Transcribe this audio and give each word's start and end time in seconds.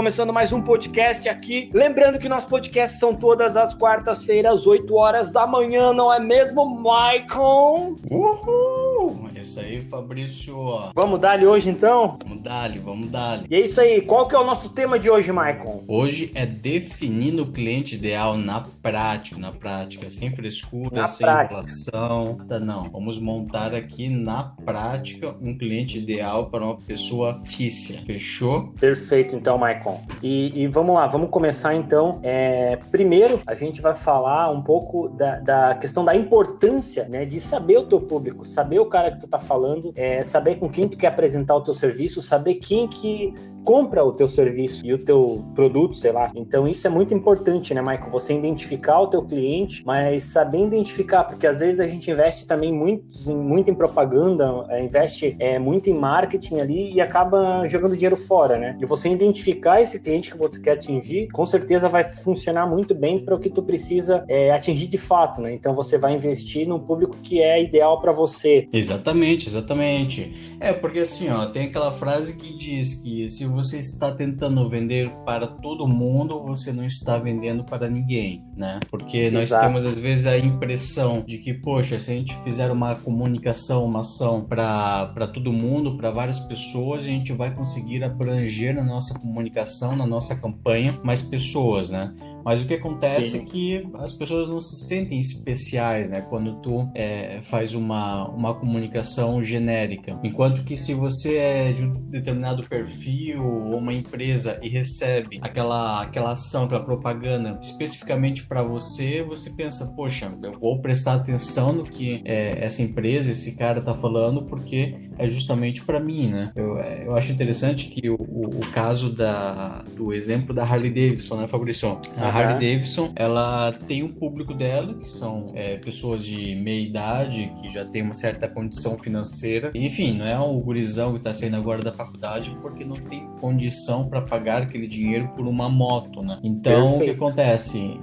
começando 0.00 0.32
mais 0.32 0.50
um 0.50 0.62
podcast 0.62 1.28
aqui. 1.28 1.70
Lembrando 1.74 2.18
que 2.18 2.26
nossos 2.26 2.48
podcasts 2.48 2.98
são 2.98 3.14
todas 3.14 3.54
as 3.54 3.74
quartas-feiras, 3.74 4.66
8 4.66 4.94
horas 4.94 5.30
da 5.30 5.46
manhã, 5.46 5.92
não 5.92 6.10
é 6.10 6.18
mesmo, 6.18 6.64
Maicon? 6.64 7.96
Uhul! 8.10 9.19
Isso 9.40 9.58
aí, 9.58 9.82
Fabrício. 9.84 10.54
Vamos 10.94 11.18
dar-lhe 11.18 11.46
hoje 11.46 11.70
então? 11.70 12.18
Vamos 12.22 12.42
dar-lhe, 12.42 12.78
vamos 12.78 13.10
dar-lhe. 13.10 13.46
E 13.48 13.54
é 13.54 13.60
isso 13.60 13.80
aí, 13.80 14.02
qual 14.02 14.28
que 14.28 14.34
é 14.34 14.38
o 14.38 14.44
nosso 14.44 14.74
tema 14.74 14.98
de 14.98 15.08
hoje, 15.08 15.32
Maicon? 15.32 15.82
Hoje 15.88 16.30
é 16.34 16.44
definindo 16.44 17.44
o 17.44 17.46
cliente 17.50 17.94
ideal 17.94 18.36
na 18.36 18.60
prática, 18.82 19.38
na 19.38 19.50
prática, 19.50 20.10
sem 20.10 20.30
frescura, 20.30 21.02
Na 21.02 21.08
sem 21.08 21.26
prática. 21.26 21.60
inflação. 21.60 22.38
Tá, 22.46 22.60
não. 22.60 22.90
Vamos 22.90 23.18
montar 23.18 23.74
aqui 23.74 24.10
na 24.10 24.42
prática 24.62 25.34
um 25.40 25.56
cliente 25.56 25.98
ideal 25.98 26.50
para 26.50 26.62
uma 26.62 26.76
pessoa 26.76 27.34
fictícia. 27.36 28.02
Fechou? 28.02 28.74
Perfeito, 28.78 29.34
então, 29.34 29.56
Maicon. 29.56 30.02
E, 30.22 30.52
e 30.62 30.66
vamos 30.66 30.94
lá, 30.94 31.06
vamos 31.06 31.30
começar 31.30 31.74
então. 31.74 32.20
É, 32.22 32.76
primeiro, 32.90 33.40
a 33.46 33.54
gente 33.54 33.80
vai 33.80 33.94
falar 33.94 34.50
um 34.50 34.60
pouco 34.60 35.08
da, 35.08 35.38
da 35.38 35.74
questão 35.76 36.04
da 36.04 36.14
importância 36.14 37.08
né, 37.08 37.24
de 37.24 37.40
saber 37.40 37.78
o 37.78 37.86
teu 37.86 38.00
público, 38.00 38.44
saber 38.44 38.78
o 38.78 38.86
cara 38.86 39.10
que 39.12 39.20
tu 39.20 39.29
tá 39.30 39.38
falando, 39.38 39.92
é, 39.94 40.22
saber 40.22 40.56
com 40.56 40.68
quem 40.68 40.88
tu 40.88 40.96
quer 40.96 41.08
apresentar 41.08 41.56
o 41.56 41.62
teu 41.62 41.74
serviço, 41.74 42.20
saber 42.20 42.56
quem 42.56 42.88
que 42.88 43.32
compra 43.64 44.04
o 44.04 44.12
teu 44.12 44.28
serviço 44.28 44.84
e 44.84 44.92
o 44.92 44.98
teu 44.98 45.44
produto, 45.54 45.94
sei 45.96 46.12
lá. 46.12 46.30
Então 46.34 46.66
isso 46.66 46.86
é 46.86 46.90
muito 46.90 47.14
importante, 47.14 47.74
né, 47.74 47.80
Michael? 47.80 48.10
Você 48.10 48.34
identificar 48.34 49.00
o 49.00 49.06
teu 49.08 49.22
cliente, 49.22 49.82
mas 49.84 50.24
saber 50.24 50.64
identificar, 50.64 51.24
porque 51.24 51.46
às 51.46 51.60
vezes 51.60 51.80
a 51.80 51.86
gente 51.86 52.10
investe 52.10 52.46
também 52.46 52.72
muito, 52.72 53.04
em, 53.26 53.36
muito 53.36 53.70
em 53.70 53.74
propaganda, 53.74 54.64
é, 54.68 54.82
investe 54.82 55.36
é, 55.38 55.58
muito 55.58 55.90
em 55.90 55.94
marketing 55.94 56.56
ali 56.60 56.92
e 56.92 57.00
acaba 57.00 57.68
jogando 57.68 57.96
dinheiro 57.96 58.16
fora, 58.16 58.58
né? 58.58 58.76
E 58.80 58.86
você 58.86 59.08
identificar 59.08 59.80
esse 59.80 60.00
cliente 60.00 60.30
que 60.30 60.38
você 60.38 60.60
quer 60.60 60.72
atingir, 60.72 61.28
com 61.28 61.46
certeza 61.46 61.88
vai 61.88 62.04
funcionar 62.04 62.66
muito 62.66 62.94
bem 62.94 63.18
para 63.18 63.34
o 63.34 63.38
que 63.38 63.50
tu 63.50 63.62
precisa 63.62 64.24
é, 64.28 64.50
atingir 64.50 64.86
de 64.86 64.98
fato, 64.98 65.40
né? 65.40 65.52
Então 65.52 65.74
você 65.74 65.98
vai 65.98 66.14
investir 66.14 66.66
no 66.66 66.80
público 66.80 67.16
que 67.22 67.40
é 67.40 67.62
ideal 67.62 68.00
para 68.00 68.12
você. 68.12 68.68
Exatamente, 68.72 69.48
exatamente. 69.48 70.56
É, 70.60 70.72
porque 70.72 71.00
assim, 71.00 71.28
ó, 71.30 71.46
tem 71.46 71.66
aquela 71.66 71.92
frase 71.92 72.34
que 72.34 72.56
diz 72.56 72.94
que 72.94 73.28
se 73.28 73.49
você 73.50 73.78
está 73.78 74.12
tentando 74.12 74.68
vender 74.68 75.10
para 75.24 75.46
todo 75.46 75.86
mundo, 75.86 76.42
você 76.42 76.72
não 76.72 76.84
está 76.84 77.18
vendendo 77.18 77.64
para 77.64 77.88
ninguém, 77.88 78.44
né? 78.56 78.80
Porque 78.90 79.30
nós 79.30 79.44
Exato. 79.44 79.66
temos 79.66 79.86
às 79.86 79.94
vezes 79.94 80.26
a 80.26 80.38
impressão 80.38 81.22
de 81.26 81.38
que, 81.38 81.54
poxa, 81.54 81.98
se 81.98 82.10
a 82.10 82.14
gente 82.14 82.36
fizer 82.42 82.70
uma 82.70 82.94
comunicação, 82.94 83.84
uma 83.84 84.00
ação 84.00 84.44
para 84.44 85.26
todo 85.32 85.52
mundo, 85.52 85.96
para 85.96 86.10
várias 86.10 86.38
pessoas, 86.40 87.04
a 87.04 87.08
gente 87.08 87.32
vai 87.32 87.54
conseguir 87.54 88.02
abranger 88.04 88.74
na 88.74 88.84
nossa 88.84 89.18
comunicação, 89.18 89.96
na 89.96 90.06
nossa 90.06 90.34
campanha, 90.34 90.98
mais 91.02 91.20
pessoas, 91.20 91.90
né? 91.90 92.12
Mas 92.44 92.62
o 92.62 92.66
que 92.66 92.74
acontece 92.74 93.30
Sim. 93.30 93.38
é 93.38 93.44
que 93.44 93.88
as 93.94 94.12
pessoas 94.12 94.48
não 94.48 94.60
se 94.60 94.86
sentem 94.86 95.18
especiais, 95.18 96.10
né? 96.10 96.20
Quando 96.22 96.60
tu 96.60 96.90
é, 96.94 97.40
faz 97.42 97.74
uma, 97.74 98.28
uma 98.28 98.54
comunicação 98.54 99.42
genérica. 99.42 100.18
Enquanto 100.22 100.64
que 100.64 100.76
se 100.76 100.94
você 100.94 101.36
é 101.36 101.72
de 101.72 101.84
um 101.84 101.92
determinado 101.92 102.62
perfil 102.68 103.44
ou 103.44 103.78
uma 103.78 103.92
empresa 103.92 104.58
e 104.62 104.68
recebe 104.68 105.38
aquela, 105.40 106.02
aquela 106.02 106.32
ação, 106.32 106.64
aquela 106.64 106.84
propaganda 106.84 107.58
especificamente 107.60 108.46
para 108.46 108.62
você, 108.62 109.22
você 109.22 109.50
pensa, 109.50 109.92
poxa, 109.94 110.30
eu 110.42 110.58
vou 110.58 110.80
prestar 110.80 111.14
atenção 111.14 111.72
no 111.72 111.84
que 111.84 112.22
é, 112.24 112.64
essa 112.64 112.82
empresa, 112.82 113.30
esse 113.30 113.56
cara 113.56 113.80
tá 113.80 113.94
falando, 113.94 114.44
porque 114.44 115.09
é 115.20 115.28
justamente 115.28 115.84
para 115.84 116.00
mim, 116.00 116.30
né? 116.30 116.50
Eu, 116.56 116.78
eu 116.78 117.14
acho 117.14 117.30
interessante 117.30 117.88
que 117.88 118.08
o, 118.08 118.16
o, 118.18 118.60
o 118.60 118.72
caso 118.72 119.14
da, 119.14 119.84
do 119.94 120.14
exemplo 120.14 120.54
da 120.54 120.64
Harley 120.64 120.90
Davidson, 120.90 121.36
né, 121.36 121.46
Fabrício? 121.46 122.00
A 122.16 122.28
Aham. 122.28 122.38
Harley 122.40 122.54
Davidson, 122.54 123.12
ela 123.14 123.72
tem 123.86 124.02
um 124.02 124.12
público 124.12 124.54
dela, 124.54 124.94
que 124.94 125.08
são 125.08 125.52
é, 125.54 125.76
pessoas 125.76 126.24
de 126.24 126.54
meia 126.56 126.80
idade, 126.80 127.52
que 127.60 127.68
já 127.68 127.84
tem 127.84 128.00
uma 128.02 128.14
certa 128.14 128.48
condição 128.48 128.98
financeira. 128.98 129.70
Enfim, 129.74 130.16
não 130.16 130.26
é 130.26 130.38
um 130.40 130.58
gurizão 130.60 131.12
que 131.12 131.20
tá 131.20 131.34
saindo 131.34 131.56
agora 131.56 131.82
da 131.82 131.92
faculdade 131.92 132.56
porque 132.62 132.84
não 132.84 132.96
tem 132.96 133.26
condição 133.40 134.08
para 134.08 134.22
pagar 134.22 134.62
aquele 134.62 134.86
dinheiro 134.86 135.28
por 135.36 135.46
uma 135.46 135.68
moto, 135.68 136.22
né? 136.22 136.38
Então, 136.42 136.84
o 136.84 136.98
que 136.98 137.06
Perfeito. 137.06 137.24
acontece? 137.24 138.00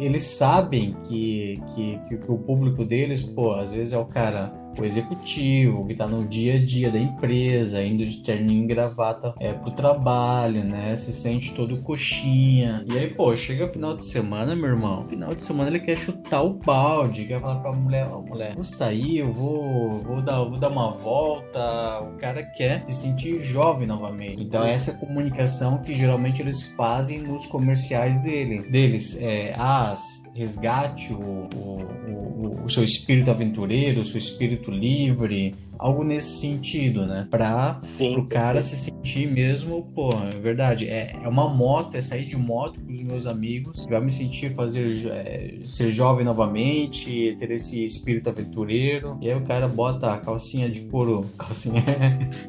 Eles 0.00 0.22
sabem 0.24 0.96
que, 1.08 1.60
que, 1.74 1.98
que 2.08 2.14
o 2.28 2.38
público 2.38 2.84
deles, 2.84 3.22
pô, 3.22 3.52
às 3.52 3.72
vezes 3.72 3.92
é 3.92 3.98
o 3.98 4.06
cara 4.06 4.52
o 4.78 4.84
executivo, 4.84 5.86
que 5.86 5.94
tá 5.94 6.06
no 6.06 6.26
dia 6.26 6.54
a 6.54 6.64
dia 6.64 6.90
da 6.90 6.98
empresa, 6.98 7.82
indo 7.82 8.04
de 8.06 8.22
terninho 8.22 8.64
e 8.64 8.66
gravata 8.66 9.34
é, 9.40 9.52
pro 9.52 9.70
trabalho, 9.70 10.64
né? 10.64 10.94
Se 10.96 11.12
sente 11.12 11.54
todo 11.54 11.82
coxinha. 11.82 12.84
E 12.86 12.96
aí, 12.96 13.08
pô, 13.08 13.34
chega 13.36 13.68
final 13.68 13.96
de 13.96 14.06
semana, 14.06 14.54
meu 14.54 14.70
irmão. 14.70 15.06
Final 15.08 15.34
de 15.34 15.44
semana 15.44 15.70
ele 15.70 15.80
quer 15.80 15.96
chutar 15.96 16.42
o 16.42 16.54
balde, 16.54 17.24
quer 17.24 17.40
falar 17.40 17.60
pra 17.60 17.72
mulher, 17.72 18.08
ó, 18.10 18.20
mulher, 18.20 18.54
vou 18.54 18.64
sair, 18.64 19.18
eu 19.18 19.32
vou, 19.32 20.00
vou, 20.00 20.22
dar, 20.22 20.42
vou 20.44 20.58
dar 20.58 20.68
uma 20.68 20.92
volta. 20.92 22.00
O 22.00 22.18
cara 22.18 22.42
quer 22.42 22.84
se 22.84 22.94
sentir 22.94 23.40
jovem 23.40 23.86
novamente. 23.86 24.42
Então, 24.42 24.64
essa 24.64 24.90
é 24.90 24.94
a 24.94 24.98
comunicação 24.98 25.78
que 25.78 25.94
geralmente 25.94 26.42
eles 26.42 26.64
fazem 26.74 27.20
nos 27.20 27.46
comerciais 27.46 28.20
dele, 28.22 28.62
deles. 28.70 29.20
É, 29.20 29.54
ah, 29.56 29.96
resgate 30.36 31.12
o, 31.14 31.18
o, 31.18 32.60
o, 32.60 32.64
o 32.64 32.70
seu 32.70 32.84
espírito 32.84 33.30
aventureiro, 33.30 34.02
o 34.02 34.04
seu 34.04 34.18
espírito 34.18 34.70
livre, 34.70 35.54
algo 35.78 36.04
nesse 36.04 36.38
sentido, 36.40 37.06
né? 37.06 37.26
Pra 37.30 37.78
Sim. 37.80 38.14
pro 38.14 38.26
cara 38.26 38.62
se 38.62 38.76
sentir 38.76 39.30
mesmo, 39.30 39.82
pô, 39.94 40.10
é 40.32 40.38
verdade, 40.38 40.88
é, 40.88 41.14
é 41.22 41.28
uma 41.28 41.48
moto, 41.48 41.96
é 41.96 42.02
sair 42.02 42.24
de 42.24 42.36
moto 42.36 42.80
com 42.80 42.90
os 42.92 43.02
meus 43.02 43.26
amigos, 43.26 43.86
vai 43.86 44.00
me 44.00 44.10
sentir 44.10 44.54
fazer 44.54 45.06
é, 45.08 45.54
ser 45.64 45.90
jovem 45.90 46.24
novamente, 46.24 47.36
ter 47.38 47.50
esse 47.50 47.84
espírito 47.84 48.28
aventureiro. 48.28 49.18
E 49.20 49.28
aí 49.30 49.36
o 49.36 49.42
cara 49.44 49.68
bota 49.68 50.12
a 50.12 50.18
calcinha 50.18 50.68
de 50.68 50.80
couro, 50.82 51.28
calcinha, 51.38 51.82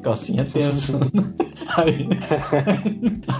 calcinha 0.02 0.44
tensa. 0.44 0.98
aí, 1.76 2.08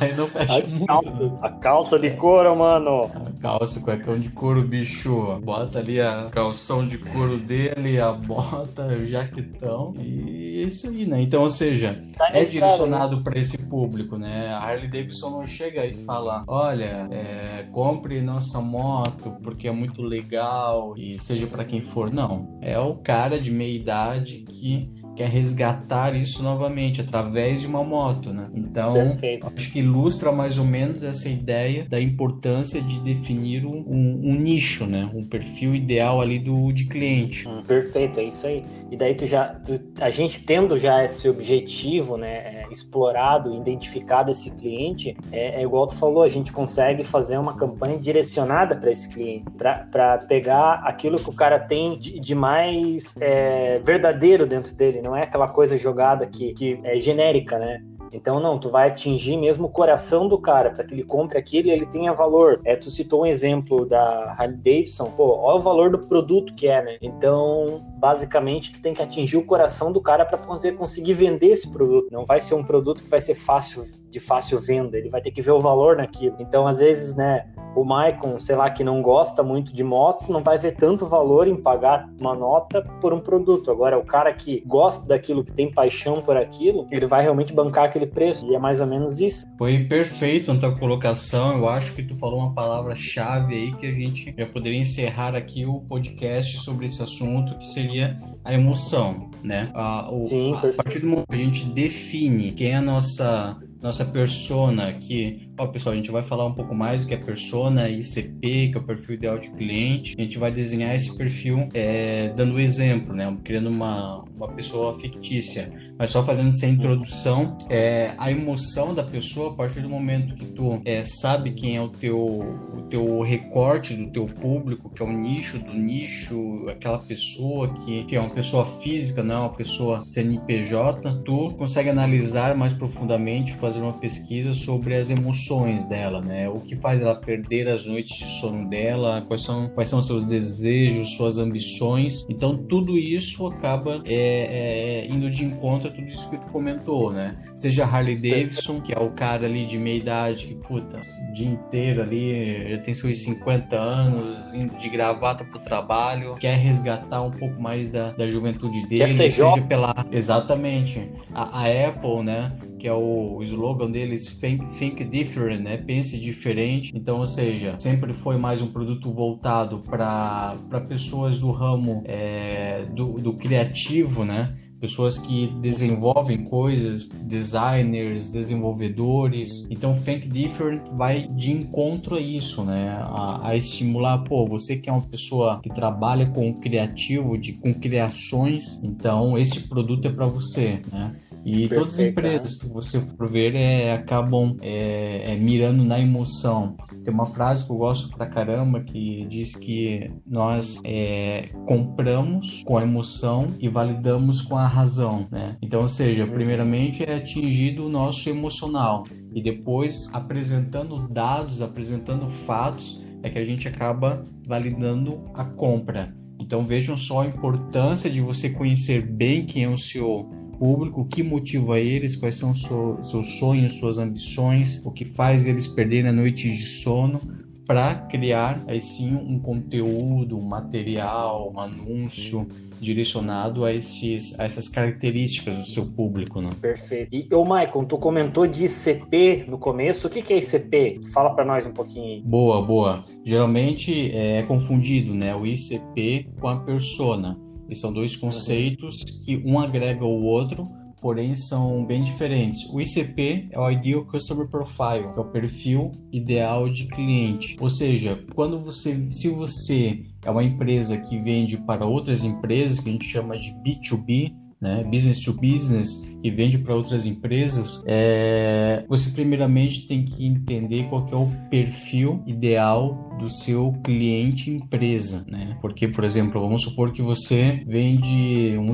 aí 0.00 0.14
não 0.16 0.26
fecha 0.26 0.64
A 0.64 0.66
muito. 0.66 0.80
né? 0.80 0.86
calça, 0.86 1.38
a 1.42 1.50
calça 1.50 1.98
de 1.98 2.10
couro, 2.10 2.56
mano. 2.56 3.10
A 3.14 3.40
calça, 3.40 3.80
cuecão 3.80 4.18
de 4.18 4.28
couro, 4.30 4.62
bicho. 4.62 5.38
Bota 5.42 5.78
ali 5.78 6.00
a 6.00 6.28
calção 6.30 6.86
de 6.86 6.98
couro 6.98 7.36
dele, 7.38 8.00
a 8.00 8.12
bota, 8.12 8.86
o 8.86 9.06
jaquetão. 9.06 9.77
E 9.98 10.62
é 10.62 10.66
isso 10.66 10.88
aí, 10.88 11.06
né? 11.06 11.22
Então, 11.22 11.42
ou 11.42 11.50
seja, 11.50 12.04
Tá 12.16 12.30
é 12.32 12.44
direcionado 12.44 13.22
para 13.22 13.38
esse 13.38 13.56
público, 13.56 14.16
né? 14.16 14.48
A 14.48 14.58
Harley 14.58 14.88
Davidson 14.88 15.30
não 15.30 15.46
chega 15.46 15.86
e 15.86 15.94
fala: 16.04 16.44
olha, 16.46 17.08
é, 17.10 17.66
compre 17.72 18.20
nossa 18.20 18.60
moto 18.60 19.36
porque 19.42 19.68
é 19.68 19.72
muito 19.72 20.02
legal 20.02 20.94
e 20.96 21.18
seja 21.18 21.46
para 21.46 21.64
quem 21.64 21.80
for. 21.80 22.12
Não. 22.12 22.58
É 22.60 22.78
o 22.78 22.96
cara 22.96 23.38
de 23.40 23.50
meia 23.50 23.76
idade 23.76 24.38
que 24.38 24.90
quer 25.18 25.28
resgatar 25.28 26.14
isso 26.14 26.42
novamente 26.44 27.00
através 27.00 27.60
de 27.60 27.66
uma 27.66 27.82
moto, 27.82 28.32
né? 28.32 28.48
Então, 28.54 28.94
Perfeito. 28.94 29.52
acho 29.56 29.72
que 29.72 29.80
ilustra 29.80 30.30
mais 30.30 30.58
ou 30.58 30.64
menos 30.64 31.02
essa 31.02 31.28
ideia 31.28 31.84
da 31.88 32.00
importância 32.00 32.80
de 32.80 33.00
definir 33.00 33.66
um, 33.66 33.78
um- 33.86 34.20
um 34.30 34.34
nicho, 34.36 34.86
né? 34.86 35.10
Um 35.12 35.24
perfil 35.24 35.74
ideal 35.74 36.20
ali 36.20 36.38
do 36.38 36.70
de 36.72 36.84
cliente. 36.84 37.48
Hum, 37.48 37.62
Perfeito, 37.66 38.20
é 38.20 38.24
isso 38.24 38.46
aí. 38.46 38.64
E 38.92 38.96
daí 38.96 39.14
tu 39.14 39.26
já, 39.26 39.46
tu- 39.48 39.80
a 40.00 40.08
gente 40.08 40.44
tendo 40.44 40.78
já 40.78 41.04
esse 41.04 41.28
objetivo, 41.28 42.16
né, 42.16 42.28
é, 42.28 42.66
explorado, 42.70 43.52
identificado 43.54 44.30
esse 44.30 44.50
cliente, 44.54 45.16
é, 45.32 45.60
é 45.60 45.62
igual 45.62 45.86
tu 45.88 45.96
falou, 45.96 46.22
a 46.22 46.28
gente 46.28 46.52
consegue 46.52 47.02
fazer 47.02 47.38
uma 47.38 47.56
campanha 47.56 47.98
direcionada 47.98 48.76
para 48.76 48.90
esse 48.92 49.08
cliente, 49.08 49.44
para 49.56 50.18
pegar 50.28 50.74
aquilo 50.84 51.18
que 51.18 51.28
o 51.28 51.32
cara 51.32 51.58
tem 51.58 51.98
de, 51.98 52.20
de 52.20 52.34
mais 52.34 53.16
é, 53.20 53.80
verdadeiro 53.84 54.46
dentro 54.46 54.74
dele, 54.74 55.02
não 55.08 55.16
é 55.16 55.22
aquela 55.22 55.48
coisa 55.48 55.76
jogada 55.78 56.26
que, 56.26 56.52
que 56.52 56.80
é 56.84 56.96
genérica, 56.96 57.58
né? 57.58 57.82
Então, 58.12 58.40
não, 58.40 58.58
tu 58.58 58.70
vai 58.70 58.88
atingir 58.88 59.36
mesmo 59.36 59.66
o 59.66 59.70
coração 59.70 60.28
do 60.28 60.38
cara, 60.38 60.70
para 60.70 60.84
que 60.84 60.94
ele 60.94 61.02
compre 61.02 61.38
aquilo 61.38 61.68
e 61.68 61.70
ele 61.70 61.86
tenha 61.86 62.12
valor. 62.12 62.60
É, 62.64 62.74
tu 62.74 62.90
citou 62.90 63.22
um 63.22 63.26
exemplo 63.26 63.84
da 63.84 64.32
Harley 64.32 64.56
Davidson, 64.56 65.10
pô, 65.10 65.36
olha 65.36 65.56
o 65.56 65.60
valor 65.60 65.90
do 65.90 65.98
produto 65.98 66.54
que 66.54 66.68
é, 66.68 66.82
né? 66.82 66.96
Então, 67.02 67.84
basicamente, 67.98 68.72
tu 68.72 68.80
tem 68.80 68.94
que 68.94 69.02
atingir 69.02 69.36
o 69.36 69.44
coração 69.44 69.92
do 69.92 70.00
cara 70.00 70.24
para 70.24 70.38
poder 70.38 70.76
conseguir 70.76 71.14
vender 71.14 71.48
esse 71.48 71.70
produto. 71.70 72.08
Não 72.10 72.24
vai 72.24 72.40
ser 72.40 72.54
um 72.54 72.64
produto 72.64 73.02
que 73.02 73.10
vai 73.10 73.20
ser 73.20 73.34
fácil, 73.34 73.84
de 74.10 74.20
fácil 74.20 74.58
venda, 74.58 74.96
ele 74.96 75.10
vai 75.10 75.20
ter 75.20 75.30
que 75.30 75.42
ver 75.42 75.50
o 75.50 75.60
valor 75.60 75.96
naquilo. 75.96 76.36
Então, 76.40 76.66
às 76.66 76.78
vezes, 76.78 77.14
né, 77.14 77.46
o 77.80 77.84
Maicon, 77.84 78.38
sei 78.38 78.56
lá, 78.56 78.68
que 78.70 78.82
não 78.84 79.00
gosta 79.02 79.42
muito 79.42 79.72
de 79.74 79.82
moto, 79.84 80.30
não 80.32 80.42
vai 80.42 80.58
ver 80.58 80.72
tanto 80.72 81.06
valor 81.06 81.46
em 81.48 81.56
pagar 81.60 82.08
uma 82.20 82.34
nota 82.34 82.82
por 83.00 83.12
um 83.12 83.20
produto. 83.20 83.70
Agora, 83.70 83.98
o 83.98 84.04
cara 84.04 84.32
que 84.32 84.62
gosta 84.66 85.06
daquilo, 85.06 85.44
que 85.44 85.52
tem 85.52 85.72
paixão 85.72 86.20
por 86.20 86.36
aquilo, 86.36 86.86
ele 86.90 87.06
vai 87.06 87.22
realmente 87.22 87.52
bancar 87.52 87.84
aquele 87.84 88.06
preço. 88.06 88.46
E 88.46 88.54
é 88.54 88.58
mais 88.58 88.80
ou 88.80 88.86
menos 88.86 89.20
isso. 89.20 89.46
Foi 89.56 89.84
perfeito 89.84 90.52
na 90.52 90.60
tua 90.60 90.76
colocação. 90.78 91.56
Eu 91.58 91.68
acho 91.68 91.94
que 91.94 92.02
tu 92.02 92.16
falou 92.16 92.40
uma 92.40 92.52
palavra-chave 92.54 93.54
aí 93.54 93.72
que 93.76 93.86
a 93.86 93.92
gente 93.92 94.34
já 94.36 94.46
poderia 94.46 94.78
encerrar 94.78 95.34
aqui 95.34 95.64
o 95.66 95.80
podcast 95.80 96.58
sobre 96.58 96.86
esse 96.86 97.02
assunto, 97.02 97.56
que 97.58 97.66
seria 97.66 98.18
a 98.44 98.52
emoção, 98.54 99.30
né? 99.42 99.70
A, 99.74 100.10
o- 100.10 100.26
Sim, 100.26 100.52
a 100.54 100.60
perfeito. 100.60 100.76
partir 100.82 100.98
do 101.00 101.06
momento 101.06 101.26
que 101.28 101.34
a 101.34 101.38
gente 101.38 101.64
define 101.66 102.52
quem 102.52 102.70
é 102.72 102.76
a 102.76 102.82
nossa 102.82 103.56
nossa 103.80 104.04
persona, 104.04 104.92
que, 104.94 105.48
ó, 105.56 105.66
pessoal, 105.66 105.92
a 105.92 105.96
gente 105.96 106.10
vai 106.10 106.22
falar 106.22 106.44
um 106.46 106.52
pouco 106.52 106.74
mais 106.74 107.02
do 107.02 107.08
que 107.08 107.14
é 107.14 107.16
persona, 107.16 107.88
ICP, 107.88 108.70
que 108.70 108.72
é 108.74 108.78
o 108.78 108.82
perfil 108.82 109.14
ideal 109.14 109.38
de 109.38 109.50
cliente. 109.50 110.16
A 110.18 110.22
gente 110.22 110.36
vai 110.36 110.50
desenhar 110.50 110.94
esse 110.94 111.16
perfil 111.16 111.68
é, 111.72 112.30
dando 112.30 112.58
exemplo, 112.58 113.14
né? 113.14 113.36
Criando 113.44 113.68
uma, 113.68 114.24
uma 114.36 114.48
pessoa 114.48 114.94
fictícia. 114.94 115.72
Mas 115.98 116.10
só 116.10 116.22
fazendo 116.22 116.50
essa 116.50 116.66
introdução, 116.66 117.56
é, 117.68 118.12
a 118.16 118.30
emoção 118.30 118.94
da 118.94 119.02
pessoa, 119.02 119.50
a 119.50 119.54
partir 119.54 119.80
do 119.80 119.88
momento 119.88 120.34
que 120.34 120.44
tu 120.46 120.80
é, 120.84 121.02
sabe 121.02 121.52
quem 121.52 121.76
é 121.76 121.82
o 121.82 121.88
teu, 121.88 122.18
o 122.18 122.82
teu 122.88 123.20
recorte 123.20 123.94
do 123.94 124.10
teu 124.10 124.26
público, 124.26 124.88
que 124.90 125.02
é 125.02 125.04
o 125.04 125.12
nicho 125.12 125.58
do 125.58 125.72
nicho, 125.72 126.68
aquela 126.68 126.98
pessoa 126.98 127.68
que, 127.74 128.04
que 128.04 128.16
é 128.16 128.20
uma 128.20 128.30
pessoa 128.30 128.64
física, 128.64 129.22
não 129.22 129.34
é 129.34 129.38
uma 129.40 129.54
pessoa 129.54 130.02
CNPJ, 130.06 131.22
tu 131.24 131.54
consegue 131.58 131.88
analisar 131.88 132.56
mais 132.56 132.72
profundamente, 132.72 133.52
fazer 133.54 133.80
uma 133.80 133.94
pesquisa 133.94 134.54
sobre 134.54 134.94
as 134.94 135.10
emoções 135.10 135.86
dela, 135.86 136.20
né? 136.20 136.48
O 136.48 136.60
que 136.60 136.76
faz 136.76 137.02
ela 137.02 137.14
perder 137.14 137.68
as 137.68 137.84
noites 137.86 138.16
de 138.16 138.30
sono 138.40 138.68
dela, 138.68 139.24
quais 139.26 139.42
são, 139.42 139.68
quais 139.68 139.88
são 139.88 140.00
seus 140.00 140.24
desejos, 140.24 141.16
suas 141.16 141.38
ambições. 141.38 142.24
Então, 142.28 142.56
tudo 142.56 142.96
isso 142.96 143.46
acaba 143.46 144.02
é, 144.04 145.06
é, 145.06 145.08
indo 145.10 145.30
de 145.30 145.44
encontro 145.44 145.87
a 145.88 145.90
tudo 145.90 146.08
isso 146.08 146.30
que 146.30 146.38
tu 146.38 146.46
comentou, 146.46 147.12
né? 147.12 147.36
Seja 147.54 147.84
Harley 147.84 148.16
Davidson, 148.16 148.80
que 148.80 148.92
é 148.92 148.98
o 148.98 149.10
cara 149.10 149.46
ali 149.46 149.66
de 149.66 149.78
meia 149.78 149.96
idade 149.96 150.46
que, 150.46 150.54
puta, 150.54 151.00
o 151.28 151.32
dia 151.32 151.48
inteiro 151.48 152.02
ali, 152.02 152.70
já 152.70 152.78
tem 152.78 152.94
seus 152.94 153.18
50 153.18 153.76
anos, 153.76 154.54
indo 154.54 154.76
de 154.76 154.88
gravata 154.88 155.44
pro 155.44 155.58
trabalho, 155.58 156.34
quer 156.36 156.56
resgatar 156.56 157.22
um 157.22 157.30
pouco 157.30 157.60
mais 157.60 157.90
da, 157.90 158.12
da 158.12 158.26
juventude 158.26 158.86
dele, 158.86 159.06
seja 159.08 159.60
pela. 159.62 159.94
Exatamente. 160.10 161.10
A, 161.34 161.62
a 161.62 161.88
Apple, 161.88 162.22
né? 162.22 162.52
que 162.78 162.86
é 162.86 162.92
o 162.92 163.40
slogan 163.42 163.90
deles, 163.90 164.38
think, 164.38 164.64
think, 164.78 165.04
Different, 165.04 165.62
né? 165.62 165.76
Pense 165.76 166.18
diferente. 166.18 166.92
Então, 166.94 167.18
ou 167.18 167.26
seja, 167.26 167.74
sempre 167.78 168.14
foi 168.14 168.36
mais 168.36 168.62
um 168.62 168.68
produto 168.68 169.12
voltado 169.12 169.80
para 169.80 170.56
pessoas 170.88 171.40
do 171.40 171.50
ramo 171.50 172.02
é, 172.06 172.84
do, 172.94 173.20
do 173.20 173.34
criativo, 173.34 174.24
né? 174.24 174.56
Pessoas 174.80 175.18
que 175.18 175.48
desenvolvem 175.60 176.44
coisas, 176.44 177.08
designers, 177.08 178.30
desenvolvedores. 178.30 179.66
Então, 179.70 179.98
Think 180.00 180.28
Different 180.28 180.82
vai 180.96 181.26
de 181.28 181.52
encontro 181.52 182.16
a 182.16 182.20
isso, 182.20 182.64
né? 182.64 182.90
A, 183.00 183.48
a, 183.48 183.56
estimular, 183.56 184.18
pô, 184.18 184.46
você 184.46 184.76
que 184.76 184.88
é 184.88 184.92
uma 184.92 185.02
pessoa 185.02 185.60
que 185.62 185.68
trabalha 185.68 186.26
com 186.26 186.54
criativo, 186.54 187.36
de, 187.36 187.52
com 187.52 187.74
criações, 187.74 188.80
então 188.82 189.36
esse 189.38 189.68
produto 189.68 190.06
é 190.06 190.10
para 190.10 190.26
você, 190.26 190.80
né? 190.92 191.14
E 191.50 191.66
todas 191.66 191.94
as 191.94 192.00
empresas 192.00 192.56
que 192.56 192.68
você 192.68 193.00
for 193.00 193.26
ver 193.26 193.54
é, 193.54 193.94
acabam 193.94 194.54
é, 194.60 195.32
é, 195.32 195.36
mirando 195.36 195.82
na 195.82 195.98
emoção. 195.98 196.76
Tem 197.02 197.12
uma 197.12 197.24
frase 197.24 197.64
que 197.64 197.72
eu 197.72 197.76
gosto 197.76 198.14
pra 198.14 198.26
caramba 198.26 198.82
que 198.82 199.24
diz 199.30 199.56
que 199.56 200.06
nós 200.26 200.78
é, 200.84 201.48
compramos 201.64 202.62
com 202.64 202.76
a 202.76 202.82
emoção 202.82 203.46
e 203.58 203.66
validamos 203.66 204.42
com 204.42 204.58
a 204.58 204.66
razão, 204.66 205.26
né? 205.30 205.56
Então, 205.62 205.80
ou 205.80 205.88
seja, 205.88 206.24
uhum. 206.24 206.32
primeiramente 206.32 207.02
é 207.02 207.16
atingido 207.16 207.86
o 207.86 207.88
nosso 207.88 208.28
emocional 208.28 209.04
e 209.34 209.40
depois 209.40 210.06
apresentando 210.12 211.08
dados, 211.08 211.62
apresentando 211.62 212.28
fatos, 212.28 213.02
é 213.22 213.30
que 213.30 213.38
a 213.38 213.44
gente 213.44 213.66
acaba 213.66 214.22
validando 214.46 215.24
a 215.32 215.44
compra. 215.44 216.14
Então 216.38 216.62
vejam 216.62 216.96
só 216.96 217.22
a 217.22 217.26
importância 217.26 218.10
de 218.10 218.20
você 218.20 218.50
conhecer 218.50 219.00
bem 219.00 219.46
quem 219.46 219.64
é 219.64 219.68
o 219.68 219.78
seu 219.78 220.30
público, 220.58 221.02
o 221.02 221.04
que 221.04 221.22
motiva 221.22 221.78
eles, 221.78 222.16
quais 222.16 222.36
são 222.36 222.54
seus 222.54 223.38
sonhos, 223.38 223.74
suas 223.74 223.98
ambições, 223.98 224.82
o 224.84 224.90
que 224.90 225.04
faz 225.04 225.46
eles 225.46 225.66
perderem 225.66 226.10
a 226.10 226.12
noite 226.12 226.50
de 226.50 226.66
sono, 226.66 227.20
para 227.66 227.94
criar 227.94 228.64
aí 228.66 228.80
sim 228.80 229.14
um 229.14 229.38
conteúdo, 229.38 230.38
um 230.38 230.42
material, 230.42 231.52
um 231.54 231.60
anúncio 231.60 232.48
direcionado 232.80 233.64
a, 233.64 233.74
esses, 233.74 234.38
a 234.38 234.44
essas 234.44 234.68
características 234.68 235.58
do 235.58 235.66
seu 235.66 235.84
público, 235.84 236.40
né? 236.40 236.50
Perfeito. 236.60 237.14
E 237.14 237.34
o 237.34 237.44
Maicon, 237.44 237.84
tu 237.84 237.98
comentou 237.98 238.46
de 238.46 238.64
ICP 238.64 239.44
no 239.48 239.58
começo. 239.58 240.06
O 240.06 240.10
que, 240.10 240.22
que 240.22 240.32
é 240.32 240.38
ICP? 240.38 241.00
Fala 241.12 241.34
para 241.34 241.44
nós 241.44 241.66
um 241.66 241.72
pouquinho. 241.72 242.22
Boa, 242.22 242.62
boa. 242.62 243.04
Geralmente 243.24 244.10
é 244.14 244.42
confundido, 244.42 245.12
né? 245.12 245.34
O 245.34 245.44
ICP 245.44 246.30
com 246.40 246.48
a 246.48 246.60
persona. 246.60 247.38
E 247.68 247.76
são 247.76 247.92
dois 247.92 248.16
conceitos 248.16 248.96
que 249.24 249.36
um 249.44 249.58
agrega 249.58 250.04
o 250.04 250.24
outro, 250.24 250.64
porém 251.00 251.36
são 251.36 251.84
bem 251.84 252.02
diferentes. 252.02 252.68
O 252.70 252.80
ICP 252.80 253.48
é 253.50 253.58
o 253.58 253.70
Ideal 253.70 254.04
Customer 254.04 254.48
Profile, 254.48 255.12
que 255.12 255.18
é 255.18 255.22
o 255.22 255.30
perfil 255.30 255.92
ideal 256.12 256.68
de 256.68 256.86
cliente. 256.88 257.56
Ou 257.60 257.70
seja, 257.70 258.24
quando 258.34 258.58
você, 258.62 259.08
se 259.10 259.28
você 259.28 260.04
é 260.24 260.30
uma 260.30 260.44
empresa 260.44 260.96
que 260.98 261.18
vende 261.18 261.56
para 261.58 261.86
outras 261.86 262.24
empresas, 262.24 262.80
que 262.80 262.88
a 262.88 262.92
gente 262.92 263.08
chama 263.08 263.36
de 263.36 263.52
B2B, 263.62 264.34
né, 264.60 264.84
business 264.84 265.20
to 265.22 265.32
business 265.32 266.04
e 266.22 266.30
vende 266.30 266.58
para 266.58 266.74
outras 266.74 267.06
empresas, 267.06 267.82
é, 267.86 268.84
você 268.88 269.10
primeiramente 269.10 269.86
tem 269.86 270.04
que 270.04 270.26
entender 270.26 270.88
qual 270.88 271.06
que 271.06 271.14
é 271.14 271.16
o 271.16 271.30
perfil 271.48 272.22
ideal 272.26 273.08
do 273.18 273.28
seu 273.28 273.72
cliente 273.82 274.50
empresa, 274.50 275.24
né? 275.26 275.58
Porque, 275.60 275.88
por 275.88 276.04
exemplo, 276.04 276.40
vamos 276.40 276.62
supor 276.62 276.92
que 276.92 277.02
você 277.02 277.62
vende, 277.66 278.56
um, 278.56 278.72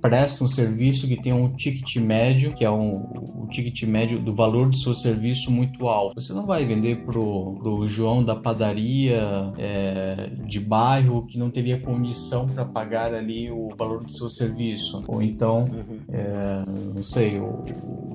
presta 0.00 0.44
um 0.44 0.48
serviço 0.48 1.06
que 1.08 1.20
tem 1.20 1.32
um 1.32 1.48
ticket 1.54 1.96
médio, 1.96 2.54
que 2.54 2.64
é 2.64 2.70
um, 2.70 3.42
o 3.42 3.48
ticket 3.50 3.82
médio 3.82 4.20
do 4.20 4.34
valor 4.34 4.68
do 4.68 4.76
seu 4.76 4.94
serviço 4.94 5.50
muito 5.50 5.88
alto. 5.88 6.20
Você 6.20 6.32
não 6.32 6.46
vai 6.46 6.64
vender 6.64 7.04
pro, 7.04 7.56
pro 7.60 7.86
João 7.86 8.24
da 8.24 8.36
padaria 8.36 9.52
é, 9.58 10.30
de 10.46 10.60
bairro 10.60 11.26
que 11.26 11.38
não 11.38 11.50
teria 11.50 11.80
condição 11.80 12.48
para 12.48 12.64
pagar 12.64 13.12
ali 13.12 13.50
o 13.50 13.70
valor 13.76 14.04
do 14.04 14.12
seu 14.12 14.30
serviço. 14.30 15.02
Ou 15.12 15.22
então, 15.22 15.64
uhum. 15.64 15.98
é, 16.08 16.62
não 16.94 17.02
sei, 17.02 17.38
o, 17.38 17.64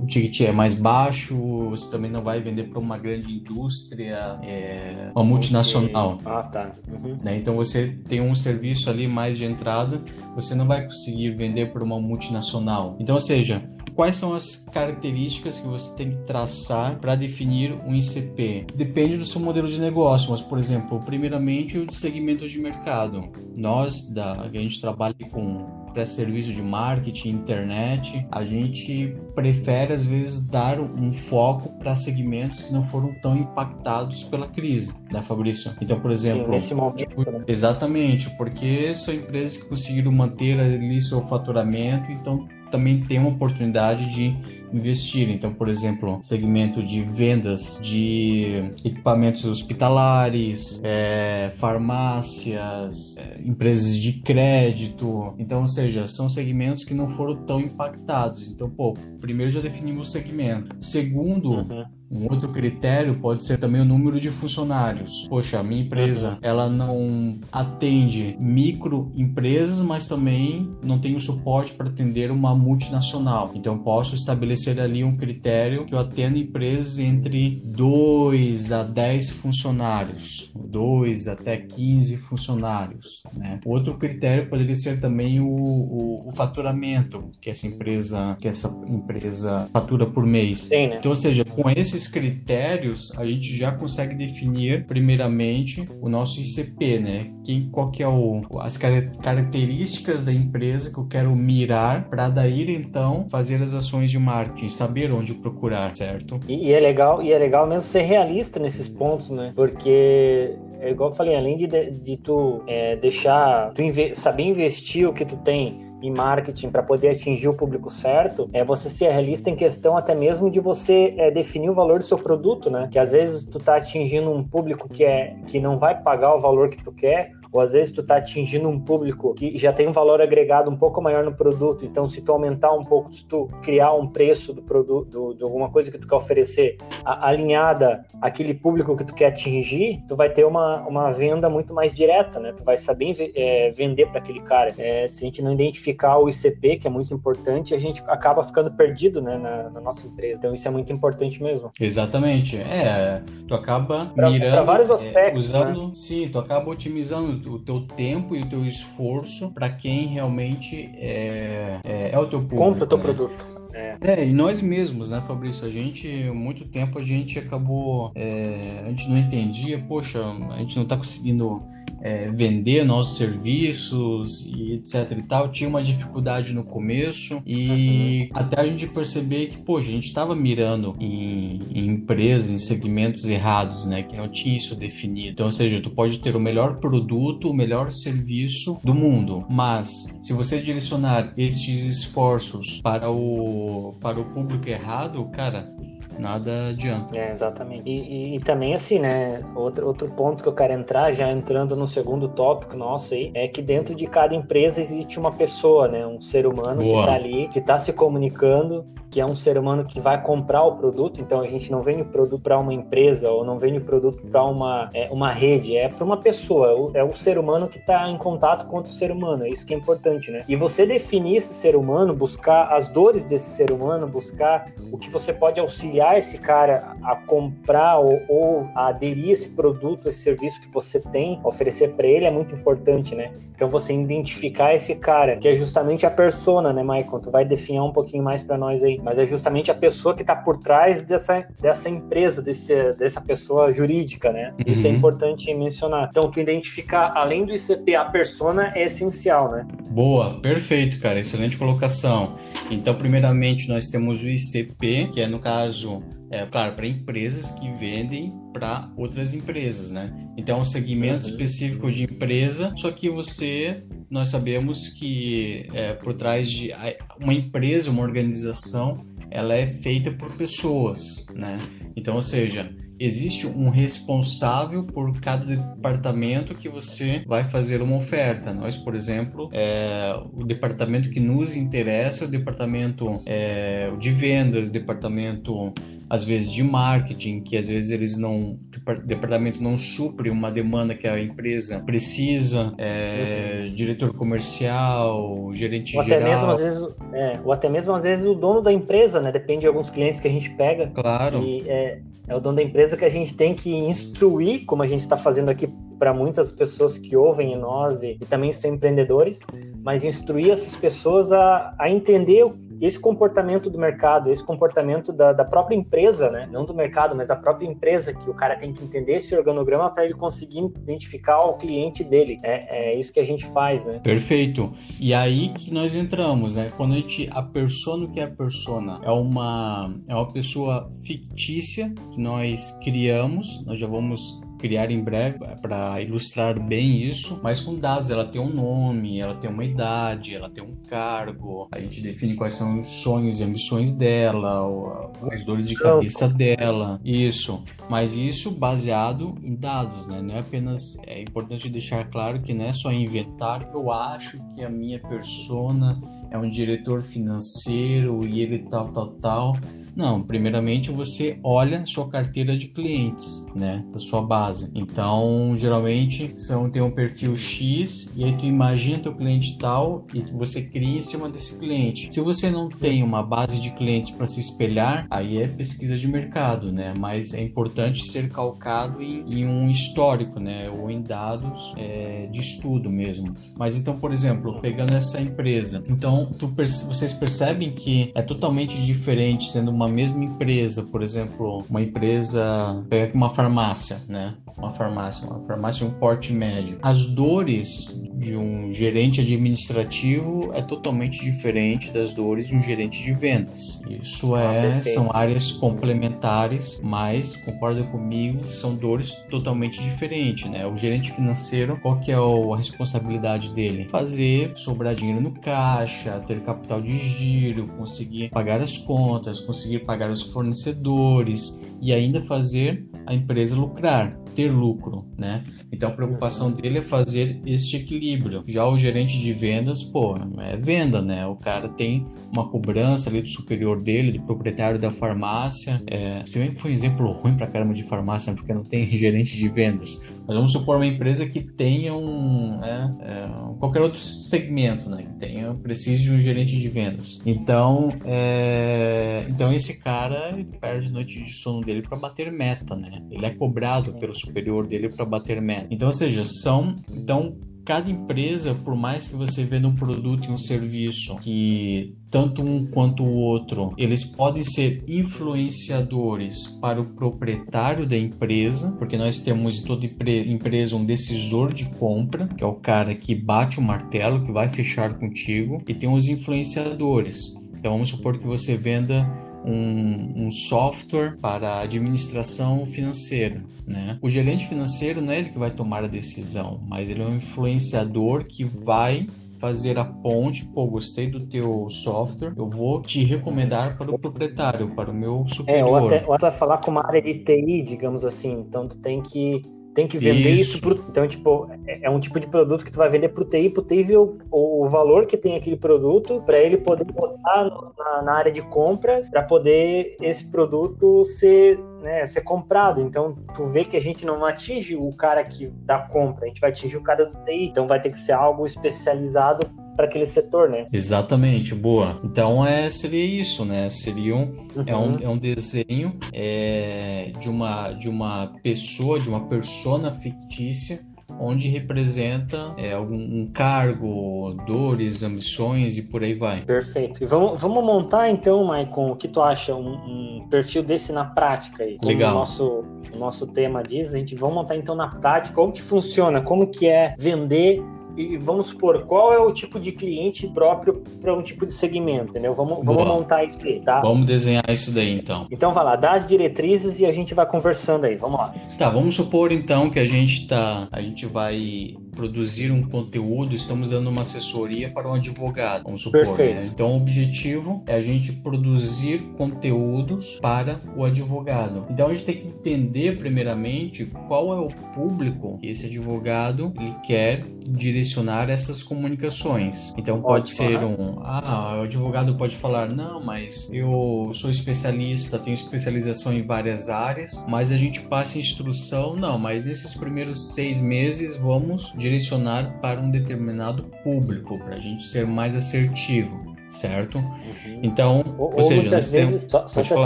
o, 0.02 0.06
ticket 0.08 0.42
é 0.42 0.52
mais 0.52 0.74
baixo, 0.74 1.36
você 1.70 1.92
também 1.92 2.10
não 2.10 2.24
vai 2.24 2.42
vender 2.42 2.64
para 2.70 2.80
uma 2.80 2.98
grande 2.98 3.32
indústria, 3.32 4.40
é, 4.44 5.12
uma 5.14 5.24
multinacional 5.24 5.58
multinacional. 5.58 6.20
Ah, 6.26 6.44
tá. 6.44 6.72
Uhum. 6.88 7.18
Né? 7.24 7.38
Então 7.38 7.56
você 7.56 7.88
tem 8.08 8.22
um 8.22 8.36
serviço 8.36 8.90
ali 8.90 9.08
mais 9.08 9.38
de 9.38 9.46
entrada, 9.46 10.02
você 10.36 10.56
não 10.56 10.66
vai 10.66 10.86
conseguir 10.86 11.31
vender 11.31 11.71
para 11.71 11.83
uma 11.83 12.00
multinacional. 12.00 12.95
Então, 13.00 13.16
ou 13.16 13.21
seja, 13.21 13.62
quais 13.97 14.16
são 14.16 14.35
as 14.35 14.57
características 14.71 15.59
que 15.59 15.68
você 15.68 15.92
tem 15.95 16.11
que 16.11 16.18
traçar 16.18 16.99
para 16.99 17.16
definir 17.16 17.73
um 17.83 17.95
ICP? 17.95 18.68
Depende 18.75 19.18
do 19.18 19.25
seu 19.25 19.42
modelo 19.42 19.68
de 19.68 19.80
negócio, 19.80 20.30
mas, 20.30 20.39
por 20.39 20.59
exemplo, 20.59 21.01
primeiramente 21.01 21.80
o 21.80 21.85
de 21.85 21.95
segmentos 21.95 22.51
de 22.51 22.59
mercado. 22.59 23.27
Nós, 23.57 24.07
da, 24.07 24.44
a 24.44 24.49
gente 24.49 24.80
trabalha 24.80 25.16
com 25.31 25.87
serviço 26.06 26.54
de 26.54 26.61
marketing, 26.61 27.30
internet, 27.30 28.23
a 28.31 28.45
gente 28.45 29.18
prefere 29.33 29.94
às 29.94 30.06
vezes 30.06 30.47
dar 30.47 30.80
um 30.80 31.11
foco 31.11 31.69
para 31.80 31.95
segmentos 31.95 32.61
que 32.61 32.71
não 32.71 32.83
foram 32.83 33.16
tão 33.16 33.35
impactados 33.35 34.23
pela 34.25 34.47
crise, 34.47 34.94
né, 35.11 35.23
Fabrício? 35.23 35.73
Então, 35.81 35.99
por 35.99 36.11
exemplo, 36.11 36.45
Sim, 36.45 36.51
nesse 36.51 36.75
momento, 36.75 37.31
né? 37.31 37.44
exatamente, 37.47 38.30
porque 38.37 38.94
são 38.95 39.11
empresas 39.11 39.57
que 39.57 39.68
conseguiram 39.68 40.11
manter 40.11 40.59
ali 40.59 41.01
seu 41.01 41.21
faturamento, 41.27 42.11
então 42.11 42.47
também 42.69 43.02
tem 43.02 43.19
uma 43.19 43.30
oportunidade 43.30 44.14
de 44.14 44.36
investir. 44.71 45.30
Então, 45.30 45.54
por 45.54 45.69
exemplo, 45.69 46.19
segmento 46.21 46.83
de 46.83 47.02
vendas 47.02 47.80
de 47.81 48.71
equipamentos 48.83 49.45
hospitalares, 49.45 50.80
é, 50.83 51.52
farmácias, 51.57 53.18
é, 53.18 53.42
empresas 53.44 53.95
de 53.97 54.14
crédito. 54.14 55.33
Então, 55.38 55.62
ou 55.62 55.68
seja, 55.68 56.07
são 56.07 56.30
segmentos 56.30 56.83
que 56.83 56.94
não 56.94 57.09
foram 57.09 57.36
tão 57.45 57.59
impactados. 57.59 58.50
Então, 58.50 58.69
pô, 58.69 58.94
primeiro 59.19 59.52
já 59.52 59.62
definimos 59.62 60.09
o 60.09 60.12
segmento. 60.12 60.76
Segundo, 60.81 61.52
uhum. 61.52 61.86
Um 62.09 62.31
outro 62.31 62.49
critério 62.49 63.16
pode 63.16 63.45
ser 63.45 63.57
também 63.57 63.81
o 63.81 63.85
número 63.85 64.19
de 64.19 64.30
funcionários. 64.30 65.28
Poxa, 65.30 65.59
a 65.59 65.64
minha 65.64 65.81
empresa, 65.81 66.37
ela 66.42 66.69
não 66.69 67.40
atende 67.52 68.35
microempresas, 68.40 69.81
mas 69.81 70.07
também 70.07 70.69
não 70.83 70.99
tem 70.99 71.16
o 71.16 71.21
suporte 71.21 71.73
para 71.73 71.90
atender 71.90 72.31
uma 72.31 72.56
multinacional. 72.56 73.52
Então, 73.54 73.78
posso 73.78 74.16
estabelecer 74.16 74.80
ali 74.80 75.04
um 75.04 75.18
critério 75.18 75.85
que 75.85 75.94
eu 75.94 75.99
atendo 75.99 76.37
empresas 76.37 76.97
entre 76.99 77.61
2 77.66 78.71
a 78.71 78.83
10 78.83 79.31
funcionários, 79.31 80.52
2 80.56 81.28
até 81.28 81.57
15 81.57 82.18
funcionários. 82.18 83.23
Né? 83.35 83.59
Outro 83.66 83.97
critério 83.97 84.49
poderia 84.49 84.76
ser 84.76 84.99
também 84.99 85.40
o, 85.40 85.47
o, 85.47 86.30
o, 86.30 86.31
faturamento 86.35 87.31
que 87.42 87.49
essa 87.49 87.68
empresa 87.68 88.37
que 88.40 88.47
essa 88.47 88.68
empresa 88.87 89.69
fatura 89.73 90.06
por 90.06 90.26
mês. 90.26 90.61
Sim, 90.61 90.87
né? 90.87 90.97
Então, 90.97 91.11
ou 91.11 91.16
seja, 91.16 91.44
com 91.44 91.69
esse 91.69 91.96
esses 91.97 92.07
critérios, 92.07 93.11
a 93.18 93.25
gente 93.25 93.56
já 93.57 93.71
consegue 93.71 94.16
definir, 94.16 94.85
primeiramente, 94.85 95.87
o 95.99 96.07
nosso 96.07 96.39
ICP, 96.39 96.99
né? 96.99 97.31
Quem, 97.44 97.69
qual 97.69 97.92
que 97.92 98.04
é 98.04 98.07
o, 98.07 98.42
as 98.59 98.77
características 98.77 100.23
da 100.23 100.31
empresa 100.31 100.94
que 100.94 100.99
eu 100.99 101.07
quero 101.07 101.35
mirar 101.35 102.07
para 102.09 102.30
daí, 102.30 102.57
então, 102.75 103.27
fazer 103.30 103.61
as 103.61 103.73
ações 103.73 104.11
de 104.11 104.19
marketing, 104.19 104.69
saber 104.69 105.11
onde 105.11 105.33
procurar, 105.33 105.95
certo? 105.95 106.39
E, 106.47 106.68
e 106.68 106.71
é 106.71 106.80
legal, 106.80 107.21
e 107.21 107.31
é 107.31 107.37
legal 107.37 107.68
mesmo 107.68 107.81
ser 107.81 108.01
realista 108.01 108.59
nesses 108.59 108.87
pontos, 108.87 109.30
né? 109.30 109.51
Porque 109.56 110.56
é 110.80 110.92
igual 110.92 111.09
eu 111.09 111.16
falei, 111.16 111.35
além 111.35 111.57
de, 111.57 111.68
de 111.68 112.18
tu 112.18 112.61
é, 112.68 112.95
deixar, 112.95 113.71
tu 113.73 113.81
inve 113.81 114.13
saber 114.13 114.44
investir 114.44 115.07
o 115.07 115.13
que 115.13 115.25
tu 115.25 115.37
tem 115.37 115.87
em 116.01 116.11
marketing 116.11 116.69
para 116.69 116.83
poder 116.83 117.09
atingir 117.09 117.47
o 117.47 117.54
público 117.54 117.89
certo, 117.89 118.49
é 118.54 118.63
você 118.63 118.89
ser 118.89 119.09
realista 119.09 119.49
em 119.49 119.56
questão 119.56 119.97
até 119.97 120.13
mesmo 120.13 120.49
de 120.49 120.59
você 120.59 121.13
é, 121.18 121.31
definir 121.31 121.69
o 121.69 121.73
valor 121.73 121.99
do 121.99 122.06
seu 122.06 122.18
produto, 122.18 122.69
né? 122.69 122.87
Que 122.92 122.99
às 122.99 123.11
vezes 123.11 123.45
tu 123.45 123.59
tá 123.59 123.77
atingindo 123.77 124.31
um 124.31 124.44
público 124.44 124.87
que 124.87 125.04
é 125.04 125.35
que 125.47 125.59
não 125.59 125.77
vai 125.77 125.99
pagar 125.99 126.35
o 126.35 126.42
valor 126.42 126.69
que 126.69 126.83
tu 126.83 126.92
quer, 126.92 127.31
ou 127.57 127.61
às 127.61 127.73
vezes 127.73 127.92
tu 127.92 128.02
está 128.02 128.18
atingindo 128.18 128.69
um 128.69 128.80
público 128.80 129.33
que 129.33 129.57
já 129.57 129.73
tem 129.73 129.87
um 129.87 129.92
valor 129.92 130.21
agregado 130.21 130.69
um 130.69 130.78
pouco 130.78 131.02
maior 131.02 131.23
no 131.23 131.35
produto, 131.35 131.83
então 131.83 132.07
se 132.07 132.21
tu 132.21 132.31
aumentar 132.31 132.71
um 132.71 132.85
pouco, 132.85 133.11
se 133.11 133.26
tu 133.26 133.49
criar 133.64 133.94
um 133.94 134.06
preço 134.07 134.54
do 134.54 134.61
produto, 134.61 135.33
de 135.33 135.44
alguma 135.44 135.71
coisa 135.71 135.92
que 135.92 135.97
tu 135.97 136.07
quer 136.07 136.16
oferecer 136.16 136.78
a, 137.04 137.30
alinhada 137.30 138.06
àquele 138.21 138.54
público 138.54 138.95
que 138.95 139.04
tu 139.04 139.16
quer 139.16 139.28
atingir, 139.28 140.04
tu 140.07 140.16
vai 140.16 140.30
ter 140.30 140.45
uma, 140.45 140.87
uma 140.87 141.11
venda 141.11 141.49
muito 141.49 141.73
mais 141.73 141.92
direta, 141.92 142.40
né? 142.40 142.54
Tu 142.54 142.64
vai 142.64 142.78
saber 142.78 143.31
é, 143.33 143.71
vender 143.71 144.06
para 144.06 144.19
aquele 144.19 144.42
cara. 144.42 144.76
É, 144.78 145.07
se 145.07 145.23
a 145.23 145.26
gente 145.26 145.42
não 145.42 145.52
identificar 145.52 146.19
o 146.19 146.30
ICP, 146.30 146.78
que 146.78 146.87
é 146.87 146.90
muito 146.92 147.11
importante, 147.11 147.73
a 147.73 147.80
gente 147.80 148.04
acaba 148.07 148.44
ficando 148.44 148.71
perdido, 148.71 149.19
né, 149.19 149.37
na, 149.37 149.69
na 149.71 149.81
nossa 149.81 150.06
empresa. 150.06 150.37
Então 150.37 150.54
isso 150.54 150.68
é 150.68 150.71
muito 150.71 150.94
importante 150.94 151.42
mesmo. 151.42 151.71
Exatamente. 151.80 152.57
É, 152.57 153.23
tu 153.47 153.56
acaba 153.56 154.11
pra, 154.14 154.30
mirando, 154.30 154.52
pra 154.52 154.64
vários 154.64 154.92
aspectos, 154.92 155.54
é, 155.56 155.57
usando, 155.59 155.87
né? 155.87 155.92
sim, 155.95 156.30
tu 156.31 156.37
acaba 156.37 156.69
otimizando 156.69 157.46
o 157.47 157.59
teu 157.59 157.81
tempo 157.81 158.35
e 158.35 158.42
o 158.42 158.49
teu 158.49 158.66
esforço 158.66 159.51
para 159.51 159.69
quem 159.69 160.07
realmente 160.07 160.89
é, 160.95 161.80
é, 161.83 162.11
é, 162.11 162.19
o 162.19 162.27
teu 162.27 162.39
público. 162.39 162.56
Compra 162.56 162.83
o 162.83 162.87
teu 162.87 162.97
né? 162.97 163.04
produto. 163.04 163.47
É. 163.73 163.97
é. 164.01 164.27
e 164.27 164.33
nós 164.33 164.61
mesmos, 164.61 165.09
né, 165.09 165.21
Fabrício? 165.27 165.68
A 165.68 165.69
gente, 165.69 166.07
muito 166.31 166.66
tempo, 166.66 166.97
a 166.97 167.01
gente 167.01 167.37
acabou. 167.37 168.11
É, 168.16 168.83
a 168.85 168.89
gente 168.89 169.09
não 169.09 169.18
entendia, 169.18 169.80
poxa, 169.80 170.23
a 170.23 170.57
gente 170.57 170.75
não 170.75 170.83
está 170.83 170.97
conseguindo 170.97 171.63
é, 172.01 172.30
vender 172.30 172.85
nossos 172.85 173.18
serviços 173.18 174.45
e 174.45 174.73
etc 174.73 175.11
e 175.18 175.23
tal. 175.23 175.49
Tinha 175.51 175.69
uma 175.69 175.83
dificuldade 175.83 176.54
no 176.54 176.63
começo 176.63 177.42
e 177.45 178.30
uhum. 178.31 178.39
até 178.39 178.61
a 178.61 178.66
gente 178.66 178.87
perceber 178.87 179.47
que, 179.47 179.57
poxa, 179.57 179.87
a 179.87 179.92
gente 179.92 180.07
estava 180.07 180.35
mirando 180.35 180.94
em, 180.99 181.59
em, 181.73 181.87
empresas, 181.89 182.51
em 182.51 182.57
segmentos 182.57 183.25
errados, 183.25 183.85
né? 183.85 184.04
Que 184.04 184.16
não 184.16 184.27
tinha 184.27 184.57
isso 184.57 184.75
definido. 184.75 185.30
Então, 185.30 185.45
ou 185.47 185.51
seja, 185.51 185.81
tu 185.81 185.89
pode 185.89 186.19
ter 186.19 186.35
o 186.35 186.39
melhor 186.39 186.80
produto, 186.80 187.49
o 187.49 187.54
melhor 187.54 187.92
serviço 187.92 188.80
do 188.83 188.94
mundo, 188.94 189.45
mas 189.49 190.06
se 190.21 190.33
você 190.33 190.59
direcionar 190.59 191.33
estes 191.37 191.83
esforços 191.83 192.81
para 192.81 193.09
o, 193.09 193.95
para 193.99 194.19
o 194.19 194.25
público 194.25 194.68
errado, 194.69 195.23
cara, 195.31 195.71
nada 196.18 196.69
adianta. 196.69 197.18
É, 197.18 197.31
exatamente. 197.31 197.83
E, 197.90 198.00
e, 198.00 198.36
e, 198.36 198.40
também, 198.40 198.74
assim, 198.74 199.00
né? 199.00 199.44
Outro, 199.56 199.86
outro 199.88 200.09
ponto 200.09 200.44
que 200.44 200.50
eu 200.50 200.54
quero 200.54 200.74
entrar, 200.74 201.14
já 201.14 201.31
entrando 201.31 201.76
no 201.76 201.88
segundo 201.88 202.28
tópico 202.28 202.76
nosso 202.76 203.14
aí, 203.14 203.31
é 203.33 203.47
que 203.47 203.62
dentro 203.62 203.95
de 203.95 204.07
cada 204.07 204.36
empresa 204.36 204.81
existe 204.81 205.19
uma 205.19 205.31
pessoa, 205.31 205.88
né? 205.88 206.06
Um 206.06 206.19
ser 206.19 206.45
humano 206.45 206.81
Boa. 206.81 207.02
que 207.02 207.07
tá 207.07 207.16
ali, 207.16 207.47
que 207.50 207.62
tá 207.62 207.80
se 207.80 207.94
comunicando 207.94 208.86
que 209.18 209.21
é 209.21 209.26
um 209.26 209.33
ser 209.33 209.57
humano 209.57 209.83
que 209.83 210.00
vai 210.00 210.21
comprar 210.21 210.64
o 210.64 210.76
produto, 210.76 211.19
então 211.19 211.42
a 211.42 211.47
gente 211.47 211.71
não 211.71 211.81
vende 211.81 212.04
o 212.04 212.06
produto 212.06 212.40
para 212.40 212.56
uma 212.59 212.71
empresa 212.71 213.31
ou 213.31 213.44
não 213.44 213.57
vende 213.57 213.80
o 213.80 213.81
produto 213.81 214.24
para 214.28 214.44
uma, 214.45 214.92
é, 214.94 215.09
uma 215.09 215.31
rede, 215.31 215.76
é 215.76 215.90
para 215.90 216.06
uma 216.06 216.18
pessoa, 216.18 216.92
é 216.94 217.04
o 217.04 217.12
ser 217.14 217.40
humano 217.40 217.68
que 217.68 217.80
está 217.80 218.07
em 218.07 218.16
contato 218.16 218.68
com 218.68 218.78
outro 218.78 218.92
ser 218.92 219.09
humano, 219.09 219.44
é 219.44 219.50
isso 219.50 219.66
que 219.66 219.74
é 219.74 219.78
importante, 219.78 220.30
né? 220.30 220.45
E 220.47 220.56
você 220.56 220.86
definir 220.86 221.38
esse 221.38 221.52
ser 221.52 221.76
humano, 221.76 222.14
buscar 222.14 222.71
as 222.71 222.90
dores 222.90 223.26
desse 223.26 223.50
ser 223.56 223.71
humano, 223.71 224.06
buscar 224.06 224.71
o 224.92 225.00
que 225.00 225.09
você 225.09 225.33
pode 225.33 225.59
auxiliar 225.59 226.16
esse 226.16 226.38
cara 226.38 226.95
a 227.02 227.16
comprar 227.16 227.97
ou, 227.97 228.21
ou 228.30 228.68
a 228.76 228.90
aderir 228.90 229.31
esse 229.31 229.50
produto, 229.50 230.09
esse 230.09 230.19
serviço 230.19 230.62
que 230.62 230.68
você 230.68 231.00
tem, 231.00 231.42
oferecer 231.44 231.95
para 231.95 232.06
ele 232.06 232.26
é 232.26 232.31
muito 232.31 232.54
importante, 232.54 233.16
né? 233.16 233.33
Então 233.57 233.71
você 233.71 233.92
identificar 233.92 234.76
esse 234.76 234.94
cara, 234.94 235.36
que 235.36 235.47
é 235.47 235.56
justamente 235.56 236.06
a 236.06 236.12
persona, 236.12 236.71
né, 236.71 236.83
Michael? 236.83 237.19
Tu 237.19 237.31
vai 237.31 237.44
definir 237.44 237.81
um 237.81 237.92
pouquinho 237.92 238.24
mais 238.24 238.44
para 238.44 238.56
nós 238.56 238.83
aí 238.83 239.00
mas 239.07 239.18
é 239.18 239.26
justamente 239.26 239.71
a 239.71 239.73
pessoa 239.73 240.14
que 240.14 240.19
está 240.19 240.35
por 240.35 240.57
trás 240.57 241.02
dessa, 241.02 241.47
dessa 241.61 241.90
empresa, 241.90 242.42
desse, 242.42 242.92
dessa 242.95 243.21
pessoa 243.21 243.71
jurídica, 243.71 244.33
né? 244.33 244.54
Uhum. 244.59 244.66
Isso 244.68 244.85
é 244.85 244.90
uhum. 244.90 244.97
importante 244.97 245.54
mencionar. 245.54 246.09
Então, 246.11 246.30
tu 246.30 246.42
identificar, 246.42 247.14
além 247.16 247.45
do 247.45 247.54
ICP, 247.54 247.95
a 247.95 248.04
persona 248.04 248.73
é 248.76 248.83
essencial, 248.83 249.49
né? 249.49 249.66
Boa, 249.90 250.42
perfeito, 250.42 250.99
cara. 250.99 251.21
Excelente 251.21 251.56
colocação. 251.56 252.37
Então, 252.69 252.95
primeiramente, 252.95 253.69
nós 253.69 253.87
temos 253.87 254.21
o 254.21 254.28
ICP, 254.28 255.11
que 255.14 255.21
é, 255.21 255.28
no 255.30 255.40
caso, 255.40 256.04
é, 256.31 256.46
claro, 256.46 256.76
para 256.76 256.88
empresas 256.88 257.52
que 257.52 257.72
vendem 257.74 258.31
para 258.54 258.92
outras 258.98 259.34
empresas, 259.34 259.92
né? 259.92 260.14
Então, 260.38 260.57
é 260.57 260.62
um 260.62 260.66
segmento 260.66 261.26
uhum. 261.26 261.31
específico 261.31 261.92
de 261.92 262.04
empresa, 262.04 262.74
só 262.78 262.92
que 262.92 263.10
você 263.10 263.84
nós 264.10 264.30
sabemos 264.30 264.90
que 264.90 265.68
é, 265.74 265.94
por 265.94 266.14
trás 266.14 266.50
de 266.50 266.72
uma 267.19 267.34
empresa, 267.34 267.92
uma 267.92 268.04
organização, 268.04 269.06
ela 269.30 269.54
é 269.54 269.68
feita 269.68 270.12
por 270.12 270.31
pessoas, 270.38 271.26
né? 271.34 271.57
Então, 271.96 272.16
ou 272.16 272.22
seja, 272.22 272.74
existe 272.99 273.47
um 273.47 273.69
responsável 273.69 274.83
por 274.83 275.19
cada 275.19 275.45
departamento 275.45 276.56
que 276.56 276.69
você 276.69 277.23
vai 277.25 277.44
fazer 277.49 277.81
uma 277.81 277.97
oferta. 277.97 278.54
Nós, 278.54 278.75
por 278.75 278.95
exemplo, 278.95 279.49
é, 279.51 280.13
o 280.33 280.44
departamento 280.44 281.09
que 281.09 281.19
nos 281.19 281.56
interessa 281.56 282.23
é 282.23 282.27
o 282.27 282.30
departamento 282.30 283.21
é, 283.25 283.92
de 283.99 284.11
vendas, 284.11 284.69
departamento 284.69 285.73
às 286.09 286.23
vezes 286.23 286.51
de 286.51 286.63
marketing, 286.63 287.42
que 287.42 287.57
às 287.57 287.68
vezes 287.68 287.92
eles 287.92 288.18
não, 288.18 288.51
o 288.51 289.06
departamento 289.06 289.61
não 289.61 289.77
supre 289.77 290.30
uma 290.30 290.49
demanda 290.49 290.95
que 290.95 291.07
a 291.07 291.21
empresa 291.21 291.81
precisa, 291.81 292.73
é, 292.77 293.66
uhum. 293.66 293.73
diretor 293.73 294.13
comercial, 294.13 295.51
gerente 295.54 295.97
ou 295.97 296.04
geral. 296.04 296.21
Até 296.21 296.30
mesmo, 296.30 296.51
às 296.51 296.63
vezes, 296.63 296.95
é, 297.13 297.39
ou 297.44 297.51
até 297.51 297.69
mesmo 297.69 297.94
às 297.94 298.04
vezes 298.04 298.25
o 298.25 298.33
dono 298.33 298.61
da 298.61 298.71
empresa, 298.71 299.19
né? 299.19 299.31
Depende 299.31 299.61
de 299.61 299.68
alguns 299.68 299.89
clientes 299.89 300.19
que 300.19 300.27
a 300.27 300.31
gente 300.31 300.49
pega. 300.51 300.87
Claro. 300.87 301.44
E 301.44 301.63
é, 301.68 301.99
é 302.28 302.36
o 302.36 302.42
dono 302.42 302.57
da 302.57 302.64
empresa 302.64 302.98
que 302.98 303.06
a 303.06 303.10
gente 303.10 303.36
tem 303.36 303.56
que 303.56 303.74
instruir, 303.74 304.66
como 304.66 304.84
a 304.84 304.88
gente 304.88 305.00
está 305.02 305.16
fazendo 305.16 305.50
aqui 305.50 305.68
para 305.98 306.14
muitas 306.14 306.52
pessoas 306.52 306.98
que 306.98 307.16
ouvem 307.16 307.54
em 307.54 307.57
nós 307.57 308.04
e, 308.04 308.18
e, 308.22 308.26
também 308.26 308.52
são 308.52 308.74
empreendedores, 308.74 309.40
mas 309.81 310.04
instruir 310.04 310.52
essas 310.52 310.76
pessoas 310.76 311.31
a, 311.31 311.74
a 311.80 311.90
entender 311.90 312.44
esse 312.81 313.00
comportamento 313.00 313.69
do 313.69 313.78
mercado, 313.78 314.30
esse 314.30 314.44
comportamento 314.44 315.12
da, 315.12 315.34
da, 315.34 315.46
própria 315.46 315.76
empresa, 315.76 316.30
né? 316.30 316.48
Não 316.52 316.66
do 316.66 316.74
mercado, 316.74 317.16
mas 317.16 317.28
da 317.28 317.36
própria 317.36 317.68
empresa, 317.68 318.14
que 318.14 318.30
o 318.30 318.34
cara 318.34 318.56
tem 318.56 318.74
que 318.74 318.84
entender 318.84 319.14
esse 319.14 319.36
organograma 319.36 319.90
para 319.90 320.06
ele 320.06 320.14
conseguir 320.14 320.60
identificar 320.60 321.40
o 321.42 321.54
cliente 321.56 322.04
dele. 322.04 322.40
É, 322.44 322.92
é, 322.92 323.00
isso 323.00 323.14
que 323.14 323.19
a 323.19 323.26
gente 323.26 323.46
faz, 323.48 323.86
né? 323.86 324.00
Perfeito. 324.00 324.74
E 325.00 325.14
aí 325.14 325.50
que 325.50 325.74
nós 325.74 325.96
entramos, 325.96 326.56
né? 326.56 326.72
Quando 326.76 326.94
a 326.94 326.98
gente. 326.98 327.30
A 327.31 327.42
persona 327.42 328.07
que 328.07 328.19
é 328.19 328.24
a 328.24 328.31
persona 328.31 329.00
é 329.04 329.12
uma, 329.12 329.94
é 330.07 330.14
uma 330.14 330.31
pessoa 330.31 330.90
fictícia 331.04 331.94
que 332.12 332.19
nós 332.19 332.78
criamos, 332.84 333.64
nós 333.66 333.80
já 333.80 333.88
vamos 333.88 334.42
criar 334.57 334.92
em 334.92 335.02
breve 335.02 335.40
para 335.61 336.02
ilustrar 336.02 336.59
bem 336.59 337.02
isso, 337.04 337.40
mas 337.44 337.61
com 337.61 337.76
dados. 337.76 338.09
Ela 338.09 338.26
tem 338.26 338.42
um 338.42 338.49
nome, 338.49 339.19
ela 339.19 339.35
tem 339.35 339.49
uma 339.49 339.64
idade, 339.64 340.35
ela 340.35 340.49
tem 340.49 340.64
um 340.64 340.76
cargo, 340.90 341.68
a 341.71 341.80
gente 341.80 342.02
define 342.02 342.35
quais 342.35 342.56
são 342.56 342.80
os 342.80 342.87
sonhos 342.87 343.40
e 343.40 343.44
ambições 343.44 343.95
dela, 343.95 345.11
as 345.31 345.44
dores 345.44 345.68
de 345.68 345.76
cabeça 345.76 346.28
dela, 346.28 346.99
isso. 347.04 347.64
Mas 347.90 348.14
isso 348.14 348.52
baseado 348.52 349.35
em 349.42 349.56
dados, 349.56 350.07
né? 350.07 350.21
Não 350.21 350.35
é 350.35 350.40
apenas. 350.40 350.97
É 351.06 351.21
importante 351.21 351.69
deixar 351.69 352.09
claro 352.09 352.42
que 352.42 352.54
não 352.54 352.66
é 352.66 352.73
só 352.73 352.92
inventar. 352.92 353.69
Eu 353.73 353.92
acho 353.92 354.37
que 354.54 354.64
a 354.64 354.69
minha 354.69 354.99
persona 354.99 355.99
é 356.30 356.37
um 356.37 356.49
diretor 356.49 357.02
financeiro 357.02 358.26
e 358.26 358.42
ele 358.42 358.59
tal, 358.59 358.90
tal, 358.90 359.07
tal. 359.07 359.57
Não, 359.97 360.21
primeiramente 360.21 360.92
você 360.92 361.39
olha 361.44 361.83
sua 361.87 362.07
carteira 362.07 362.56
de 362.56 362.68
clientes, 362.68 363.44
né, 363.56 363.83
da 363.92 363.97
sua 363.97 364.21
base. 364.21 364.71
Então, 364.75 365.56
geralmente 365.57 366.37
são 366.37 366.69
tem 366.69 366.83
um 366.83 366.92
perfil 366.92 367.35
X 367.35 368.13
e 368.16 368.23
aí 368.23 368.37
tu 368.37 368.45
imagina 368.45 368.99
teu 368.99 369.16
cliente 369.16 369.57
tal 369.57 370.06
e 370.13 370.21
você 370.21 370.61
cria 370.61 370.99
em 370.99 371.01
cima 371.01 371.27
desse 371.27 371.57
cliente. 371.57 372.13
Se 372.13 372.21
você 372.21 372.51
não 372.51 372.69
tem 372.69 373.01
uma 373.01 373.23
base 373.23 373.59
de 373.59 373.71
clientes 373.71 374.11
para 374.11 374.27
se 374.27 374.39
espelhar, 374.39 375.07
aí 375.09 375.39
é 375.42 375.47
pesquisa 375.47 375.97
de 375.97 376.07
mercado, 376.07 376.71
né? 376.71 376.94
Mas 376.95 377.33
é 377.33 377.42
importante 377.42 378.06
ser 378.06 378.30
calcado 378.30 379.01
em, 379.01 379.23
em 379.27 379.47
um 379.47 379.68
histórico, 379.68 380.39
né, 380.39 380.69
ou 380.69 380.92
em 380.92 381.01
dados 381.01 381.73
é, 381.75 382.27
de 382.31 382.39
estudo 382.39 382.87
mesmo. 382.92 383.33
Mas 383.57 383.75
então, 383.75 383.97
por 383.97 384.13
exemplo, 384.13 384.59
pegando 384.61 384.95
essa 384.95 385.19
empresa, 385.19 385.83
então 385.89 386.30
tu, 386.37 386.47
vocês 386.47 387.13
percebem 387.13 387.71
que 387.71 388.11
é 388.13 388.21
totalmente 388.21 388.80
diferente 388.85 389.49
sendo 389.49 389.71
uma 389.71 389.87
uma 389.88 389.96
mesma 389.96 390.24
empresa, 390.24 390.84
por 390.84 391.02
exemplo, 391.02 391.64
uma 391.70 391.82
empresa, 391.82 392.84
pega 392.90 393.16
uma 393.16 393.30
farmácia, 393.30 394.02
né? 394.08 394.36
Uma 394.58 394.72
farmácia, 394.72 395.28
uma 395.28 395.40
farmácia 395.46 395.86
um 395.86 395.92
porte 395.92 396.34
médio. 396.34 396.78
As 396.82 397.06
dores 397.06 397.96
de 398.16 398.36
um 398.36 398.74
gerente 398.74 399.22
administrativo 399.22 400.52
é 400.54 400.62
totalmente 400.62 401.20
diferente 401.20 401.92
das 401.92 402.12
dores 402.12 402.48
de 402.48 402.56
um 402.56 402.62
gerente 402.62 403.04
de 403.04 403.14
vendas. 403.14 403.82
Isso 403.88 404.34
ah, 404.36 404.42
é, 404.42 404.72
ah, 404.72 404.84
são 404.84 405.10
áreas 405.14 405.52
complementares, 405.52 406.80
mas 406.84 407.36
concorda 407.38 407.84
comigo, 407.84 408.52
são 408.52 408.76
dores 408.76 409.12
totalmente 409.30 409.82
diferentes, 409.82 410.50
né? 410.50 410.66
O 410.66 410.76
gerente 410.76 411.12
financeiro, 411.12 411.80
qual 411.82 412.00
que 412.00 412.12
é 412.12 412.16
a 412.16 412.58
responsabilidade 412.58 413.50
dele? 413.52 413.88
Fazer 413.90 414.52
sobrar 414.56 414.96
dinheiro 414.96 415.22
no 415.22 415.32
caixa, 415.32 416.20
ter 416.26 416.42
capital 416.42 416.82
de 416.82 416.98
giro, 416.98 417.68
conseguir 417.78 418.30
pagar 418.30 418.60
as 418.60 418.78
contas, 418.78 419.40
conseguir 419.40 419.77
pagar 419.80 420.10
os 420.10 420.22
fornecedores 420.22 421.62
e 421.81 421.94
ainda 421.94 422.22
fazer 422.22 422.88
a 423.06 423.14
empresa 423.14 423.56
lucrar 423.56 424.18
ter 424.38 424.52
lucro, 424.52 425.04
né? 425.18 425.44
Então 425.72 425.90
a 425.90 425.92
preocupação 425.92 426.52
dele 426.52 426.78
é 426.78 426.81
fazer 426.84 427.42
este 427.44 427.78
equilíbrio. 427.78 428.44
Já 428.46 428.68
o 428.68 428.78
gerente 428.78 429.19
de 429.19 429.34
vendas, 429.34 429.81
pô, 429.81 430.16
é 430.40 430.56
venda, 430.56 431.02
né? 431.02 431.26
O 431.26 431.36
cara 431.36 431.68
tem 431.69 432.06
uma 432.31 432.48
cobrança 432.48 433.10
ali 433.10 433.19
do 433.19 433.28
superior 433.28 433.81
dele, 433.81 434.12
do 434.12 434.22
proprietário 434.22 434.80
da 434.80 434.92
farmácia. 434.92 435.81
É, 435.88 436.24
se 436.28 436.38
bem 436.38 436.52
que 436.52 436.62
foi 436.62 436.69
um 436.69 436.74
exemplo 436.76 437.12
ruim 437.12 437.36
pra 437.36 437.48
caramba 437.48 437.74
de 437.74 437.81
farmácia, 437.86 438.31
né? 438.31 438.38
porque 438.38 438.54
não 438.54 438.64
tem 438.64 438.86
gerente 438.96 439.36
de 439.36 439.50
vendas. 439.50 440.04
Mas 440.28 440.36
vamos 440.36 440.52
supor 440.52 440.76
uma 440.76 440.86
empresa 440.86 441.26
que 441.26 441.40
tenha 441.42 441.96
um, 441.96 442.62
é, 442.64 442.92
é, 443.00 443.30
qualquer 443.60 443.81
outro 443.81 444.00
segmento, 444.00 444.90
né? 444.90 445.04
Que 445.04 445.14
tenha, 445.14 445.54
precise 445.54 446.04
de 446.04 446.12
um 446.12 446.19
gerente 446.19 446.57
de 446.57 446.68
vendas. 446.68 447.22
Então, 447.26 447.90
é, 448.04 449.26
então 449.30 449.54
esse 449.54 449.81
cara 449.81 450.38
perde 450.60 450.92
noite 450.92 451.24
de 451.24 451.34
sono 451.34 451.62
dele 451.62 451.81
para 451.81 451.98
bater 451.98 452.31
meta, 452.31 452.76
né? 452.76 453.02
Ele 453.10 453.26
é 453.26 453.30
cobrado 453.30 453.94
pelo 453.94 454.14
superior 454.14 454.68
dele 454.68 454.90
para 454.90 455.06
bater 455.06 455.42
meta. 455.42 455.68
Então, 455.72 455.88
ou 455.88 455.94
seja, 455.94 456.26
são 456.26 456.76
então 456.92 457.38
cada 457.68 457.92
empresa, 457.92 458.56
por 458.64 458.78
mais 458.78 459.09
que 459.09 459.16
você 459.18 459.44
venda 459.44 459.68
um 459.68 459.76
produto 459.76 460.30
e 460.30 460.31
um 460.31 460.38
serviço 460.38 461.18
que 461.18 461.97
tanto 462.09 462.42
um 462.42 462.66
quanto 462.66 463.04
o 463.04 463.18
outro, 463.18 463.74
eles 463.78 464.06
podem 464.06 464.42
ser 464.42 464.86
influenciadores 464.88 466.47
para 466.62 466.80
o 466.80 466.86
proprietário 466.86 467.86
da 467.86 467.97
empresa, 467.97 468.74
porque 468.80 468.95
nós 468.95 469.19
temos 469.19 469.59
em 469.59 469.64
toda 469.66 469.86
empresa 469.86 470.78
um 470.78 470.86
decisor 470.86 471.54
de 471.54 471.66
compra, 471.71 472.30
que 472.30 472.42
é 472.42 472.47
o 472.47 472.54
cara 472.54 472.95
que 472.95 473.14
bate 473.14 473.59
o 473.59 473.62
martelo, 473.62 474.24
que 474.24 474.31
vai 474.31 474.47
fechar 474.47 474.97
contigo, 474.97 475.62
e 475.68 475.74
tem 475.74 475.90
os 475.90 476.07
influenciadores. 476.07 477.36
Então 477.59 477.74
vamos 477.74 477.90
supor 477.90 478.18
que 478.18 478.26
você 478.26 478.56
venda 478.56 479.06
um, 479.49 480.25
um, 480.25 480.31
software 480.31 481.18
para 481.21 481.59
administração 481.59 482.66
financeira. 482.66 483.44
Né? 483.66 483.97
O 484.01 484.09
gerente 484.09 484.47
financeiro 484.47 485.01
não 485.01 485.11
é 485.11 485.19
ele 485.19 485.30
que 485.30 485.39
vai 485.39 485.51
tomar 485.51 485.83
a 485.83 485.87
decisão, 485.87 486.61
mas 486.68 486.89
ele 486.89 487.01
é 487.01 487.06
um 487.06 487.16
influenciador 487.16 488.23
que 488.23 488.44
vai 488.44 489.07
fazer 489.39 489.77
a 489.77 489.85
ponte, 489.85 490.45
pô, 490.45 490.66
gostei 490.66 491.09
do 491.09 491.25
teu 491.27 491.69
software, 491.69 492.33
eu 492.35 492.49
vou 492.49 492.81
te 492.81 493.04
recomendar 493.04 493.77
para 493.77 493.92
o 493.92 493.99
proprietário, 493.99 494.73
para 494.73 494.89
o 494.89 494.94
meu 494.94 495.27
superior. 495.27 495.59
É, 495.59 495.63
ou 495.63 495.85
até, 495.85 496.06
ou 496.07 496.13
até 496.13 496.31
falar 496.31 496.57
com 496.57 496.71
uma 496.71 496.85
área 496.85 497.01
de 497.01 497.19
TI, 497.19 497.61
digamos 497.61 498.04
assim, 498.04 498.33
então 498.39 498.68
tu 498.68 498.80
tem 498.80 499.01
que 499.01 499.44
tem 499.78 499.88
que 499.88 500.00
vender 500.00 500.31
isso, 500.31 500.54
isso. 500.54 500.60
pro, 500.60 500.74
então 500.90 501.07
tipo 501.07 501.48
é, 501.68 501.81
é 501.84 501.90
um 501.90 502.00
tipo 502.00 502.19
de 502.19 502.26
produto 502.26 502.66
que 502.66 502.72
tu 502.72 502.80
vai 502.80 502.90
vender 502.90 503.10
pro 503.10 503.24
TI, 503.24 503.48
pro 503.52 503.62
TI 503.62 503.84
ver 503.84 503.98
o, 503.98 504.18
o 504.31 504.68
valor 504.68 505.06
que 505.06 505.16
tem 505.16 505.36
aquele 505.36 505.56
produto 505.56 506.19
para 506.26 506.40
ele 506.40 506.57
poder 506.57 506.92
botar 506.92 507.44
no, 507.44 507.74
na, 507.78 508.02
na, 508.02 508.14
área 508.14 508.31
de 508.31 508.42
compras 508.42 509.07
para 509.07 509.22
poder 509.22 509.96
esse 510.02 510.31
produto 510.31 511.06
ser 511.06 511.60
né, 511.81 512.06
ser 512.06 512.22
comprado. 512.22 512.82
Então, 512.82 513.15
tu 513.34 513.48
vê 513.48 513.63
que 513.63 513.78
a 513.78 513.82
gente 513.82 514.06
não 514.06 514.24
atinge 514.26 514.76
o 514.76 514.91
cara 514.93 515.24
que 515.24 515.48
dá 515.63 515.80
compra, 515.80 516.26
a 516.26 516.28
gente 516.28 516.41
vai 516.41 516.50
atingir 516.50 516.78
o 516.78 516.84
cara 516.84 517.06
do 517.06 517.24
TI. 517.24 517.46
Então, 517.46 517.67
vai 517.67 517.80
ter 517.80 517.91
que 517.91 517.98
ser 517.98 518.13
algo 518.13 518.46
especializado 518.46 519.50
para 519.78 519.86
aquele 519.86 520.08
setor, 520.08 520.50
né? 520.50 520.65
Exatamente, 520.74 521.54
boa. 521.54 522.02
Então 522.04 522.43
é 522.43 522.72
seria 522.72 523.06
isso, 523.06 523.45
né? 523.45 523.69
Seria 523.69 524.15
um, 524.15 524.36
uhum. 524.56 524.63
é, 524.65 524.75
um, 524.75 524.86
uhum. 524.86 524.99
é 525.01 525.08
um 525.08 525.17
desenho 525.19 525.95
é, 526.12 527.12
de 527.19 527.30
uma 527.30 527.71
de 527.73 527.88
uma 527.88 528.34
pessoa, 528.41 528.99
de 528.99 529.08
uma 529.08 529.28
persona 529.28 529.91
fictícia 529.91 530.80
onde 531.19 531.47
representa 531.47 532.53
é, 532.58 532.73
algum 532.73 532.95
um 532.95 533.30
cargo, 533.34 534.36
dores, 534.45 535.03
ambições 535.03 535.77
e 535.77 535.82
por 535.82 536.03
aí 536.03 536.13
vai. 536.13 536.41
Perfeito. 536.41 537.03
E 537.03 537.06
vamos, 537.06 537.39
vamos 537.39 537.63
montar 537.63 538.10
então, 538.10 538.43
Maicon, 538.45 538.91
o 538.91 538.95
que 538.95 539.08
tu 539.08 539.21
acha? 539.21 539.56
Um, 539.56 540.21
um 540.21 540.27
perfil 540.30 540.63
desse 540.63 540.91
na 540.91 541.06
prática 541.06 541.63
aí. 541.63 541.77
Como 541.77 541.91
Legal. 541.91 542.12
O 542.12 542.19
nosso, 542.19 542.63
o 542.93 542.97
nosso 542.97 543.27
tema 543.27 543.63
diz, 543.63 543.93
a 543.93 543.97
gente 543.97 544.15
vamos 544.15 544.36
montar 544.36 544.56
então 544.56 544.75
na 544.75 544.88
prática 544.88 545.36
como 545.36 545.51
que 545.51 545.62
funciona, 545.62 546.21
como 546.21 546.47
que 546.47 546.67
é 546.67 546.95
vender 546.97 547.62
e 547.97 548.17
vamos 548.17 548.47
supor, 548.47 548.86
qual 548.86 549.12
é 549.12 549.19
o 549.19 549.31
tipo 549.33 549.60
de 549.60 549.71
cliente 549.71 550.27
próprio 550.27 550.83
para 551.01 551.13
um 551.13 551.21
tipo 551.21 551.45
de 551.45 551.51
segmento, 551.51 552.12
entendeu? 552.12 552.33
Vamos, 552.33 552.63
vamos 552.63 552.86
montar 552.86 553.23
isso 553.23 553.39
aí, 553.41 553.60
tá? 553.60 553.81
Vamos 553.81 554.05
desenhar 554.05 554.47
isso 554.49 554.71
daí, 554.71 554.93
então. 554.93 555.27
Então 555.31 555.51
vai 555.51 555.63
lá, 555.63 555.75
dá 555.75 555.93
as 555.93 556.05
diretrizes 556.05 556.79
e 556.79 556.86
a 556.86 556.91
gente 556.91 557.13
vai 557.13 557.25
conversando 557.25 557.86
aí, 557.86 557.95
vamos 557.95 558.19
lá. 558.19 558.33
Tá, 558.57 558.69
vamos 558.69 558.95
supor 558.95 559.31
então 559.31 559.69
que 559.69 559.79
a 559.79 559.86
gente 559.86 560.27
tá, 560.27 560.67
a 560.71 560.81
gente 560.81 561.05
vai 561.07 561.75
produzir 561.97 562.51
um 562.51 562.62
conteúdo, 562.62 563.36
estamos 563.36 563.71
dando 563.71 563.89
uma 563.89 564.01
assessoria 564.01 564.69
para 564.69 564.88
um 564.88 564.93
advogado, 564.93 565.63
vamos 565.63 565.81
supor. 565.81 566.05
Né? 566.17 566.43
Então, 566.45 566.73
o 566.73 566.77
objetivo 566.77 567.63
é 567.65 567.73
a 567.73 567.81
gente 567.81 568.13
produzir 568.13 568.99
conteúdos 569.17 570.19
para 570.21 570.60
o 570.75 570.86
advogado. 570.86 571.65
Então, 571.71 571.88
a 571.88 571.93
gente 571.95 572.05
tem 572.05 572.17
que 572.17 572.27
entender, 572.27 572.97
primeiramente, 572.97 573.86
qual 574.07 574.31
é 574.31 574.39
o 574.39 574.49
público 574.75 575.39
que 575.39 575.47
esse 575.47 575.65
advogado 575.65 576.53
ele 576.60 576.75
quer 576.86 577.25
direcionar 577.47 578.29
essas 578.29 578.62
comunicações. 578.62 579.73
Então, 579.75 580.01
pode 580.01 580.31
ser 580.31 580.63
um. 580.63 580.99
Ah, 581.01 581.57
o 581.60 581.63
advogado 581.63 582.15
pode 582.15 582.36
falar: 582.36 582.69
não, 582.69 583.03
mas 583.03 583.49
eu 583.51 584.12
sou 584.13 584.29
especialista, 584.29 585.17
tenho 585.17 585.33
especialização 585.33 586.13
em 586.13 586.21
várias 586.21 586.69
áreas, 586.69 587.25
mas 587.27 587.51
a 587.51 587.57
gente 587.57 587.81
passa 587.81 588.19
instrução, 588.19 588.95
não, 588.95 589.17
mas 589.17 589.43
nesses 589.43 589.73
primeiros 589.73 590.36
seis 590.36 590.62
meses 590.62 591.15
vamos 591.15 591.73
direcionar 591.88 592.60
para 592.60 592.82
um 592.82 592.91
determinado 592.91 593.63
público, 593.84 594.38
para 594.39 594.56
a 594.56 594.60
gente 594.60 594.84
ser 594.84 595.08
mais 595.08 595.36
assertivo 595.36 596.26
certo? 596.49 596.97
Uhum. 596.97 597.60
Então, 597.63 598.03
ou, 598.17 598.36
ou 598.36 598.43
seja, 598.43 598.62
muitas 598.62 598.89
vezes, 598.89 599.25
temos... 599.25 599.51
só, 599.51 599.63
só 599.63 599.86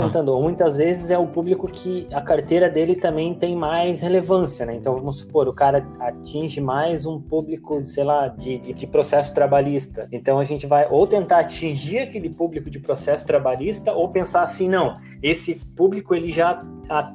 tentando, 0.00 0.32
ou 0.32 0.42
muitas 0.42 0.76
vezes 0.76 1.10
é 1.10 1.18
o 1.18 1.26
público 1.26 1.68
que 1.68 2.06
a 2.12 2.20
carteira 2.20 2.70
dele 2.70 2.94
também 2.94 3.34
tem 3.34 3.56
mais 3.56 4.00
relevância, 4.00 4.64
né? 4.64 4.74
Então, 4.76 4.94
vamos 4.94 5.18
supor, 5.18 5.48
o 5.48 5.52
cara 5.52 5.86
atinge 6.00 6.60
mais 6.60 7.06
um 7.06 7.20
público, 7.20 7.82
sei 7.84 8.04
lá, 8.04 8.28
de, 8.28 8.58
de, 8.58 8.72
de 8.72 8.86
processo 8.86 9.34
trabalhista. 9.34 10.08
Então, 10.12 10.38
a 10.38 10.44
gente 10.44 10.66
vai 10.66 10.86
ou 10.90 11.06
tentar 11.06 11.40
atingir 11.40 11.98
aquele 11.98 12.30
público 12.30 12.70
de 12.70 12.78
processo 12.78 13.26
trabalhista, 13.26 13.92
ou 13.92 14.08
pensar 14.08 14.42
assim, 14.42 14.68
não, 14.68 14.96
esse 15.22 15.56
público 15.76 16.14
ele 16.14 16.30
já 16.30 16.64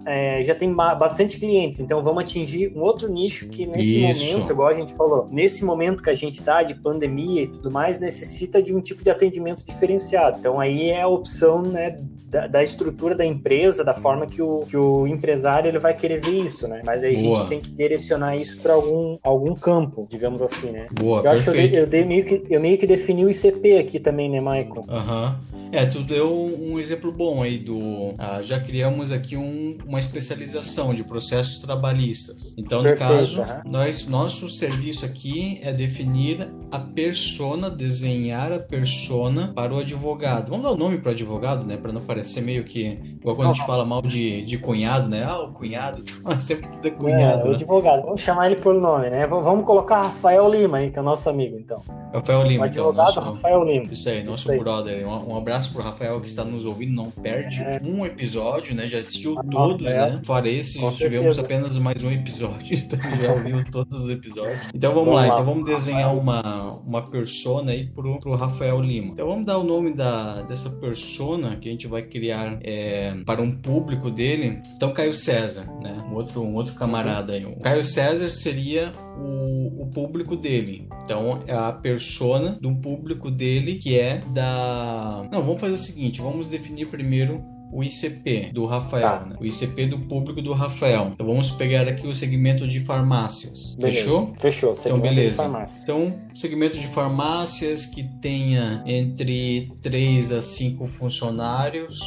é, 0.05 0.43
já 0.43 0.55
tem 0.55 0.73
bastante 0.73 1.37
clientes, 1.39 1.79
então 1.79 2.01
vamos 2.01 2.23
atingir 2.23 2.73
um 2.75 2.81
outro 2.81 3.11
nicho 3.11 3.47
que 3.49 3.65
nesse 3.67 4.03
Isso. 4.03 4.31
momento, 4.31 4.51
igual 4.51 4.69
a 4.69 4.73
gente 4.73 4.93
falou, 4.93 5.27
nesse 5.29 5.63
momento 5.63 6.01
que 6.01 6.09
a 6.09 6.15
gente 6.15 6.35
está 6.35 6.63
de 6.63 6.73
pandemia 6.73 7.43
e 7.43 7.47
tudo 7.47 7.69
mais, 7.69 7.99
necessita 7.99 8.61
de 8.63 8.73
um 8.73 8.81
tipo 8.81 9.03
de 9.03 9.09
atendimento 9.09 9.36
diferenciado. 9.65 10.37
Então 10.39 10.59
aí 10.59 10.89
é 10.89 11.01
a 11.01 11.07
opção 11.07 11.61
né, 11.61 11.97
da, 12.29 12.47
da, 12.47 12.63
estrutura 12.63 13.15
da 13.15 13.25
empresa, 13.25 13.83
da 13.83 13.93
forma 13.93 14.27
que 14.27 14.41
o, 14.41 14.65
que 14.67 14.75
o 14.75 15.07
empresário 15.07 15.69
ele 15.69 15.79
vai 15.79 15.95
querer 15.95 16.19
ver 16.19 16.43
isso, 16.43 16.67
né? 16.67 16.81
Mas 16.83 17.03
aí 17.03 17.15
Boa. 17.15 17.33
a 17.33 17.39
gente 17.39 17.49
tem 17.49 17.59
que 17.61 17.71
direcionar 17.71 18.35
isso 18.35 18.59
para 18.59 18.73
algum, 18.73 19.17
algum 19.23 19.55
campo, 19.55 20.05
digamos 20.09 20.41
assim, 20.41 20.71
né? 20.71 20.87
Boa, 20.91 21.19
eu 21.19 21.23
perfeito. 21.23 21.33
acho 21.33 21.43
que 21.43 21.49
eu, 21.49 21.69
dei, 21.69 21.81
eu, 21.81 21.87
dei 21.87 22.05
meio 22.05 22.25
que 22.25 22.43
eu 22.49 22.59
meio 22.59 22.77
que 22.77 22.85
defini 22.85 23.25
o 23.25 23.29
ICP 23.29 23.77
aqui 23.77 23.99
também, 23.99 24.29
né, 24.29 24.39
Michael? 24.39 24.85
Aham. 24.89 25.39
Uhum. 25.51 25.57
É, 25.71 25.85
tu 25.85 26.01
deu 26.01 26.33
um 26.33 26.79
exemplo 26.79 27.11
bom 27.11 27.43
aí 27.43 27.57
do. 27.57 28.13
Ah, 28.17 28.41
já 28.41 28.59
criamos 28.59 29.11
aqui 29.11 29.35
um, 29.35 29.77
uma 29.85 29.99
especialização 29.99 30.93
de 30.93 31.03
processos 31.03 31.59
trabalhistas. 31.59 32.55
Então, 32.57 32.81
Perfeito, 32.81 33.11
no 33.11 33.17
caso, 33.17 33.41
uhum. 33.41 33.71
nós, 33.71 34.07
nosso 34.07 34.49
serviço 34.49 35.05
aqui 35.05 35.59
é 35.61 35.73
definir 35.73 36.47
a 36.71 36.79
persona, 36.79 37.69
desenhar 37.69 38.51
a 38.51 38.59
persona 38.59 39.26
para 39.53 39.73
o 39.73 39.79
advogado. 39.79 40.49
Vamos 40.49 40.63
dar 40.63 40.71
o 40.71 40.75
um 40.75 40.77
nome 40.77 40.97
para 40.97 41.09
o 41.09 41.11
advogado, 41.11 41.65
né? 41.65 41.77
Para 41.77 41.91
não 41.91 42.01
parecer 42.01 42.41
meio 42.41 42.63
que. 42.63 42.99
Igual 43.19 43.35
quando 43.35 43.51
a 43.51 43.53
gente 43.53 43.65
fala 43.65 43.85
mal 43.85 44.01
de, 44.01 44.45
de 44.45 44.57
cunhado, 44.57 45.07
né? 45.07 45.23
Ah, 45.23 45.39
o 45.41 45.51
cunhado. 45.53 46.03
Sempre 46.39 46.69
tudo 46.69 46.87
é 46.87 46.91
cunhado. 46.91 47.41
É, 47.41 47.43
o 47.43 47.47
né? 47.49 47.55
advogado. 47.55 48.03
Vamos 48.03 48.21
chamar 48.21 48.47
ele 48.47 48.61
por 48.61 48.73
nome, 48.73 49.09
né? 49.09 49.27
Vamos 49.27 49.65
colocar 49.65 50.03
Rafael 50.03 50.49
Lima 50.49 50.77
aí, 50.77 50.91
que 50.91 50.97
é 50.97 51.01
o 51.01 51.05
nosso 51.05 51.29
amigo, 51.29 51.57
então. 51.57 51.81
Rafael 52.19 52.43
Lima. 52.43 52.63
O 52.63 52.65
advogado 52.65 53.11
então, 53.11 53.23
nosso, 53.23 53.35
Rafael 53.35 53.63
Lima. 53.63 53.93
Isso 53.93 54.09
aí, 54.09 54.23
nosso 54.23 54.51
isso 54.51 54.59
brother. 54.59 55.07
Um, 55.07 55.33
um, 55.33 55.37
abraço 55.37 55.73
pro 55.73 55.83
Rafael 55.83 56.19
que 56.19 56.27
está 56.27 56.43
nos 56.43 56.65
ouvindo, 56.65 56.93
não 56.93 57.11
perde 57.11 57.61
é. 57.61 57.79
um 57.83 58.05
episódio, 58.05 58.75
né? 58.75 58.87
Já 58.87 58.99
assistiu 58.99 59.37
ah, 59.37 59.43
todos, 59.43 59.85
Rafael. 59.85 60.13
né? 60.13 60.21
Fora 60.23 60.49
esse, 60.49 60.79
Com 60.79 60.91
tivemos 60.91 61.35
certeza. 61.35 61.41
apenas 61.41 61.77
mais 61.77 62.03
um 62.03 62.11
episódio, 62.11 62.77
então 62.77 62.99
já 63.21 63.33
ouviu 63.33 63.63
todos 63.71 64.03
os 64.03 64.09
episódios. 64.09 64.69
Então 64.73 64.93
vamos, 64.93 65.09
vamos 65.09 65.21
lá, 65.21 65.27
lá, 65.27 65.33
então 65.33 65.45
vamos 65.45 65.65
desenhar 65.65 66.15
uma, 66.15 66.71
uma 66.85 67.01
persona 67.09 67.71
aí 67.71 67.85
pro, 67.85 68.19
pro 68.19 68.35
Rafael 68.35 68.81
Lima. 68.81 69.13
Então 69.13 69.27
vamos 69.27 69.45
dar 69.45 69.57
o 69.57 69.63
nome 69.63 69.93
da, 69.93 70.41
dessa 70.43 70.69
persona 70.69 71.57
que 71.57 71.67
a 71.67 71.71
gente 71.71 71.87
vai 71.87 72.01
criar 72.01 72.59
é, 72.61 73.15
para 73.25 73.41
um 73.41 73.51
público 73.51 74.09
dele. 74.09 74.59
Então 74.75 74.93
Caio 74.93 75.13
César, 75.13 75.65
né? 75.81 76.03
Um 76.09 76.15
outro, 76.15 76.41
um 76.41 76.55
outro 76.55 76.73
camarada 76.73 77.33
aí. 77.33 77.45
O 77.45 77.59
Caio 77.59 77.83
César 77.83 78.29
seria 78.29 78.91
o, 79.17 79.83
o 79.83 79.91
público 79.93 80.35
dele. 80.35 80.87
Então 81.03 81.43
é 81.47 81.53
a 81.53 81.71
persona 81.71 82.57
do 82.61 82.73
público 82.75 83.31
dele 83.31 83.75
que 83.75 83.99
é 83.99 84.19
da. 84.33 85.27
Não, 85.31 85.41
vamos 85.41 85.59
fazer 85.59 85.73
o 85.73 85.77
seguinte: 85.77 86.21
vamos 86.21 86.49
definir 86.49 86.87
primeiro 86.87 87.43
o 87.71 87.83
ICP 87.83 88.51
do 88.53 88.65
Rafael, 88.65 89.01
tá. 89.01 89.25
né? 89.25 89.35
o 89.39 89.45
ICP 89.45 89.87
do 89.87 89.99
público 89.99 90.41
do 90.41 90.53
Rafael. 90.53 91.11
Então 91.13 91.25
vamos 91.25 91.51
pegar 91.51 91.87
aqui 91.87 92.07
o 92.07 92.13
segmento 92.15 92.67
de 92.67 92.79
farmácias. 92.81 93.75
Beleza. 93.75 93.99
Fechou? 93.99 94.35
Fechou. 94.37 94.75
Segmento 94.75 95.05
então, 95.05 95.15
beleza. 95.15 95.35
de. 95.35 95.83
Então, 95.83 96.13
segmento 96.33 96.77
de 96.77 96.87
farmácias 96.87 97.85
que 97.87 98.03
tenha 98.21 98.83
entre 98.85 99.71
3 99.81 100.31
a 100.31 100.41
5 100.41 100.87
funcionários 100.87 101.99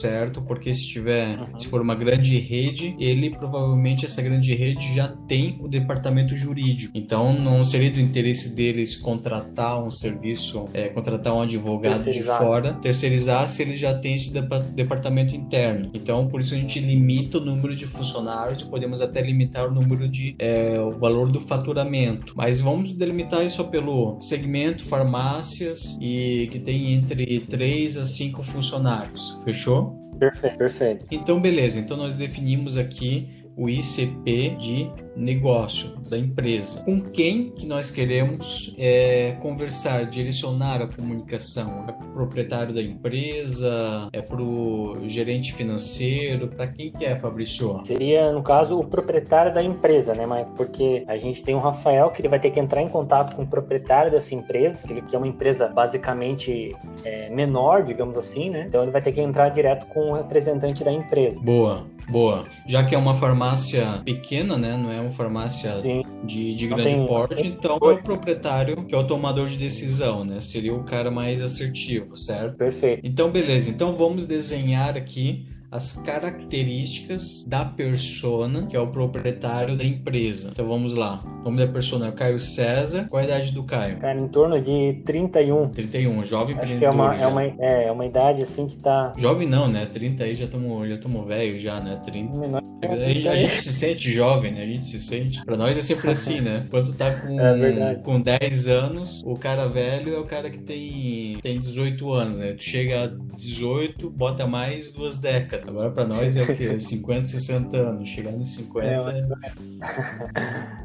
certo? 0.00 0.42
Porque 0.42 0.74
se 0.74 0.86
tiver, 0.86 1.38
uhum. 1.38 1.60
se 1.60 1.68
for 1.68 1.80
uma 1.80 1.94
grande 1.94 2.38
rede, 2.38 2.96
ele 2.98 3.30
provavelmente 3.30 4.06
essa 4.06 4.22
grande 4.22 4.54
rede 4.54 4.94
já 4.94 5.08
tem 5.08 5.58
o 5.60 5.68
departamento 5.68 6.36
jurídico. 6.36 6.92
Então 6.94 7.38
não 7.38 7.64
seria 7.64 7.90
do 7.90 8.00
interesse 8.00 8.54
deles 8.54 8.96
contratar 8.96 9.82
um 9.82 9.90
serviço, 9.90 10.68
é, 10.72 10.88
contratar 10.88 11.34
um 11.34 11.42
advogado 11.42 12.04
de 12.04 12.22
fora, 12.22 12.74
terceirizar 12.74 13.48
se 13.48 13.62
ele 13.62 13.76
já 13.76 13.94
tem 13.94 14.14
esse 14.14 14.32
departamento 14.74 15.34
interno. 15.34 15.90
Então 15.94 16.26
por 16.28 16.40
isso 16.40 16.54
a 16.54 16.58
gente 16.58 16.80
limita 16.80 17.38
o 17.38 17.40
número 17.40 17.74
de 17.74 17.86
funcionários, 17.86 18.62
podemos 18.62 19.00
até 19.00 19.20
limitar 19.20 19.68
o 19.68 19.74
número 19.74 20.08
de 20.08 20.34
é, 20.38 20.78
o 20.80 20.92
valor 20.92 21.30
do 21.30 21.40
faturamento. 21.40 22.32
Mas 22.36 22.60
vamos 22.60 22.92
delimitar 22.92 23.44
isso 23.44 23.64
pelo 23.64 24.20
segmento 24.20 24.84
farmácias 24.84 25.96
e 26.00 26.48
que 26.50 26.58
tem 26.58 26.94
entre 26.94 27.40
3 27.40 27.98
a 27.98 28.04
5 28.04 28.42
funcionários. 28.42 29.40
Fechou? 29.44 29.83
Perfeito, 30.18 30.56
perfeito. 30.58 31.06
Então, 31.14 31.40
beleza. 31.40 31.78
Então, 31.78 31.96
nós 31.96 32.14
definimos 32.14 32.76
aqui 32.76 33.43
o 33.56 33.68
ICP 33.68 34.56
de 34.58 34.90
negócio 35.16 35.94
da 36.08 36.18
empresa. 36.18 36.82
Com 36.82 37.00
quem 37.00 37.50
que 37.50 37.66
nós 37.66 37.90
queremos 37.90 38.74
é, 38.78 39.36
conversar, 39.40 40.06
direcionar 40.06 40.82
a 40.82 40.86
comunicação? 40.86 41.84
É 41.88 41.92
para 41.92 42.06
o 42.06 42.12
proprietário 42.12 42.74
da 42.74 42.82
empresa? 42.82 44.08
É 44.12 44.20
para 44.20 44.42
o 44.42 44.98
gerente 45.06 45.52
financeiro? 45.52 46.48
Para 46.48 46.66
quem 46.66 46.90
que 46.90 47.04
é, 47.04 47.16
Fabrício? 47.18 47.80
Seria, 47.84 48.32
no 48.32 48.42
caso, 48.42 48.78
o 48.78 48.84
proprietário 48.84 49.52
da 49.52 49.62
empresa, 49.62 50.14
né, 50.14 50.26
Mike? 50.26 50.50
Porque 50.56 51.04
a 51.06 51.16
gente 51.16 51.42
tem 51.42 51.54
o 51.54 51.58
Rafael 51.58 52.10
que 52.10 52.20
ele 52.20 52.28
vai 52.28 52.38
ter 52.38 52.50
que 52.50 52.60
entrar 52.60 52.82
em 52.82 52.88
contato 52.88 53.34
com 53.36 53.42
o 53.42 53.46
proprietário 53.46 54.10
dessa 54.10 54.34
empresa, 54.34 54.88
que 54.88 55.14
é 55.14 55.18
uma 55.18 55.28
empresa 55.28 55.68
basicamente 55.68 56.76
é, 57.04 57.30
menor, 57.30 57.82
digamos 57.82 58.16
assim, 58.16 58.50
né? 58.50 58.64
Então 58.66 58.82
ele 58.82 58.90
vai 58.90 59.00
ter 59.00 59.12
que 59.12 59.20
entrar 59.20 59.48
direto 59.48 59.86
com 59.86 60.10
o 60.10 60.14
representante 60.14 60.82
da 60.84 60.92
empresa. 60.92 61.40
Boa. 61.40 61.86
Boa. 62.08 62.44
Já 62.66 62.84
que 62.84 62.94
é 62.94 62.98
uma 62.98 63.14
farmácia 63.14 64.02
pequena, 64.04 64.56
né? 64.56 64.76
Não 64.76 64.90
é 64.90 65.00
uma 65.00 65.10
farmácia 65.10 65.76
de, 66.24 66.54
de 66.54 66.66
grande 66.66 66.84
tem... 66.84 67.06
porte, 67.06 67.46
então 67.46 67.76
é 67.76 67.92
o 67.92 68.02
proprietário 68.02 68.84
que 68.84 68.94
é 68.94 68.98
o 68.98 69.06
tomador 69.06 69.46
de 69.48 69.58
decisão, 69.58 70.24
né? 70.24 70.40
Seria 70.40 70.74
o 70.74 70.84
cara 70.84 71.10
mais 71.10 71.40
assertivo, 71.42 72.16
certo? 72.16 72.56
Perfeito. 72.56 73.00
Então, 73.04 73.30
beleza. 73.30 73.70
Então 73.70 73.96
vamos 73.96 74.26
desenhar 74.26 74.96
aqui 74.96 75.46
as 75.74 75.96
características 75.96 77.44
da 77.48 77.64
persona, 77.64 78.64
que 78.66 78.76
é 78.76 78.80
o 78.80 78.86
proprietário 78.86 79.76
da 79.76 79.82
empresa. 79.82 80.50
Então 80.52 80.68
vamos 80.68 80.94
lá. 80.94 81.20
O 81.40 81.44
nome 81.46 81.66
da 81.66 81.66
persona 81.66 82.06
é 82.06 82.12
Caio 82.12 82.38
César. 82.38 83.08
Qual 83.10 83.20
a 83.20 83.24
idade 83.24 83.50
do 83.50 83.64
Caio? 83.64 83.98
Cara, 83.98 84.16
em 84.16 84.28
torno 84.28 84.60
de 84.60 85.02
31. 85.04 85.70
31, 85.70 86.24
jovem 86.26 86.56
Acho 86.60 86.78
que 86.78 86.84
é 86.84 86.90
uma, 86.90 87.16
é, 87.16 87.26
uma, 87.26 87.42
é, 87.42 87.86
é 87.88 87.92
uma 87.92 88.06
idade 88.06 88.42
assim 88.42 88.68
que 88.68 88.76
tá. 88.76 89.14
Jovem 89.16 89.48
não, 89.48 89.68
né? 89.68 89.84
30 89.86 90.22
aí 90.22 90.36
já 90.36 90.44
estamos 90.44 90.88
já 90.88 90.96
velho 91.26 91.58
já, 91.58 91.80
né? 91.80 92.00
30. 92.04 92.62
A 92.82 92.96
gente, 93.08 93.28
a 93.28 93.36
gente 93.36 93.62
se 93.62 93.72
sente 93.72 94.12
jovem, 94.12 94.52
né? 94.52 94.62
A 94.62 94.66
gente 94.66 94.88
se 94.88 95.00
sente. 95.00 95.44
Pra 95.44 95.56
nós 95.56 95.76
é 95.76 95.82
sempre 95.82 96.10
assim, 96.12 96.40
né? 96.40 96.66
Quando 96.70 96.92
tá 96.92 97.12
com, 97.14 97.40
é 97.40 97.94
com 97.96 98.20
10 98.20 98.68
anos, 98.68 99.22
o 99.24 99.34
cara 99.34 99.66
velho 99.66 100.14
é 100.14 100.18
o 100.18 100.24
cara 100.24 100.50
que 100.50 100.58
tem, 100.58 101.38
tem 101.42 101.58
18 101.58 102.12
anos, 102.12 102.36
né? 102.36 102.52
Tu 102.52 102.62
chega 102.62 103.04
a 103.04 103.36
18, 103.36 104.10
bota 104.10 104.46
mais 104.46 104.92
duas 104.92 105.20
décadas. 105.20 105.63
Agora 105.66 105.90
para 105.90 106.06
nós 106.06 106.36
é 106.36 106.42
o 106.42 106.56
quê? 106.56 106.78
50, 106.80 107.28
60 107.28 107.76
anos. 107.76 108.08
Chegando 108.08 108.40
em 108.40 108.44
50. 108.44 108.86
É, 108.86 109.26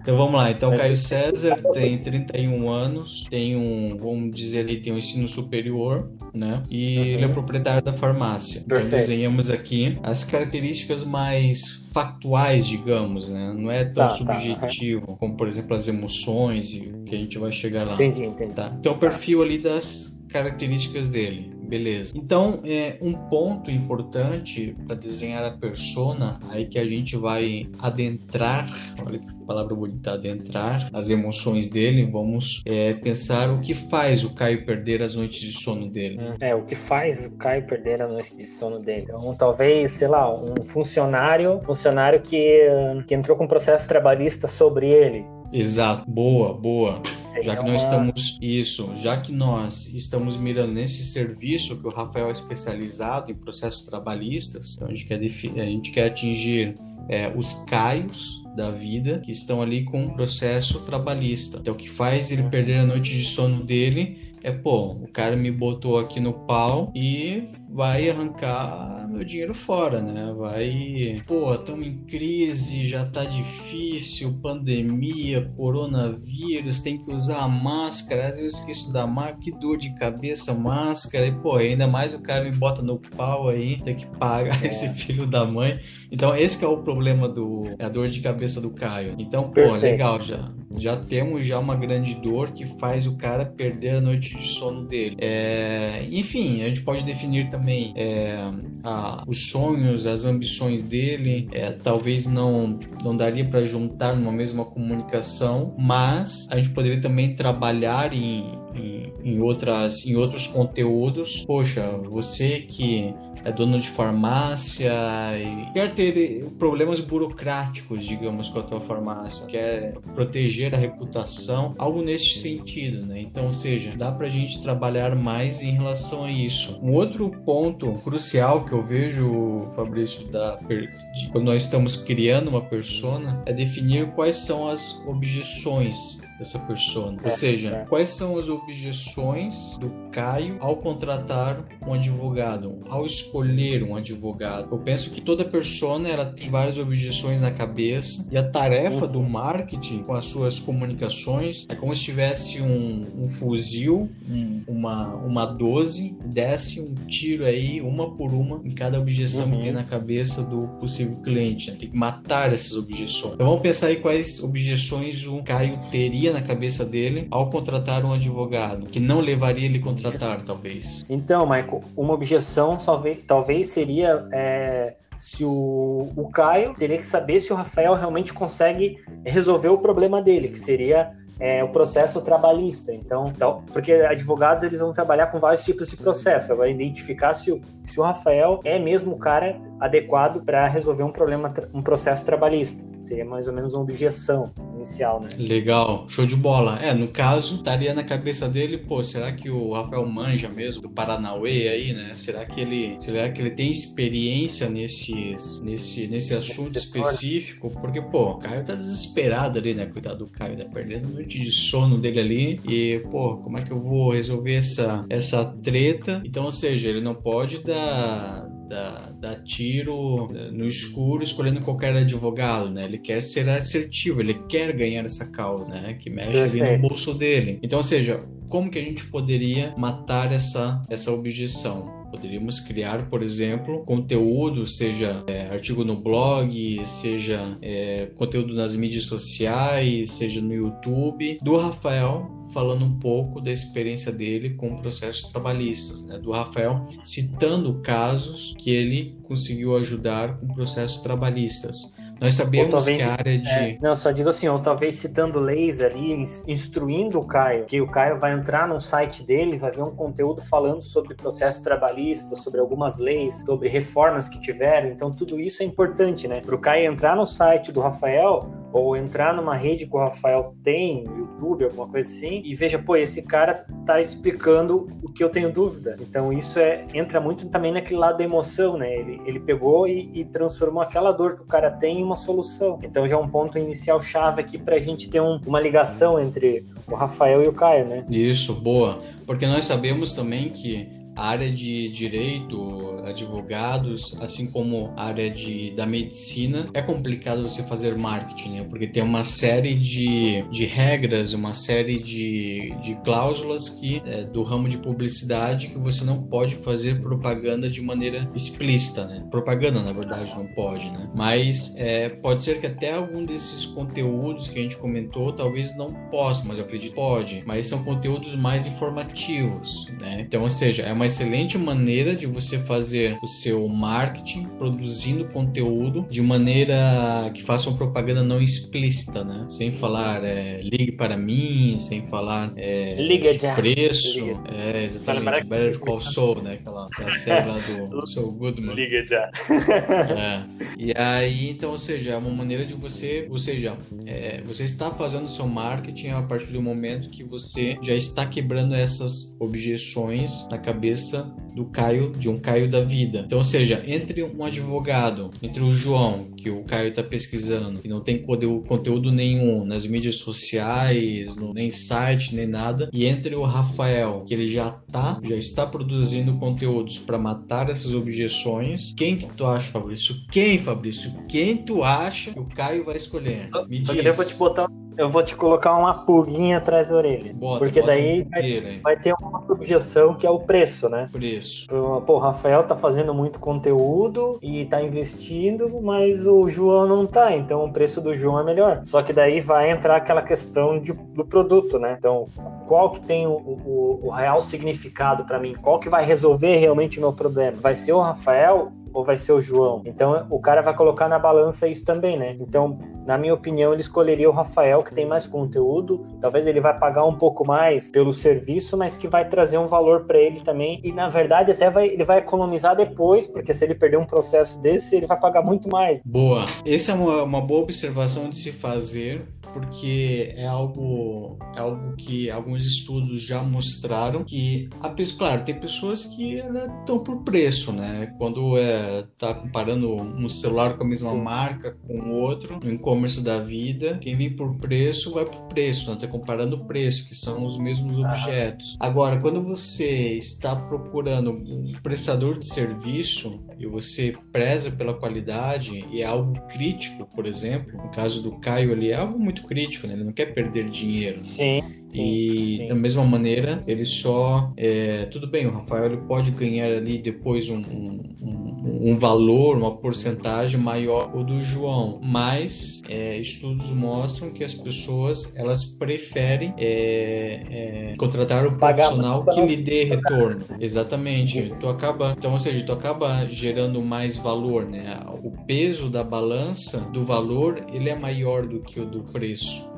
então 0.01 0.17
vamos 0.17 0.33
lá. 0.33 0.51
Então, 0.51 0.75
Caio 0.75 0.97
César 0.97 1.57
tem 1.73 1.97
31 1.97 2.69
anos, 2.69 3.25
tem 3.29 3.55
um, 3.55 3.97
vamos 3.97 4.35
dizer 4.35 4.59
ali, 4.59 4.81
tem 4.81 4.93
um 4.93 4.97
ensino 4.97 5.27
superior, 5.27 6.11
né? 6.33 6.63
E 6.69 6.97
uhum. 6.97 7.05
ele 7.05 7.25
é 7.25 7.27
proprietário 7.27 7.83
da 7.83 7.93
farmácia. 7.93 8.59
Então, 8.59 8.77
Perfeito. 8.77 8.87
Então, 8.87 8.99
desenhamos 8.99 9.49
aqui 9.49 9.97
as 10.03 10.23
características 10.23 11.03
mais 11.03 11.83
factuais, 11.91 12.67
digamos, 12.67 13.29
né? 13.29 13.53
Não 13.57 13.71
é 13.71 13.85
tão 13.85 14.07
tá, 14.07 14.09
tá 14.09 14.15
subjetivo 14.15 15.07
tá. 15.07 15.13
como, 15.13 15.35
por 15.35 15.47
exemplo, 15.47 15.75
as 15.75 15.87
emoções 15.87 16.73
e 16.73 16.93
que 17.05 17.15
a 17.15 17.17
gente 17.17 17.37
vai 17.37 17.51
chegar 17.51 17.85
lá. 17.85 17.95
Entendi, 17.95 18.25
entendi. 18.25 18.53
Tá? 18.53 18.75
Então, 18.79 18.93
o 18.93 18.97
perfil 18.97 19.41
ali 19.41 19.57
das 19.57 20.18
características 20.29 21.07
dele. 21.07 21.59
Beleza. 21.69 22.13
Então, 22.15 22.61
é 22.65 22.97
um 22.99 23.13
ponto 23.13 23.69
importante 23.69 24.75
para 24.87 24.95
desenhar 24.95 25.43
a 25.43 25.51
persona, 25.51 26.39
aí 26.49 26.65
que 26.65 26.79
a 26.79 26.85
gente 26.85 27.15
vai 27.15 27.69
adentrar, 27.77 28.95
olha 29.05 29.19
que 29.19 29.39
palavra 29.49 29.75
bonita, 29.75 30.13
adentrar 30.13 30.89
as 30.93 31.09
emoções 31.09 31.71
dele, 31.71 32.05
vamos 32.05 32.61
é, 32.67 32.93
pensar 32.93 33.51
o 33.51 33.59
que 33.59 33.73
faz 33.73 34.23
o 34.23 34.35
Caio 34.35 34.63
perder 34.63 35.01
as 35.01 35.15
noites 35.15 35.41
de 35.41 35.51
sono 35.51 35.89
dele. 35.89 36.19
Hum, 36.19 36.35
é, 36.39 36.53
o 36.53 36.63
que 36.63 36.75
faz 36.75 37.25
o 37.25 37.31
Caio 37.31 37.65
perder 37.65 38.01
a 38.01 38.07
noite 38.07 38.35
de 38.37 38.45
sono 38.45 38.77
dele. 38.77 39.05
Então, 39.09 39.35
talvez, 39.35 39.91
sei 39.91 40.07
lá, 40.07 40.31
um 40.31 40.63
funcionário, 40.63 41.59
funcionário 41.63 42.21
que, 42.21 42.67
que 43.07 43.15
entrou 43.15 43.35
com 43.35 43.47
processo 43.47 43.87
trabalhista 43.87 44.47
sobre 44.47 44.87
ele. 44.87 45.25
Exato, 45.51 46.09
boa, 46.09 46.53
boa. 46.53 47.01
Já 47.43 47.55
que 47.55 47.65
nós 47.65 47.83
estamos 47.83 48.37
isso, 48.41 48.93
já 48.97 49.17
que 49.17 49.31
nós 49.31 49.93
estamos 49.93 50.37
mirando 50.37 50.73
nesse 50.73 51.03
serviço 51.05 51.79
que 51.79 51.87
o 51.87 51.91
Rafael 51.91 52.29
é 52.29 52.31
especializado 52.31 53.31
em 53.31 53.35
processos 53.35 53.85
trabalhistas, 53.85 54.75
então 54.75 54.87
a 54.87 54.93
gente 54.93 55.05
quer, 55.05 55.15
a 55.15 55.65
gente 55.65 55.91
quer 55.91 56.05
atingir 56.05 56.75
é, 57.07 57.31
os 57.35 57.53
caios 57.67 58.43
da 58.55 58.69
vida 58.69 59.19
que 59.19 59.31
estão 59.31 59.61
ali 59.61 59.83
com 59.83 60.03
um 60.03 60.09
processo 60.09 60.81
trabalhista. 60.81 61.59
Então, 61.59 61.73
o 61.73 61.77
que 61.77 61.89
faz 61.89 62.31
ele 62.31 62.43
perder 62.43 62.79
a 62.79 62.85
noite 62.85 63.15
de 63.15 63.23
sono 63.23 63.63
dele 63.63 64.29
é, 64.43 64.51
pô, 64.51 64.91
o 64.93 65.07
cara 65.07 65.35
me 65.35 65.51
botou 65.51 65.97
aqui 65.97 66.19
no 66.19 66.33
pau 66.33 66.91
e 66.95 67.49
vai 67.71 68.09
arrancar 68.09 69.07
meu 69.09 69.23
dinheiro 69.23 69.53
fora, 69.53 70.01
né? 70.01 70.33
Vai, 70.37 71.21
pô, 71.25 71.53
estamos 71.53 71.85
em 71.85 71.97
crise, 72.05 72.85
já 72.85 73.05
tá 73.05 73.23
difícil, 73.23 74.39
pandemia, 74.41 75.51
coronavírus, 75.55 76.81
tem 76.81 76.97
que 76.97 77.11
usar 77.11 77.39
a 77.39 77.47
máscara, 77.47 78.27
às 78.27 78.37
vezes 78.37 78.53
eu 78.53 78.59
esqueço 78.59 78.93
da 78.93 79.05
máscara, 79.05 79.39
que 79.39 79.51
dor 79.51 79.77
de 79.77 79.93
cabeça, 79.95 80.53
máscara, 80.53 81.27
e 81.27 81.31
pô, 81.31 81.55
ainda 81.55 81.87
mais 81.87 82.13
o 82.13 82.21
cara 82.21 82.43
me 82.43 82.51
bota 82.51 82.81
no 82.81 82.99
pau 82.99 83.49
aí, 83.49 83.81
tem 83.81 83.95
que 83.95 84.07
pagar 84.17 84.61
é. 84.63 84.67
esse 84.67 84.89
filho 84.89 85.25
da 85.25 85.45
mãe. 85.45 85.79
Então, 86.11 86.35
esse 86.35 86.63
é 86.63 86.67
o 86.67 86.77
problema 86.77 87.29
do 87.29 87.75
é 87.77 87.85
a 87.85 87.89
dor 87.89 88.09
de 88.09 88.19
cabeça 88.19 88.59
do 88.59 88.71
Caio. 88.71 89.15
Então, 89.19 89.43
pô, 89.43 89.53
Perfeito. 89.53 89.81
legal 89.81 90.21
já. 90.21 90.51
Já 90.77 90.95
temos 90.95 91.45
já 91.45 91.59
uma 91.59 91.75
grande 91.75 92.15
dor 92.15 92.51
que 92.51 92.65
faz 92.79 93.05
o 93.05 93.17
cara 93.17 93.45
perder 93.45 93.95
a 93.95 94.01
noite 94.01 94.35
de 94.35 94.47
sono 94.47 94.85
dele. 94.85 95.17
É, 95.19 96.07
enfim, 96.11 96.63
a 96.63 96.67
gente 96.67 96.81
pode 96.81 97.03
definir 97.03 97.49
também 97.49 97.58
é, 97.95 98.37
a, 98.83 99.23
os 99.27 99.49
sonhos, 99.49 100.05
as 100.05 100.25
ambições 100.25 100.81
dele. 100.81 101.47
É, 101.51 101.71
talvez 101.71 102.25
não, 102.25 102.79
não 103.03 103.15
daria 103.15 103.45
para 103.45 103.63
juntar 103.63 104.15
numa 104.15 104.31
mesma 104.31 104.65
comunicação, 104.65 105.73
mas 105.77 106.47
a 106.49 106.57
gente 106.57 106.69
poderia 106.69 107.01
também 107.01 107.35
trabalhar 107.35 108.13
em, 108.13 108.43
em, 108.75 109.13
em, 109.23 109.39
outras, 109.39 110.05
em 110.05 110.15
outros 110.15 110.47
conteúdos. 110.47 111.43
Poxa, 111.45 111.89
você 112.09 112.59
que 112.59 113.13
é 113.43 113.51
dono 113.51 113.79
de 113.79 113.89
farmácia 113.89 114.93
e 115.37 115.73
quer 115.73 115.93
ter 115.93 116.45
problemas 116.57 116.99
burocráticos, 116.99 118.05
digamos, 118.05 118.49
com 118.49 118.59
a 118.59 118.63
tua 118.63 118.81
farmácia, 118.81 119.45
quer 119.47 119.93
proteger 120.13 120.73
a 120.73 120.77
reputação, 120.77 121.75
algo 121.77 122.01
nesse 122.01 122.39
sentido, 122.39 123.05
né? 123.05 123.21
Então, 123.21 123.47
ou 123.47 123.53
seja, 123.53 123.93
dá 123.95 124.11
pra 124.11 124.29
gente 124.29 124.61
trabalhar 124.61 125.15
mais 125.15 125.61
em 125.61 125.71
relação 125.71 126.25
a 126.25 126.31
isso. 126.31 126.79
Um 126.81 126.93
outro 126.93 127.29
ponto 127.45 127.93
crucial 128.03 128.65
que 128.65 128.73
eu 128.73 128.83
vejo, 128.83 129.67
Fabrício, 129.75 130.27
da, 130.27 130.55
de, 130.55 131.29
quando 131.31 131.45
nós 131.45 131.63
estamos 131.63 131.97
criando 131.97 132.49
uma 132.49 132.61
persona, 132.61 133.41
é 133.45 133.53
definir 133.53 134.07
quais 134.11 134.37
são 134.37 134.67
as 134.67 135.01
objeções 135.05 136.19
dessa 136.39 136.57
persona. 136.57 137.17
Ou 137.23 137.31
seja, 137.31 137.85
quais 137.89 138.09
são 138.09 138.39
as 138.39 138.47
objeções 138.47 139.77
do 139.77 139.91
Caio 140.11 140.57
ao 140.61 140.77
contratar 140.77 141.65
um 141.85 141.93
advogado, 141.93 142.79
ao 142.89 143.05
escolher 143.05 143.83
um 143.83 143.95
advogado? 143.95 144.69
Eu 144.71 144.79
penso 144.79 145.11
que 145.11 145.19
toda 145.19 145.43
persona 145.43 146.07
ela 146.07 146.25
tem 146.25 146.49
várias 146.49 146.77
objeções 146.77 147.41
na 147.41 147.51
cabeça 147.51 148.27
e 148.31 148.37
a 148.37 148.43
tarefa 148.43 149.05
uhum. 149.05 149.11
do 149.11 149.21
marketing 149.21 150.03
com 150.03 150.13
as 150.13 150.25
suas 150.25 150.59
comunicações 150.59 151.65
é 151.67 151.75
como 151.75 151.93
se 151.93 152.03
tivesse 152.03 152.61
um, 152.61 153.05
um 153.17 153.27
fuzil, 153.27 154.09
um, 154.29 154.63
uma, 154.67 155.07
uma 155.15 155.45
12, 155.45 156.15
desse 156.25 156.79
um 156.79 156.95
tiro 157.07 157.43
aí, 157.43 157.81
uma 157.81 158.11
por 158.11 158.31
uma, 158.33 158.61
em 158.63 158.71
cada 158.71 158.99
objeção 158.99 159.45
uhum. 159.45 159.57
que 159.57 159.63
tem 159.63 159.71
na 159.73 159.83
cabeça 159.83 160.41
do 160.41 160.67
possível 160.79 161.17
cliente. 161.17 161.69
Né? 161.71 161.77
Tem 161.77 161.89
que 161.89 161.97
matar 161.97 162.53
essas 162.53 162.77
objeções. 162.77 163.33
Então 163.33 163.45
vamos 163.45 163.61
pensar 163.61 163.87
aí 163.87 163.97
quais 163.97 164.41
objeções 164.41 165.25
o 165.25 165.43
Caio 165.43 165.79
teria 165.91 166.28
na 166.31 166.41
cabeça 166.41 166.85
dele 166.85 167.27
ao 167.31 167.49
contratar 167.49 168.03
um 168.05 168.13
advogado, 168.13 168.85
que 168.87 168.99
não 168.99 169.19
levaria 169.19 169.65
ele 169.65 169.79
a 169.79 169.81
contratar, 169.81 170.41
talvez. 170.41 171.05
Então, 171.09 171.45
Michael, 171.45 171.83
uma 171.95 172.13
objeção 172.13 172.77
talvez 173.25 173.69
seria. 173.69 174.27
É 174.31 174.95
se 175.19 175.43
o, 175.43 176.07
o 176.15 176.29
Caio 176.29 176.73
teria 176.75 176.97
que 176.97 177.05
saber 177.05 177.41
se 177.41 177.51
o 177.51 177.55
Rafael 177.55 177.93
realmente 177.93 178.33
consegue 178.33 179.03
resolver 179.25 179.67
o 179.67 179.77
problema 179.77 180.21
dele, 180.21 180.47
que 180.47 180.57
seria 180.57 181.11
é, 181.37 181.61
o 181.61 181.69
processo 181.69 182.21
trabalhista. 182.21 182.93
Então, 182.93 183.27
então, 183.27 183.63
porque 183.73 183.91
advogados 183.91 184.63
eles 184.63 184.79
vão 184.79 184.93
trabalhar 184.93 185.27
com 185.27 185.37
vários 185.37 185.65
tipos 185.65 185.89
de 185.89 185.97
processo. 185.97 186.53
Agora, 186.53 186.69
identificar 186.69 187.33
se 187.33 187.51
o, 187.51 187.61
se 187.85 187.99
o 187.99 188.03
Rafael 188.03 188.61
é 188.63 188.79
mesmo 188.79 189.13
o 189.13 189.17
cara 189.17 189.59
adequado 189.79 190.43
para 190.43 190.67
resolver 190.67 191.03
um 191.03 191.11
problema, 191.11 191.53
um 191.73 191.81
processo 191.81 192.25
trabalhista. 192.25 192.87
Seria 193.01 193.25
mais 193.25 193.47
ou 193.47 193.53
menos 193.53 193.73
uma 193.73 193.83
objeção 193.83 194.51
inicial, 194.75 195.21
né? 195.21 195.29
Legal, 195.37 196.05
show 196.09 196.25
de 196.25 196.35
bola. 196.35 196.79
É, 196.81 196.93
no 196.93 197.07
caso, 197.07 197.55
estaria 197.55 197.93
na 197.93 198.03
cabeça 198.03 198.47
dele, 198.47 198.77
pô, 198.77 199.01
será 199.03 199.31
que 199.31 199.49
o 199.49 199.73
Rafael 199.73 200.05
manja 200.05 200.49
mesmo 200.49 200.81
do 200.81 200.89
Paranauê 200.89 201.69
aí, 201.69 201.93
né? 201.93 202.11
Será 202.13 202.45
que 202.45 202.59
ele, 202.59 202.99
será 202.99 203.29
que 203.29 203.41
ele 203.41 203.51
tem 203.51 203.71
experiência 203.71 204.69
nesses, 204.69 205.61
nesse, 205.61 206.07
nesse 206.07 206.33
assunto 206.33 206.77
específico? 206.77 207.69
Porque, 207.69 208.01
pô, 208.01 208.31
o 208.31 208.37
Caio 208.37 208.65
tá 208.65 208.75
desesperado 208.75 209.59
ali, 209.59 209.73
né? 209.73 209.85
Cuidado 209.85 210.19
do 210.19 210.27
Caio, 210.27 210.57
tá 210.57 210.65
perdendo 210.65 211.07
noite 211.07 211.39
de 211.39 211.51
sono 211.51 211.97
dele 211.97 212.19
ali 212.19 212.59
e, 212.67 212.99
pô, 213.11 213.37
como 213.37 213.57
é 213.57 213.63
que 213.63 213.71
eu 213.71 213.79
vou 213.79 214.11
resolver 214.11 214.55
essa, 214.55 215.05
essa 215.09 215.45
treta? 215.45 216.21
Então, 216.25 216.45
ou 216.45 216.51
seja, 216.51 216.89
ele 216.89 217.01
não 217.01 217.15
pode 217.15 217.63
dar 217.63 218.47
dar, 218.69 219.11
dar 219.19 219.43
tiro 219.43 220.27
no 220.51 220.65
escuro 220.67 221.23
escolhendo 221.23 221.61
qualquer 221.61 221.95
advogado, 221.95 222.69
né? 222.69 222.85
Ele 222.85 222.99
quer 222.99 223.21
ser 223.21 223.49
assertivo, 223.49 224.21
ele 224.21 224.35
quer 224.47 224.71
ganhar 224.75 225.03
essa 225.03 225.31
causa, 225.31 225.73
né? 225.73 225.95
Que 225.95 226.09
mexe 226.09 226.61
ali 226.61 226.77
no 226.77 226.89
bolso 226.89 227.13
dele. 227.13 227.59
Então, 227.63 227.77
ou 227.79 227.83
seja, 227.83 228.23
como 228.47 228.69
que 228.69 228.77
a 228.77 228.81
gente 228.81 229.05
poderia 229.07 229.73
matar 229.77 230.31
essa, 230.31 230.81
essa 230.89 231.11
objeção? 231.11 231.97
Poderíamos 232.11 232.59
criar, 232.59 233.07
por 233.07 233.21
exemplo, 233.21 233.83
conteúdo, 233.85 234.65
seja 234.65 235.23
é, 235.27 235.47
artigo 235.47 235.83
no 235.83 235.95
blog, 235.95 236.81
seja 236.85 237.57
é, 237.61 238.07
conteúdo 238.15 238.55
nas 238.55 238.75
mídias 238.75 239.03
sociais, 239.03 240.11
seja 240.11 240.41
no 240.41 240.53
YouTube, 240.53 241.37
do 241.41 241.55
Rafael 241.55 242.38
falando 242.53 242.85
um 242.85 242.99
pouco 242.99 243.41
da 243.41 243.51
experiência 243.51 244.11
dele 244.11 244.51
com 244.51 244.77
processos 244.77 245.31
trabalhistas, 245.31 246.03
né? 246.05 246.17
do 246.17 246.31
Rafael 246.31 246.87
citando 247.03 247.81
casos 247.81 248.53
que 248.57 248.71
ele 248.71 249.17
conseguiu 249.23 249.75
ajudar 249.77 250.39
com 250.39 250.47
processos 250.47 250.99
trabalhistas. 250.99 251.97
Nós 252.19 252.33
sabemos 252.35 252.71
talvez, 252.71 253.01
que 253.01 253.07
a 253.07 253.13
área 253.13 253.39
de. 253.39 253.49
É, 253.49 253.77
não, 253.81 253.95
só 253.95 254.11
digo 254.11 254.27
assim, 254.27 254.47
ou 254.49 254.59
talvez 254.59 254.95
citando 254.95 255.39
leis 255.39 255.79
ali, 255.79 256.25
instruindo 256.47 257.17
o 257.17 257.25
Caio, 257.25 257.65
que 257.65 257.79
o 257.79 257.89
Caio 257.89 258.19
vai 258.19 258.33
entrar 258.33 258.67
no 258.67 258.81
site 258.81 259.23
dele, 259.23 259.57
vai 259.57 259.71
ver 259.71 259.83
um 259.83 259.95
conteúdo 259.95 260.41
falando 260.41 260.81
sobre 260.81 261.15
processo 261.15 261.63
trabalhista, 261.63 262.35
sobre 262.35 262.59
algumas 262.59 262.99
leis, 262.99 263.41
sobre 263.45 263.69
reformas 263.69 264.27
que 264.27 264.39
tiveram. 264.39 264.89
Então, 264.89 265.11
tudo 265.11 265.39
isso 265.39 265.63
é 265.63 265.65
importante, 265.65 266.27
né? 266.27 266.41
Para 266.41 266.55
o 266.55 266.59
Caio 266.59 266.91
entrar 266.91 267.15
no 267.15 267.25
site 267.25 267.71
do 267.71 267.79
Rafael, 267.79 268.51
ou 268.71 268.95
entrar 268.95 269.33
numa 269.33 269.55
rede 269.55 269.85
que 269.87 269.95
o 269.95 269.99
Rafael 269.99 270.55
tem, 270.63 271.03
YouTube, 271.05 271.65
alguma 271.65 271.87
coisa 271.87 272.07
assim, 272.07 272.41
e 272.45 272.55
veja, 272.55 272.77
pô, 272.77 272.95
esse 272.95 273.23
cara 273.23 273.65
tá 273.85 273.99
explicando 273.99 274.87
o 275.03 275.11
que 275.11 275.23
eu 275.23 275.29
tenho 275.29 275.51
dúvida. 275.51 275.97
Então 275.99 276.31
isso 276.31 276.59
é 276.59 276.85
entra 276.93 277.19
muito 277.19 277.47
também 277.47 277.71
naquele 277.71 277.99
lado 277.99 278.17
da 278.17 278.23
emoção, 278.23 278.77
né? 278.77 278.93
Ele, 278.93 279.21
ele 279.25 279.39
pegou 279.39 279.87
e, 279.87 280.09
e 280.13 280.25
transformou 280.25 280.81
aquela 280.81 281.11
dor 281.11 281.35
que 281.35 281.41
o 281.41 281.45
cara 281.45 281.71
tem 281.71 281.99
em 281.99 282.03
uma 282.03 282.15
solução. 282.15 282.79
Então 282.83 283.07
já 283.07 283.15
é 283.15 283.19
um 283.19 283.27
ponto 283.27 283.57
inicial 283.57 283.99
chave 283.99 284.41
aqui 284.41 284.59
para 284.59 284.75
a 284.75 284.79
gente 284.79 285.09
ter 285.09 285.21
um, 285.21 285.39
uma 285.45 285.59
ligação 285.59 286.19
entre 286.19 286.65
o 286.87 286.95
Rafael 286.95 287.43
e 287.43 287.47
o 287.47 287.53
Caio, 287.53 287.85
né? 287.85 288.05
Isso, 288.09 288.53
boa. 288.53 289.01
Porque 289.25 289.45
nós 289.45 289.65
sabemos 289.65 290.13
também 290.13 290.49
que 290.49 290.98
área 291.19 291.51
de 291.51 291.89
direito, 291.89 292.99
advogados, 293.05 294.17
assim 294.21 294.49
como 294.49 294.93
área 294.95 295.29
de, 295.29 295.71
da 295.71 295.85
medicina, 295.85 296.69
é 296.73 296.81
complicado 296.81 297.41
você 297.41 297.63
fazer 297.63 297.95
marketing, 297.95 298.49
né? 298.51 298.63
Porque 298.69 298.87
tem 298.87 299.03
uma 299.03 299.23
série 299.23 299.73
de, 299.73 300.43
de 300.49 300.65
regras, 300.65 301.33
uma 301.33 301.53
série 301.53 301.99
de, 301.99 302.73
de 302.81 302.95
cláusulas 303.03 303.69
que 303.69 304.01
é, 304.05 304.23
do 304.23 304.43
ramo 304.43 304.69
de 304.69 304.77
publicidade 304.77 305.67
que 305.67 305.77
você 305.77 306.03
não 306.03 306.23
pode 306.23 306.55
fazer 306.55 307.01
propaganda 307.01 307.69
de 307.69 307.81
maneira 307.81 308.29
explícita, 308.35 309.05
né? 309.05 309.25
Propaganda, 309.29 309.81
na 309.81 309.91
verdade, 309.91 310.33
não 310.35 310.47
pode, 310.47 310.89
né? 310.91 311.09
Mas 311.13 311.75
é, 311.77 312.09
pode 312.09 312.41
ser 312.41 312.59
que 312.59 312.67
até 312.67 312.93
algum 312.93 313.25
desses 313.25 313.65
conteúdos 313.65 314.47
que 314.47 314.59
a 314.59 314.61
gente 314.61 314.77
comentou 314.77 315.33
talvez 315.33 315.75
não 315.77 315.93
possa, 316.09 316.45
mas 316.47 316.57
eu 316.57 316.65
acredito 316.65 316.89
que 316.91 316.95
pode. 316.95 317.43
Mas 317.45 317.67
são 317.67 317.83
conteúdos 317.83 318.35
mais 318.35 318.65
informativos, 318.65 319.87
né? 319.99 320.21
Então, 320.21 320.43
ou 320.43 320.49
seja, 320.49 320.83
é 320.83 320.93
uma 320.93 321.05
excelente 321.09 321.57
maneira 321.57 322.15
de 322.15 322.25
você 322.25 322.57
fazer 322.59 323.17
o 323.21 323.27
seu 323.27 323.67
marketing 323.67 324.45
produzindo 324.57 325.25
conteúdo 325.25 326.05
de 326.09 326.21
maneira 326.21 327.29
que 327.33 327.43
faça 327.43 327.69
uma 327.69 327.77
propaganda 327.77 328.23
não 328.23 328.41
explícita, 328.41 329.23
né? 329.23 329.45
Sem 329.49 329.71
falar 329.73 330.23
é, 330.23 330.61
ligue 330.61 330.91
para 330.91 331.17
mim, 331.17 331.77
sem 331.77 332.07
falar 332.07 332.53
é, 332.55 332.95
Liga 332.99 333.37
já. 333.37 333.55
preço. 333.55 334.19
Liga. 334.19 334.39
É, 334.49 334.83
exatamente. 334.85 335.45
Better 335.45 335.79
Call 335.79 336.01
Saul, 336.01 336.41
né? 336.41 336.53
Aquela, 336.53 336.85
aquela 336.85 337.15
série 337.15 337.47
lá 337.47 337.57
do, 337.57 337.89
do 338.05 338.31
Goodman. 338.31 338.75
Liga 338.75 339.05
já. 339.05 339.29
É. 339.49 340.41
E 340.77 340.93
aí, 340.95 341.49
então, 341.49 341.71
ou 341.71 341.77
seja, 341.77 342.11
é 342.11 342.17
uma 342.17 342.29
maneira 342.29 342.65
de 342.65 342.73
você, 342.73 343.27
ou 343.29 343.37
seja, 343.37 343.75
é, 344.05 344.41
você 344.45 344.63
está 344.63 344.91
fazendo 344.91 345.25
o 345.25 345.29
seu 345.29 345.47
marketing 345.47 346.09
a 346.09 346.21
partir 346.21 346.51
do 346.51 346.61
momento 346.61 347.09
que 347.09 347.23
você 347.23 347.77
já 347.81 347.95
está 347.95 348.25
quebrando 348.25 348.75
essas 348.75 349.35
objeções 349.39 350.47
na 350.49 350.57
cabeça 350.57 350.98
cabeça 350.99 351.33
do 351.55 351.65
Caio, 351.65 352.11
de 352.11 352.29
um 352.29 352.37
Caio 352.37 352.69
da 352.69 352.81
vida. 352.81 353.23
Então, 353.25 353.39
ou 353.39 353.43
seja, 353.43 353.83
entre 353.87 354.23
um 354.23 354.43
advogado, 354.43 355.31
entre 355.41 355.63
o 355.63 355.73
João, 355.73 356.31
que 356.37 356.49
o 356.49 356.63
Caio 356.63 356.89
está 356.89 357.01
pesquisando, 357.01 357.79
que 357.79 357.87
não 357.87 358.01
tem 358.01 358.21
conteúdo 358.21 359.11
nenhum 359.11 359.65
nas 359.65 359.87
mídias 359.87 360.15
sociais, 360.15 361.35
no, 361.35 361.53
nem 361.53 361.69
site, 361.69 362.35
nem 362.35 362.45
nada, 362.45 362.89
e 362.93 363.05
entre 363.05 363.35
o 363.35 363.43
Rafael, 363.43 364.23
que 364.27 364.33
ele 364.33 364.47
já 364.47 364.71
tá, 364.91 365.19
já 365.23 365.35
está 365.35 365.65
produzindo 365.65 366.37
conteúdos 366.37 366.99
para 366.99 367.17
matar 367.17 367.69
essas 367.69 367.93
objeções, 367.93 368.93
quem 368.95 369.17
que 369.17 369.27
tu 369.33 369.45
acha, 369.45 369.71
Fabrício? 369.71 370.15
Quem, 370.31 370.59
Fabrício? 370.59 371.11
Quem 371.27 371.57
tu 371.57 371.83
acha 371.83 372.31
que 372.31 372.39
o 372.39 372.45
Caio 372.45 372.85
vai 372.85 372.97
escolher? 372.97 373.49
Me 373.67 373.79
diz. 373.79 374.15
Vou 374.15 374.25
te 374.25 374.35
botar 374.35 374.69
eu 374.99 375.09
vou 375.09 375.23
te 375.23 375.33
colocar 375.33 375.77
uma 375.77 375.93
pulguinha 375.93 376.57
atrás 376.57 376.89
da 376.89 376.95
orelha. 376.95 377.33
Bota, 377.33 377.59
porque 377.59 377.79
bota 377.79 377.93
daí 377.93 378.27
vai, 378.29 378.79
vai, 378.83 378.99
ter 378.99 379.13
uma 379.21 379.41
objeção 379.49 380.13
que 380.13 380.27
é 380.27 380.29
o 380.29 380.39
preço, 380.39 380.89
né? 380.89 381.07
Preço. 381.09 381.67
Pô, 382.05 382.15
o 382.15 382.19
Rafael 382.19 382.63
tá 382.63 382.75
fazendo 382.75 383.13
muito 383.13 383.39
conteúdo 383.39 384.37
e 384.41 384.65
tá 384.65 384.81
investindo, 384.81 385.81
mas 385.81 386.27
o 386.27 386.49
João 386.49 386.85
não 386.85 387.05
tá, 387.05 387.33
então 387.33 387.63
o 387.63 387.71
preço 387.71 388.01
do 388.01 388.15
João 388.17 388.41
é 388.41 388.43
melhor. 388.43 388.81
Só 388.83 389.01
que 389.01 389.13
daí 389.13 389.39
vai 389.39 389.71
entrar 389.71 389.95
aquela 389.95 390.21
questão 390.21 390.81
de, 390.81 390.91
do 390.91 391.25
produto, 391.25 391.79
né? 391.79 391.95
Então, 391.97 392.27
qual 392.67 392.91
que 392.91 392.99
tem 392.99 393.25
o, 393.25 393.31
o, 393.31 393.99
o 394.03 394.09
real 394.09 394.41
significado 394.41 395.23
para 395.23 395.39
mim? 395.39 395.55
Qual 395.61 395.79
que 395.79 395.87
vai 395.87 396.03
resolver 396.03 396.57
realmente 396.57 396.97
o 396.97 397.01
meu 397.01 397.13
problema? 397.13 397.57
Vai 397.61 397.73
ser 397.73 397.93
o 397.93 398.01
Rafael 398.01 398.73
ou 398.93 399.03
vai 399.03 399.15
ser 399.15 399.31
o 399.31 399.41
João? 399.41 399.81
Então 399.85 400.27
o 400.29 400.41
cara 400.41 400.61
vai 400.61 400.73
colocar 400.73 401.07
na 401.07 401.17
balança 401.19 401.67
isso 401.69 401.85
também, 401.85 402.17
né? 402.17 402.35
Então, 402.39 402.77
na 403.09 403.17
minha 403.17 403.33
opinião, 403.33 403.73
ele 403.73 403.81
escolheria 403.81 404.29
o 404.29 404.31
Rafael, 404.31 404.83
que 404.83 404.93
tem 404.93 405.03
mais 405.03 405.27
conteúdo. 405.27 406.05
Talvez 406.21 406.45
ele 406.45 406.61
vai 406.61 406.77
pagar 406.77 407.03
um 407.05 407.15
pouco 407.15 407.43
mais 407.43 407.91
pelo 407.91 408.13
serviço, 408.13 408.77
mas 408.77 408.97
que 408.97 409.07
vai 409.07 409.27
trazer 409.27 409.57
um 409.57 409.65
valor 409.65 410.05
para 410.05 410.19
ele 410.19 410.41
também. 410.41 410.79
E 410.83 410.91
na 410.91 411.09
verdade, 411.09 411.49
até 411.49 411.71
vai, 411.71 411.87
ele 411.87 412.03
vai 412.03 412.19
economizar 412.19 412.75
depois, 412.75 413.25
porque 413.25 413.51
se 413.51 413.65
ele 413.65 413.73
perder 413.73 413.97
um 413.97 414.05
processo 414.05 414.61
desse, 414.61 414.95
ele 414.95 415.07
vai 415.07 415.19
pagar 415.19 415.41
muito 415.41 415.67
mais. 415.69 416.03
Boa. 416.05 416.45
Essa 416.63 416.91
é 416.91 416.93
uma, 416.93 417.23
uma 417.23 417.41
boa 417.41 417.63
observação 417.63 418.29
de 418.29 418.37
se 418.37 418.51
fazer 418.51 419.25
porque 419.53 420.33
é 420.35 420.45
algo, 420.45 421.37
é 421.55 421.59
algo 421.59 421.95
que 421.95 422.29
alguns 422.29 422.65
estudos 422.65 423.21
já 423.21 423.41
mostraram 423.43 424.23
que, 424.23 424.69
a, 424.81 424.93
claro, 425.17 425.43
tem 425.43 425.59
pessoas 425.59 426.05
que 426.05 426.41
estão 426.79 426.99
por 426.99 427.23
preço, 427.23 427.71
né? 427.71 428.13
Quando 428.17 428.57
é, 428.57 429.05
tá 429.17 429.33
comparando 429.33 429.93
um 429.93 430.29
celular 430.29 430.77
com 430.77 430.83
a 430.83 430.87
mesma 430.87 431.13
marca 431.15 431.77
com 431.87 432.11
outro, 432.11 432.59
no 432.63 432.71
e-commerce 432.71 433.23
da 433.23 433.39
vida, 433.39 433.97
quem 434.01 434.15
vem 434.15 434.35
por 434.35 434.55
preço 434.57 435.13
vai 435.13 435.25
por 435.25 435.41
preço, 435.47 435.91
né? 435.91 435.97
Tá 435.99 436.07
comparando 436.07 436.55
o 436.55 436.65
preço, 436.65 437.07
que 437.07 437.15
são 437.15 437.45
os 437.45 437.57
mesmos 437.57 437.97
objetos. 437.97 438.75
Agora, 438.79 439.19
quando 439.19 439.41
você 439.41 440.13
está 440.13 440.55
procurando 440.55 441.31
um 441.31 441.73
prestador 441.81 442.37
de 442.37 442.47
serviço 442.47 443.43
e 443.57 443.65
você 443.65 444.15
preza 444.31 444.71
pela 444.71 444.93
qualidade 444.93 445.83
e 445.91 446.01
é 446.01 446.05
algo 446.05 446.33
crítico, 446.47 447.07
por 447.15 447.25
exemplo, 447.25 447.77
no 447.77 447.89
caso 447.89 448.21
do 448.21 448.39
Caio 448.39 448.71
ali, 448.71 448.91
é 448.91 448.95
algo 448.95 449.19
muito 449.19 449.38
crítico, 449.47 449.87
né? 449.87 449.93
Ele 449.93 450.03
não 450.03 450.13
quer 450.13 450.33
perder 450.33 450.69
dinheiro. 450.69 451.19
Sim. 451.23 451.79
Sim, 451.89 452.03
e 452.03 452.57
sim. 452.57 452.67
da 452.67 452.75
mesma 452.75 453.03
maneira, 453.03 453.63
ele 453.65 453.83
só. 453.83 454.51
É, 454.55 455.05
tudo 455.05 455.27
bem, 455.27 455.47
o 455.47 455.51
Rafael 455.51 455.85
ele 455.85 455.97
pode 455.97 456.31
ganhar 456.31 456.71
ali 456.71 456.99
depois 456.99 457.49
um, 457.49 457.57
um, 457.57 458.91
um 458.91 458.97
valor, 458.97 459.57
uma 459.57 459.75
porcentagem 459.75 460.59
maior 460.59 461.15
o 461.15 461.23
do 461.23 461.41
João, 461.41 461.99
mas 462.03 462.81
é, 462.87 463.17
estudos 463.17 463.71
mostram 463.71 464.29
que 464.29 464.43
as 464.43 464.53
pessoas 464.53 465.35
elas 465.35 465.65
preferem 465.65 466.53
é, 466.57 467.91
é 467.91 467.93
contratar 467.97 468.45
o 468.45 468.57
profissional 468.57 469.25
que 469.25 469.41
lhe 469.41 469.57
dê 469.57 469.85
retorno. 469.85 470.45
Exatamente. 470.59 471.53
Tu 471.59 471.67
acaba, 471.67 472.13
então, 472.17 472.33
ou 472.33 472.39
seja, 472.39 472.63
tu 472.63 472.71
acaba 472.71 473.25
gerando 473.27 473.81
mais 473.81 474.15
valor, 474.15 474.65
né? 474.65 474.99
O 475.23 475.31
peso 475.45 475.89
da 475.89 476.03
balança 476.03 476.79
do 476.91 477.03
valor 477.03 477.65
ele 477.73 477.89
é 477.89 477.95
maior 477.95 478.45
do 478.45 478.59
que 478.59 478.79
o 478.79 478.85
do 478.85 479.01
preço. 479.03 479.28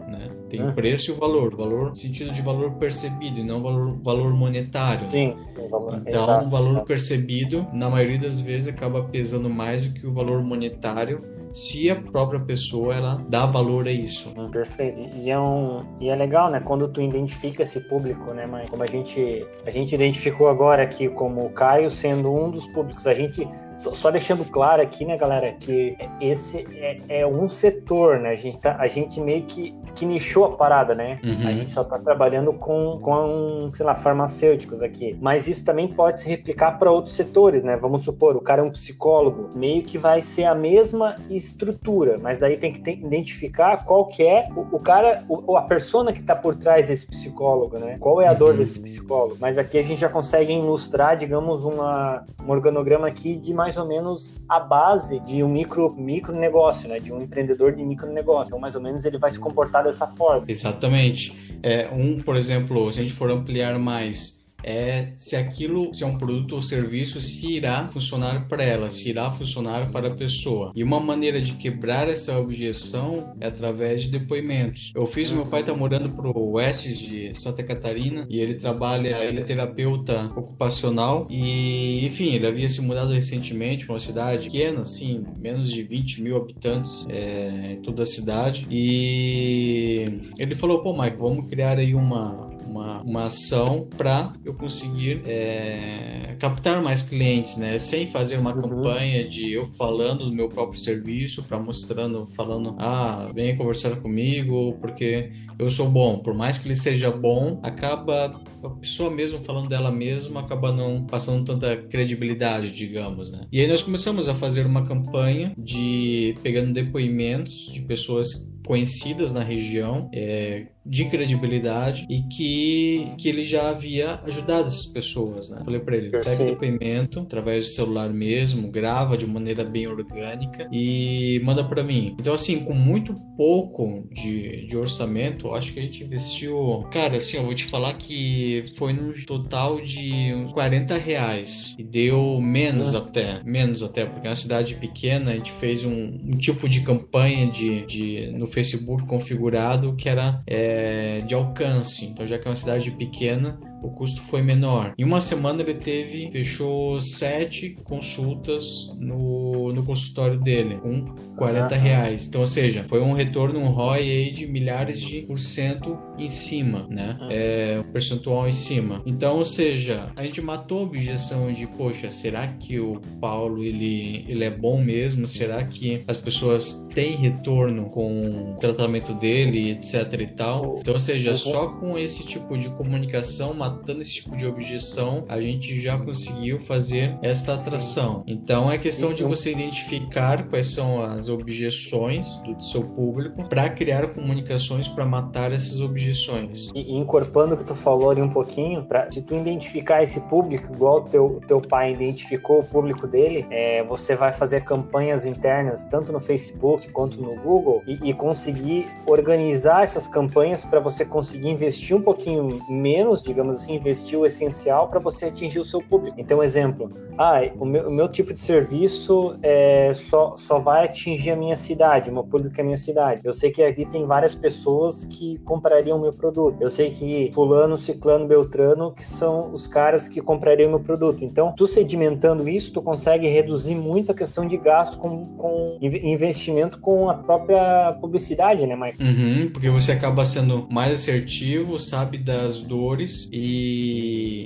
Né? 0.07 0.29
Tem 0.49 0.67
o 0.67 0.73
preço 0.73 1.11
e 1.11 1.13
o 1.13 1.17
valor. 1.17 1.55
Valor 1.55 1.95
sentido 1.95 2.31
de 2.31 2.41
valor 2.41 2.73
percebido 2.73 3.39
e 3.39 3.43
não 3.43 3.61
valor, 3.61 3.97
valor 4.01 4.33
monetário. 4.33 5.07
Sim. 5.07 5.35
Valor, 5.69 6.01
então, 6.05 6.23
exato, 6.23 6.45
o 6.45 6.49
valor 6.49 6.71
exato. 6.71 6.85
percebido, 6.85 7.67
na 7.73 7.89
maioria 7.89 8.19
das 8.19 8.39
vezes, 8.39 8.67
acaba 8.73 9.03
pesando 9.03 9.49
mais 9.49 9.85
do 9.85 9.93
que 9.93 10.05
o 10.05 10.13
valor 10.13 10.43
monetário 10.43 11.23
se 11.53 11.89
a 11.89 11.95
própria 11.95 12.39
pessoa 12.39 12.95
ela 12.95 13.25
dá 13.27 13.45
valor 13.45 13.87
a 13.87 13.91
isso. 13.91 14.33
Hum, 14.37 14.49
perfeito. 14.49 14.99
E 15.17 15.29
é, 15.29 15.39
um, 15.39 15.85
e 15.99 16.09
é 16.09 16.15
legal, 16.15 16.49
né? 16.49 16.59
Quando 16.59 16.87
tu 16.87 17.01
identifica 17.01 17.63
esse 17.63 17.79
público, 17.81 18.33
né, 18.33 18.45
mãe? 18.45 18.65
Como 18.69 18.83
a 18.83 18.87
gente, 18.87 19.45
a 19.65 19.71
gente 19.71 19.93
identificou 19.93 20.47
agora 20.47 20.83
aqui 20.83 21.09
como 21.09 21.45
o 21.45 21.49
Caio 21.51 21.89
sendo 21.89 22.33
um 22.33 22.49
dos 22.49 22.67
públicos. 22.67 23.05
A 23.07 23.13
gente 23.13 23.47
só, 23.77 23.93
só, 23.93 24.11
deixando 24.11 24.45
claro 24.45 24.81
aqui, 24.81 25.05
né, 25.05 25.17
galera, 25.17 25.51
que 25.53 25.97
esse 26.19 26.67
é, 26.73 27.21
é, 27.21 27.27
um 27.27 27.49
setor, 27.49 28.19
né? 28.19 28.29
A 28.29 28.35
gente, 28.35 28.59
tá, 28.59 28.75
a 28.79 28.87
gente 28.87 29.19
meio 29.19 29.43
que, 29.43 29.73
que 29.95 30.05
nichou 30.05 30.45
a 30.45 30.51
parada, 30.55 30.93
né? 30.93 31.19
Uhum. 31.23 31.47
A 31.47 31.51
gente 31.51 31.71
só 31.71 31.83
tá 31.83 31.97
trabalhando 31.97 32.53
com, 32.53 32.99
com, 33.01 33.71
sei 33.73 33.85
lá, 33.85 33.95
farmacêuticos 33.95 34.83
aqui. 34.83 35.17
Mas 35.19 35.47
isso 35.47 35.65
também 35.65 35.87
pode 35.87 36.19
se 36.19 36.29
replicar 36.29 36.77
para 36.77 36.91
outros 36.91 37.15
setores, 37.15 37.63
né? 37.63 37.75
Vamos 37.75 38.03
supor, 38.03 38.35
o 38.35 38.41
cara 38.41 38.61
é 38.61 38.63
um 38.63 38.69
psicólogo, 38.69 39.49
meio 39.55 39.83
que 39.83 39.97
vai 39.97 40.21
ser 40.21 40.45
a 40.45 40.53
mesma 40.53 41.15
estrutura, 41.29 42.19
mas 42.21 42.39
daí 42.39 42.57
tem 42.57 42.71
que 42.71 42.79
ter, 42.79 42.97
identificar 42.97 43.83
qual 43.83 44.05
que 44.05 44.23
é 44.23 44.47
o, 44.55 44.75
o 44.75 44.79
cara, 44.79 45.23
o, 45.27 45.57
a 45.57 45.63
persona 45.63 46.13
que 46.13 46.21
tá 46.21 46.35
por 46.35 46.55
trás 46.55 46.87
desse 46.87 47.07
psicólogo, 47.07 47.79
né? 47.79 47.97
Qual 47.99 48.21
é 48.21 48.27
a 48.27 48.33
dor 48.33 48.51
uhum. 48.51 48.57
desse 48.57 48.79
psicólogo? 48.79 49.37
Mas 49.39 49.57
aqui 49.57 49.77
a 49.77 49.83
gente 49.83 49.99
já 49.99 50.09
consegue 50.09 50.53
ilustrar, 50.53 51.17
digamos, 51.17 51.65
uma, 51.65 52.23
um 52.45 52.51
organograma 52.51 53.07
aqui 53.07 53.35
de 53.35 53.53
mais 53.53 53.71
mais 53.71 53.77
ou 53.77 53.85
menos 53.85 54.33
a 54.49 54.59
base 54.59 55.17
de 55.19 55.41
um 55.41 55.47
micro, 55.47 55.93
micro 55.95 56.35
negócio, 56.35 56.89
né? 56.89 56.99
De 56.99 57.13
um 57.13 57.21
empreendedor 57.21 57.71
de 57.73 57.81
micro 57.81 58.11
negócio. 58.11 58.49
Então, 58.49 58.59
mais 58.59 58.75
ou 58.75 58.81
menos, 58.81 59.05
ele 59.05 59.17
vai 59.17 59.31
se 59.31 59.39
comportar 59.39 59.80
dessa 59.83 60.07
forma. 60.07 60.45
Exatamente. 60.47 61.59
É, 61.63 61.89
um, 61.91 62.21
por 62.21 62.35
exemplo, 62.35 62.91
se 62.91 62.99
a 62.99 63.03
gente 63.03 63.13
for 63.13 63.29
ampliar 63.29 63.77
mais 63.77 64.40
é 64.63 65.13
se 65.15 65.35
aquilo, 65.35 65.93
se 65.93 66.03
é 66.03 66.07
um 66.07 66.17
produto 66.17 66.55
ou 66.55 66.61
serviço, 66.61 67.21
se 67.21 67.53
irá 67.53 67.87
funcionar 67.87 68.47
para 68.47 68.63
ela, 68.63 68.89
se 68.89 69.09
irá 69.09 69.31
funcionar 69.31 69.91
para 69.91 70.07
a 70.07 70.15
pessoa. 70.15 70.71
E 70.75 70.83
uma 70.83 70.99
maneira 70.99 71.41
de 71.41 71.53
quebrar 71.53 72.09
essa 72.09 72.37
objeção 72.37 73.35
é 73.39 73.47
através 73.47 74.03
de 74.03 74.09
depoimentos. 74.09 74.91
Eu 74.95 75.05
fiz, 75.07 75.31
meu 75.31 75.45
pai 75.45 75.61
está 75.61 75.73
morando 75.73 76.09
pro 76.09 76.37
oeste 76.51 76.93
de 76.93 77.33
Santa 77.33 77.63
Catarina 77.63 78.25
e 78.29 78.39
ele 78.39 78.55
trabalha, 78.55 79.23
ele 79.23 79.39
é 79.39 79.43
terapeuta 79.43 80.29
ocupacional 80.35 81.27
e, 81.29 82.05
enfim, 82.05 82.33
ele 82.33 82.47
havia 82.47 82.69
se 82.69 82.81
mudado 82.81 83.13
recentemente 83.13 83.85
para 83.85 83.93
uma 83.93 83.99
cidade 83.99 84.45
pequena, 84.45 84.81
assim, 84.81 85.23
menos 85.39 85.71
de 85.71 85.83
20 85.83 86.21
mil 86.21 86.37
habitantes 86.37 87.05
é, 87.09 87.73
em 87.73 87.81
toda 87.81 88.03
a 88.03 88.05
cidade 88.05 88.67
e 88.69 90.21
ele 90.37 90.55
falou, 90.55 90.81
pô, 90.81 90.99
Mike, 90.99 91.17
vamos 91.17 91.49
criar 91.49 91.77
aí 91.77 91.93
uma, 91.93 92.50
uma, 92.71 93.01
uma 93.01 93.25
ação 93.25 93.87
para 93.97 94.33
eu 94.45 94.53
conseguir 94.53 95.21
é, 95.25 96.35
captar 96.39 96.81
mais 96.81 97.03
clientes, 97.03 97.57
né? 97.57 97.77
Sem 97.77 98.07
fazer 98.07 98.37
uma 98.37 98.55
uhum. 98.55 98.61
campanha 98.61 99.27
de 99.27 99.51
eu 99.51 99.67
falando 99.77 100.25
do 100.25 100.33
meu 100.33 100.47
próprio 100.47 100.79
serviço, 100.79 101.43
para 101.43 101.59
mostrando, 101.59 102.27
falando, 102.35 102.75
ah, 102.79 103.29
venha 103.33 103.55
conversar 103.55 103.97
comigo, 103.97 104.77
porque 104.79 105.31
eu 105.59 105.69
sou 105.69 105.89
bom. 105.89 106.19
Por 106.19 106.33
mais 106.33 106.57
que 106.57 106.67
ele 106.67 106.75
seja 106.75 107.11
bom, 107.11 107.59
acaba 107.61 108.41
a 108.63 108.69
pessoa 108.69 109.09
mesmo 109.09 109.39
falando 109.39 109.67
dela 109.67 109.91
mesma 109.91 110.41
acaba 110.41 110.71
não 110.71 111.03
passando 111.05 111.43
tanta 111.43 111.75
credibilidade, 111.75 112.71
digamos, 112.71 113.31
né? 113.31 113.41
E 113.51 113.59
aí 113.59 113.67
nós 113.67 113.81
começamos 113.81 114.29
a 114.29 114.35
fazer 114.35 114.65
uma 114.65 114.85
campanha 114.85 115.53
de 115.57 116.35
pegando 116.41 116.73
depoimentos 116.73 117.71
de 117.71 117.81
pessoas 117.81 118.51
conhecidas 118.71 119.33
na 119.33 119.43
região, 119.43 120.09
é, 120.13 120.67
de 120.85 121.05
credibilidade 121.05 122.07
e 122.09 122.23
que, 122.23 123.11
que 123.17 123.29
ele 123.29 123.45
já 123.45 123.69
havia 123.69 124.19
ajudado 124.25 124.67
essas 124.67 124.85
pessoas, 124.85 125.49
né? 125.49 125.61
Falei 125.63 125.79
para 125.79 125.97
ele, 125.97 126.09
Perfeito. 126.09 126.37
pega 126.37 126.49
o 126.49 126.53
depoimento 126.53 127.19
através 127.19 127.65
do 127.67 127.71
celular 127.71 128.09
mesmo, 128.09 128.69
grava 128.69 129.17
de 129.17 129.27
maneira 129.27 129.63
bem 129.63 129.87
orgânica 129.87 130.67
e 130.71 131.39
manda 131.43 131.63
para 131.63 131.83
mim. 131.83 132.15
Então, 132.19 132.33
assim, 132.33 132.63
com 132.63 132.73
muito 132.73 133.13
pouco 133.37 134.07
de, 134.09 134.65
de 134.65 134.77
orçamento, 134.77 135.53
acho 135.53 135.73
que 135.73 135.79
a 135.79 135.83
gente 135.83 136.03
investiu... 136.03 136.87
Cara, 136.91 137.17
assim, 137.17 137.37
eu 137.37 137.43
vou 137.43 137.53
te 137.53 137.65
falar 137.65 137.93
que 137.95 138.73
foi 138.77 138.93
no 138.93 139.13
total 139.25 139.81
de 139.81 140.33
uns 140.33 140.51
40 140.53 140.97
reais 140.97 141.75
e 141.77 141.83
deu 141.83 142.39
menos 142.41 142.95
até, 142.95 143.43
menos 143.43 143.83
até, 143.83 144.05
porque 144.05 144.27
é 144.27 144.29
uma 144.29 144.35
cidade 144.35 144.75
pequena, 144.75 145.31
a 145.31 145.35
gente 145.35 145.51
fez 145.53 145.85
um, 145.85 146.19
um 146.23 146.37
tipo 146.37 146.67
de 146.67 146.81
campanha 146.81 147.51
de, 147.51 147.85
de, 147.85 148.31
no 148.31 148.47
Facebook 148.47 148.60
configurado 149.05 149.95
que 149.95 150.09
era... 150.09 150.41
É, 150.47 151.21
de 151.21 151.33
alcance. 151.33 152.05
Então, 152.05 152.25
já 152.25 152.37
que 152.37 152.47
é 152.47 152.49
uma 152.49 152.55
cidade 152.55 152.91
pequena, 152.91 153.59
o 153.81 153.89
custo 153.89 154.21
foi 154.23 154.41
menor. 154.41 154.93
Em 154.97 155.03
uma 155.03 155.19
semana 155.21 155.61
ele 155.61 155.75
teve, 155.75 156.29
fechou 156.31 156.99
sete 156.99 157.77
consultas 157.83 158.91
no, 158.99 159.73
no 159.73 159.83
consultório 159.83 160.39
dele, 160.39 160.77
com 160.77 161.05
40 161.35 161.75
reais. 161.75 162.27
Então, 162.27 162.41
ou 162.41 162.47
seja, 162.47 162.85
foi 162.87 163.01
um 163.01 163.13
retorno, 163.13 163.59
um 163.59 163.69
ROI 163.69 164.31
de 164.31 164.47
milhares 164.47 164.99
de 165.01 165.21
por 165.21 165.39
cento 165.39 165.97
em 166.17 166.27
cima, 166.27 166.87
né? 166.89 167.17
É, 167.29 167.79
um 167.79 167.91
percentual 167.91 168.47
em 168.47 168.51
cima. 168.51 169.01
Então, 169.05 169.37
ou 169.37 169.45
seja, 169.45 170.11
a 170.15 170.23
gente 170.23 170.41
matou 170.41 170.79
a 170.79 170.83
objeção 170.83 171.51
de, 171.51 171.65
poxa, 171.65 172.09
será 172.09 172.47
que 172.47 172.79
o 172.79 173.01
Paulo 173.19 173.63
ele, 173.63 174.25
ele 174.27 174.43
é 174.43 174.49
bom 174.49 174.81
mesmo? 174.81 175.25
Será 175.25 175.63
que 175.63 176.03
as 176.07 176.17
pessoas 176.17 176.87
têm 176.93 177.15
retorno 177.15 177.89
com 177.89 178.53
o 178.53 178.57
tratamento 178.59 179.13
dele, 179.13 179.71
etc 179.71 180.19
e 180.19 180.27
tal? 180.27 180.77
Então, 180.79 180.93
ou 180.93 180.99
seja, 180.99 181.35
só 181.35 181.67
com 181.67 181.97
esse 181.97 182.25
tipo 182.25 182.57
de 182.57 182.69
comunicação 182.69 183.53
matando 183.71 184.01
esse 184.01 184.15
tipo 184.15 184.35
de 184.35 184.45
objeção, 184.45 185.25
a 185.27 185.39
gente 185.39 185.79
já 185.79 185.97
conseguiu 185.97 186.59
fazer 186.59 187.17
esta 187.21 187.53
atração. 187.53 188.23
Sim. 188.25 188.33
Então 188.33 188.71
é 188.71 188.77
questão 188.77 189.13
de 189.13 189.23
você 189.23 189.51
identificar 189.51 190.47
quais 190.47 190.73
são 190.73 191.03
as 191.03 191.29
objeções 191.29 192.35
do 192.43 192.61
seu 192.61 192.83
público 192.83 193.47
para 193.47 193.69
criar 193.69 194.07
comunicações 194.13 194.87
para 194.87 195.05
matar 195.05 195.51
essas 195.51 195.79
objeções. 195.79 196.69
E, 196.75 196.95
incorporando 196.95 197.55
o 197.55 197.57
que 197.57 197.65
tu 197.65 197.75
falou 197.75 198.11
ali 198.11 198.21
um 198.21 198.29
pouquinho, 198.29 198.83
para 198.83 199.11
se 199.11 199.21
tu 199.21 199.35
identificar 199.35 200.03
esse 200.03 200.21
público, 200.21 200.73
igual 200.73 201.03
teu, 201.03 201.41
teu 201.47 201.61
pai 201.61 201.93
identificou 201.93 202.59
o 202.59 202.63
público 202.63 203.07
dele, 203.07 203.45
é, 203.49 203.83
você 203.83 204.15
vai 204.15 204.33
fazer 204.33 204.61
campanhas 204.61 205.25
internas 205.25 205.83
tanto 205.83 206.11
no 206.11 206.19
Facebook 206.19 206.89
quanto 206.91 207.21
no 207.21 207.35
Google 207.35 207.81
e, 207.87 208.09
e 208.09 208.13
conseguir 208.13 208.87
organizar 209.05 209.83
essas 209.83 210.07
campanhas 210.07 210.65
para 210.65 210.79
você 210.79 211.05
conseguir 211.05 211.49
investir 211.49 211.95
um 211.95 212.01
pouquinho 212.01 212.59
menos, 212.69 213.23
digamos 213.23 213.57
assim, 213.61 213.75
investir 213.75 214.17
o 214.17 214.25
essencial 214.25 214.87
para 214.87 214.99
você 214.99 215.25
atingir 215.25 215.59
o 215.59 215.65
seu 215.65 215.81
público. 215.81 216.15
Então, 216.19 216.41
exemplo, 216.43 216.91
ah, 217.17 217.41
o 217.59 217.65
meu, 217.65 217.89
o 217.89 217.91
meu 217.91 218.09
tipo 218.09 218.33
de 218.33 218.39
serviço 218.39 219.37
é, 219.43 219.93
só, 219.93 220.35
só 220.37 220.59
vai 220.59 220.85
atingir 220.85 221.31
a 221.31 221.35
minha 221.35 221.55
cidade, 221.55 222.09
o 222.09 222.13
meu 222.13 222.23
público 222.23 222.55
é 222.57 222.61
a 222.61 222.63
minha 222.63 222.77
cidade. 222.77 223.21
Eu 223.23 223.33
sei 223.33 223.51
que 223.51 223.61
aqui 223.61 223.85
tem 223.85 224.05
várias 224.05 224.33
pessoas 224.33 225.05
que 225.05 225.37
comprariam 225.45 225.97
o 225.97 226.01
meu 226.01 226.13
produto. 226.13 226.57
Eu 226.59 226.69
sei 226.69 226.89
que 226.89 227.29
fulano, 227.33 227.77
ciclano, 227.77 228.27
beltrano, 228.27 228.91
que 228.91 229.03
são 229.03 229.53
os 229.53 229.67
caras 229.67 230.07
que 230.07 230.21
comprariam 230.21 230.67
o 230.69 230.71
meu 230.71 230.79
produto. 230.79 231.23
Então, 231.23 231.53
tu 231.55 231.67
sedimentando 231.67 232.47
isso, 232.49 232.73
tu 232.73 232.81
consegue 232.81 233.27
reduzir 233.27 233.75
muito 233.75 234.11
a 234.11 234.15
questão 234.15 234.47
de 234.47 234.57
gasto 234.57 234.97
com, 234.97 235.25
com 235.37 235.77
investimento 235.81 236.79
com 236.79 237.09
a 237.09 237.15
própria 237.15 237.97
publicidade, 238.01 238.65
né, 238.65 238.75
Mike? 238.75 239.03
Uhum, 239.03 239.49
porque 239.51 239.69
você 239.69 239.91
acaba 239.91 240.25
sendo 240.25 240.67
mais 240.69 240.93
assertivo, 240.93 241.77
sabe 241.77 242.17
das 242.17 242.59
dores 242.59 243.29
e 243.31 243.50